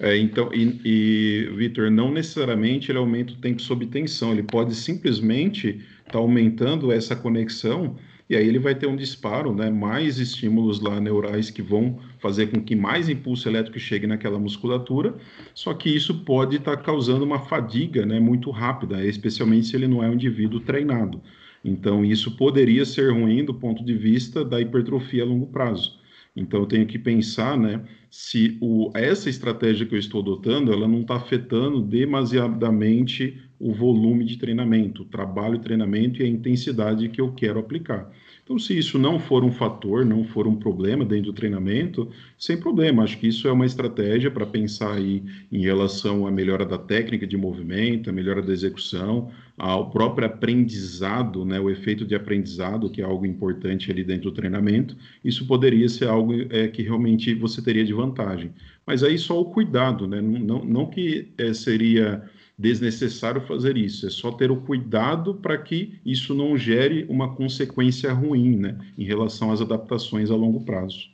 É, 0.00 0.16
então, 0.16 0.48
e, 0.54 0.80
e 0.82 1.50
Vitor, 1.54 1.90
não 1.90 2.10
necessariamente 2.10 2.90
ele 2.90 2.98
aumenta 2.98 3.34
o 3.34 3.36
tempo 3.36 3.60
sob 3.60 3.84
tensão, 3.84 4.32
ele 4.32 4.42
pode 4.42 4.74
simplesmente 4.74 5.68
estar 5.98 6.12
tá 6.12 6.18
aumentando 6.18 6.90
essa 6.90 7.14
conexão 7.14 7.96
e 8.28 8.34
aí 8.34 8.48
ele 8.48 8.58
vai 8.58 8.74
ter 8.74 8.86
um 8.86 8.96
disparo, 8.96 9.54
né, 9.54 9.68
mais 9.70 10.18
estímulos 10.18 10.80
lá 10.80 10.98
neurais 10.98 11.50
que 11.50 11.60
vão 11.60 11.98
fazer 12.18 12.46
com 12.46 12.62
que 12.62 12.74
mais 12.74 13.10
impulso 13.10 13.46
elétrico 13.46 13.78
chegue 13.78 14.06
naquela 14.06 14.38
musculatura, 14.38 15.16
só 15.52 15.74
que 15.74 15.94
isso 15.94 16.24
pode 16.24 16.56
estar 16.56 16.78
tá 16.78 16.82
causando 16.82 17.24
uma 17.24 17.40
fadiga, 17.40 18.06
né, 18.06 18.18
muito 18.18 18.50
rápida, 18.50 19.04
especialmente 19.04 19.66
se 19.66 19.76
ele 19.76 19.86
não 19.86 20.02
é 20.02 20.08
um 20.08 20.14
indivíduo 20.14 20.60
treinado. 20.60 21.20
Então, 21.62 22.02
isso 22.02 22.36
poderia 22.38 22.86
ser 22.86 23.12
ruim 23.12 23.44
do 23.44 23.52
ponto 23.52 23.84
de 23.84 23.92
vista 23.94 24.42
da 24.42 24.58
hipertrofia 24.58 25.24
a 25.24 25.26
longo 25.26 25.46
prazo. 25.48 25.99
Então, 26.40 26.60
eu 26.60 26.66
tenho 26.66 26.86
que 26.86 26.98
pensar, 26.98 27.56
né, 27.56 27.82
se 28.10 28.56
o, 28.60 28.90
essa 28.94 29.28
estratégia 29.28 29.86
que 29.86 29.94
eu 29.94 29.98
estou 29.98 30.22
adotando, 30.22 30.72
ela 30.72 30.88
não 30.88 31.02
está 31.02 31.16
afetando 31.16 31.82
demasiadamente 31.82 33.38
o 33.58 33.72
volume 33.74 34.24
de 34.24 34.38
treinamento, 34.38 35.02
o 35.02 35.04
trabalho 35.04 35.58
de 35.58 35.64
treinamento 35.64 36.22
e 36.22 36.24
a 36.24 36.28
intensidade 36.28 37.08
que 37.10 37.20
eu 37.20 37.32
quero 37.32 37.60
aplicar. 37.60 38.10
Então, 38.50 38.58
se 38.58 38.76
isso 38.76 38.98
não 38.98 39.20
for 39.20 39.44
um 39.44 39.52
fator, 39.52 40.04
não 40.04 40.24
for 40.24 40.44
um 40.48 40.56
problema 40.56 41.04
dentro 41.04 41.26
do 41.26 41.32
treinamento, 41.32 42.10
sem 42.36 42.56
problema. 42.56 43.04
Acho 43.04 43.16
que 43.16 43.28
isso 43.28 43.46
é 43.46 43.52
uma 43.52 43.64
estratégia 43.64 44.28
para 44.28 44.44
pensar 44.44 44.92
aí 44.96 45.22
em 45.52 45.60
relação 45.60 46.26
à 46.26 46.32
melhora 46.32 46.66
da 46.66 46.76
técnica 46.76 47.28
de 47.28 47.36
movimento, 47.36 48.10
a 48.10 48.12
melhora 48.12 48.42
da 48.42 48.52
execução, 48.52 49.30
ao 49.56 49.88
próprio 49.90 50.26
aprendizado, 50.26 51.44
né, 51.44 51.60
o 51.60 51.70
efeito 51.70 52.04
de 52.04 52.16
aprendizado, 52.16 52.90
que 52.90 53.00
é 53.00 53.04
algo 53.04 53.24
importante 53.24 53.88
ali 53.88 54.02
dentro 54.02 54.32
do 54.32 54.34
treinamento. 54.34 54.96
Isso 55.24 55.46
poderia 55.46 55.88
ser 55.88 56.08
algo 56.08 56.32
é, 56.50 56.66
que 56.66 56.82
realmente 56.82 57.32
você 57.34 57.62
teria 57.62 57.84
de 57.84 57.92
vantagem. 57.92 58.50
Mas 58.84 59.04
aí 59.04 59.16
só 59.16 59.40
o 59.40 59.44
cuidado, 59.44 60.08
né? 60.08 60.20
Não, 60.20 60.64
não 60.64 60.86
que 60.86 61.28
é, 61.38 61.54
seria 61.54 62.28
desnecessário 62.60 63.40
fazer 63.46 63.78
isso, 63.78 64.06
é 64.06 64.10
só 64.10 64.30
ter 64.30 64.50
o 64.50 64.60
cuidado 64.60 65.34
para 65.34 65.56
que 65.56 65.98
isso 66.04 66.34
não 66.34 66.58
gere 66.58 67.06
uma 67.08 67.34
consequência 67.34 68.12
ruim 68.12 68.58
né, 68.58 68.78
em 68.98 69.04
relação 69.04 69.50
às 69.50 69.62
adaptações 69.62 70.30
a 70.30 70.36
longo 70.36 70.62
prazo. 70.62 71.08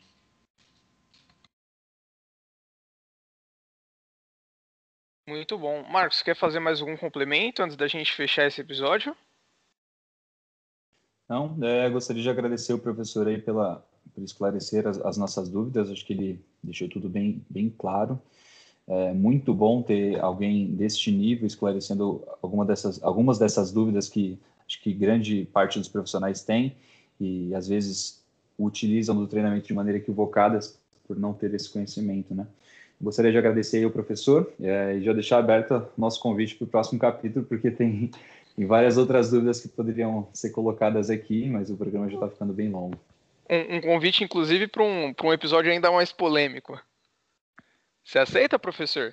Muito 5.28 5.56
bom. 5.56 5.84
Marcos, 5.84 6.22
quer 6.22 6.36
fazer 6.36 6.58
mais 6.58 6.80
algum 6.80 6.96
complemento 6.96 7.62
antes 7.62 7.76
da 7.76 7.86
gente 7.86 8.12
fechar 8.12 8.46
esse 8.46 8.60
episódio? 8.60 9.16
Não, 11.28 11.56
é, 11.62 11.88
gostaria 11.90 12.22
de 12.22 12.30
agradecer 12.30 12.72
o 12.72 12.78
professor 12.78 13.26
aí 13.26 13.40
pela, 13.40 13.84
por 14.14 14.22
esclarecer 14.22 14.86
as, 14.86 14.98
as, 14.98 15.16
nossas 15.16 15.48
dúvidas. 15.48 15.90
Acho 15.90 16.04
que 16.04 16.12
ele 16.12 16.44
deixou 16.62 16.88
tudo 16.88 17.08
bem, 17.08 17.44
bem 17.50 17.68
claro. 17.76 18.20
É 18.88 19.12
muito 19.12 19.52
bom 19.52 19.82
ter 19.82 20.20
alguém 20.20 20.66
deste 20.68 21.10
nível 21.10 21.46
esclarecendo 21.46 22.22
alguma 22.40 22.64
dessas, 22.64 23.02
algumas 23.02 23.38
dessas 23.38 23.72
dúvidas 23.72 24.08
que 24.08 24.38
acho 24.66 24.80
que 24.80 24.92
grande 24.92 25.48
parte 25.52 25.78
dos 25.78 25.88
profissionais 25.88 26.42
tem 26.42 26.76
e 27.20 27.54
às 27.54 27.66
vezes 27.66 28.24
utilizam 28.58 29.14
no 29.14 29.26
treinamento 29.26 29.66
de 29.66 29.74
maneira 29.74 29.98
equivocada 29.98 30.60
por 31.06 31.18
não 31.18 31.32
ter 31.32 31.52
esse 31.54 31.70
conhecimento, 31.70 32.34
né? 32.34 32.46
Gostaria 33.00 33.30
de 33.30 33.38
agradecer 33.38 33.84
ao 33.84 33.90
professor 33.90 34.50
é, 34.60 34.96
e 34.96 35.02
já 35.02 35.12
deixar 35.12 35.38
aberto 35.38 35.86
nosso 35.98 36.20
convite 36.20 36.54
para 36.54 36.64
o 36.64 36.68
próximo 36.68 36.98
capítulo, 36.98 37.44
porque 37.44 37.70
tem, 37.70 38.10
tem 38.56 38.66
várias 38.66 38.96
outras 38.96 39.30
dúvidas 39.30 39.60
que 39.60 39.68
poderiam 39.68 40.26
ser 40.32 40.50
colocadas 40.50 41.10
aqui, 41.10 41.46
mas 41.46 41.70
o 41.70 41.76
programa 41.76 42.08
já 42.08 42.14
está 42.14 42.28
ficando 42.28 42.54
bem 42.54 42.70
longo. 42.70 42.96
Um, 43.50 43.76
um 43.76 43.80
convite, 43.80 44.24
inclusive, 44.24 44.66
para 44.66 44.82
um, 44.82 45.12
um 45.22 45.32
episódio 45.32 45.70
ainda 45.70 45.90
mais 45.92 46.10
polêmico. 46.10 46.80
Você 48.06 48.20
aceita, 48.20 48.56
professor? 48.56 49.12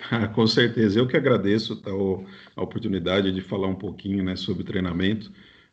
Com 0.34 0.44
certeza, 0.44 0.98
eu 0.98 1.06
que 1.06 1.16
agradeço 1.16 1.76
tá, 1.76 1.90
a 2.56 2.62
oportunidade 2.62 3.30
de 3.30 3.40
falar 3.40 3.68
um 3.68 3.76
pouquinho 3.76 4.24
né, 4.24 4.34
sobre 4.34 4.64
treinamento, 4.64 5.30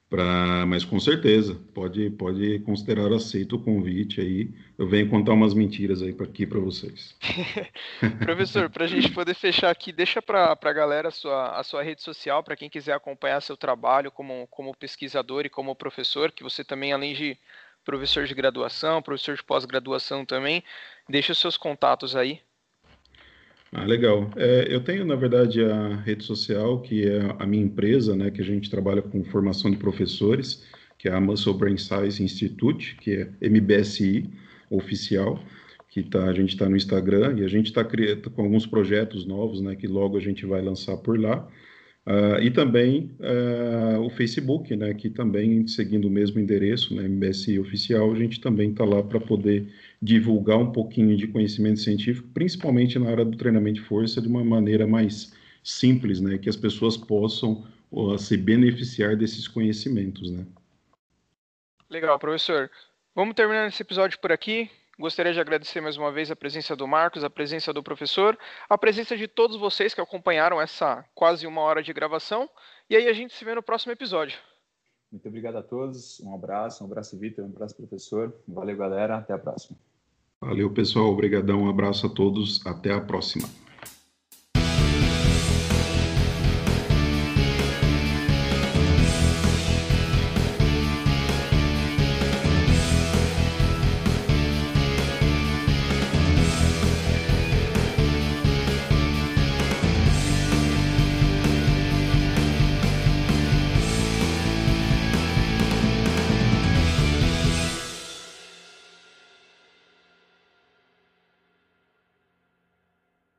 pra, 0.07 0.63
mas 0.67 0.85
com 0.85 0.99
certeza, 0.99 1.55
pode, 1.73 2.11
pode 2.11 2.59
considerar 2.59 3.11
aceito 3.11 3.55
o 3.55 3.63
convite 3.63 4.21
aí. 4.21 4.53
Eu 4.77 4.87
venho 4.87 5.09
contar 5.09 5.33
umas 5.33 5.55
mentiras 5.55 6.03
aí 6.03 6.15
aqui 6.21 6.45
para 6.45 6.59
vocês. 6.59 7.15
Professor, 8.23 8.69
para 8.69 8.85
a 8.85 8.87
gente 8.87 9.09
poder 9.11 9.33
fechar 9.33 9.71
aqui, 9.71 9.91
deixa 9.91 10.21
para 10.21 10.55
a 10.61 10.73
galera 10.73 11.07
a 11.07 11.11
sua, 11.11 11.59
a 11.59 11.63
sua 11.63 11.81
rede 11.81 12.03
social, 12.03 12.43
para 12.43 12.55
quem 12.55 12.69
quiser 12.69 12.93
acompanhar 12.93 13.41
seu 13.41 13.57
trabalho 13.57 14.11
como, 14.11 14.45
como 14.51 14.77
pesquisador 14.77 15.47
e 15.47 15.49
como 15.49 15.75
professor, 15.75 16.31
que 16.31 16.43
você 16.43 16.63
também, 16.63 16.93
além 16.93 17.15
de 17.15 17.35
professor 17.87 18.25
de 18.25 18.35
graduação, 18.35 19.01
professor 19.01 19.37
de 19.37 19.43
pós-graduação 19.43 20.25
também. 20.25 20.61
Deixa 21.07 21.31
os 21.31 21.37
seus 21.37 21.55
contatos 21.55 22.17
aí. 22.17 22.41
Ah, 23.71 23.85
legal. 23.85 24.29
É, 24.35 24.67
eu 24.69 24.83
tenho, 24.83 25.05
na 25.05 25.15
verdade, 25.15 25.63
a 25.63 25.95
rede 25.95 26.25
social, 26.25 26.81
que 26.81 27.07
é 27.07 27.33
a 27.39 27.45
minha 27.45 27.63
empresa, 27.63 28.13
né, 28.13 28.29
que 28.29 28.41
a 28.41 28.43
gente 28.43 28.69
trabalha 28.69 29.01
com 29.01 29.23
formação 29.23 29.71
de 29.71 29.77
professores, 29.77 30.65
que 30.97 31.07
é 31.07 31.13
a 31.13 31.21
Muscle 31.21 31.53
Brain 31.53 31.77
Science 31.77 32.21
Institute, 32.21 32.97
que 32.97 33.13
é 33.41 33.49
MBSI 33.49 34.29
oficial, 34.69 35.39
que 35.87 36.03
tá, 36.03 36.25
a 36.25 36.33
gente 36.33 36.49
está 36.49 36.67
no 36.67 36.75
Instagram 36.75 37.39
e 37.39 37.45
a 37.45 37.47
gente 37.47 37.67
está 37.67 37.85
com 37.85 38.41
alguns 38.41 38.65
projetos 38.65 39.25
novos, 39.25 39.61
né, 39.61 39.75
que 39.77 39.87
logo 39.87 40.17
a 40.17 40.21
gente 40.21 40.45
vai 40.45 40.61
lançar 40.61 40.97
por 40.97 41.17
lá. 41.17 41.47
Uh, 42.07 42.41
e 42.41 42.49
também 42.49 43.11
uh, 43.19 43.99
o 43.99 44.09
Facebook, 44.09 44.73
né, 44.77 44.93
que 44.93 45.09
também, 45.09 45.67
seguindo 45.67 46.07
o 46.07 46.09
mesmo 46.09 46.39
endereço, 46.39 46.95
né, 46.95 47.05
MBSI 47.05 47.59
Oficial, 47.59 48.13
a 48.13 48.15
gente 48.15 48.39
também 48.39 48.71
está 48.71 48.85
lá 48.85 49.03
para 49.03 49.19
poder 49.19 49.67
divulgar 50.01 50.57
um 50.57 50.71
pouquinho 50.71 51.17
de 51.17 51.27
conhecimento 51.27 51.81
científico, 51.81 52.25
principalmente 52.33 52.97
na 52.97 53.09
área 53.09 53.25
do 53.25 53.35
treinamento 53.35 53.81
de 53.81 53.85
força, 53.85 54.21
de 54.21 54.27
uma 54.29 54.41
maneira 54.41 54.87
mais 54.87 55.33
simples, 55.61 56.21
né, 56.21 56.37
que 56.37 56.47
as 56.47 56.55
pessoas 56.55 56.95
possam 56.95 57.67
uh, 57.91 58.17
se 58.17 58.37
beneficiar 58.37 59.17
desses 59.17 59.45
conhecimentos. 59.45 60.31
Né. 60.31 60.45
Legal, 61.89 62.17
professor. 62.17 62.71
Vamos 63.13 63.35
terminar 63.35 63.67
esse 63.67 63.81
episódio 63.81 64.17
por 64.19 64.31
aqui. 64.31 64.69
Gostaria 64.99 65.31
de 65.31 65.39
agradecer 65.39 65.79
mais 65.79 65.95
uma 65.95 66.11
vez 66.11 66.31
a 66.31 66.35
presença 66.35 66.75
do 66.75 66.87
Marcos, 66.87 67.23
a 67.23 67.29
presença 67.29 67.71
do 67.71 67.83
professor, 67.83 68.35
a 68.67 68.77
presença 68.79 69.15
de 69.15 69.27
todos 69.27 69.55
vocês 69.55 69.93
que 69.93 70.01
acompanharam 70.01 70.59
essa 70.59 71.05
quase 71.13 71.45
uma 71.45 71.61
hora 71.61 71.83
de 71.83 71.93
gravação. 71.93 72.49
E 72.89 72.95
aí 72.95 73.07
a 73.07 73.13
gente 73.13 73.33
se 73.35 73.45
vê 73.45 73.53
no 73.53 73.61
próximo 73.61 73.91
episódio. 73.91 74.39
Muito 75.11 75.27
obrigado 75.27 75.57
a 75.57 75.61
todos. 75.61 76.19
Um 76.21 76.33
abraço, 76.33 76.83
um 76.83 76.87
abraço, 76.87 77.17
Vitor, 77.17 77.45
um 77.45 77.49
abraço, 77.49 77.75
professor. 77.75 78.33
Valeu, 78.47 78.75
galera. 78.75 79.17
Até 79.17 79.33
a 79.33 79.37
próxima. 79.37 79.77
Valeu, 80.41 80.71
pessoal. 80.71 81.07
Obrigadão. 81.07 81.63
Um 81.63 81.69
abraço 81.69 82.07
a 82.07 82.09
todos. 82.09 82.65
Até 82.65 82.91
a 82.91 82.99
próxima. 82.99 83.47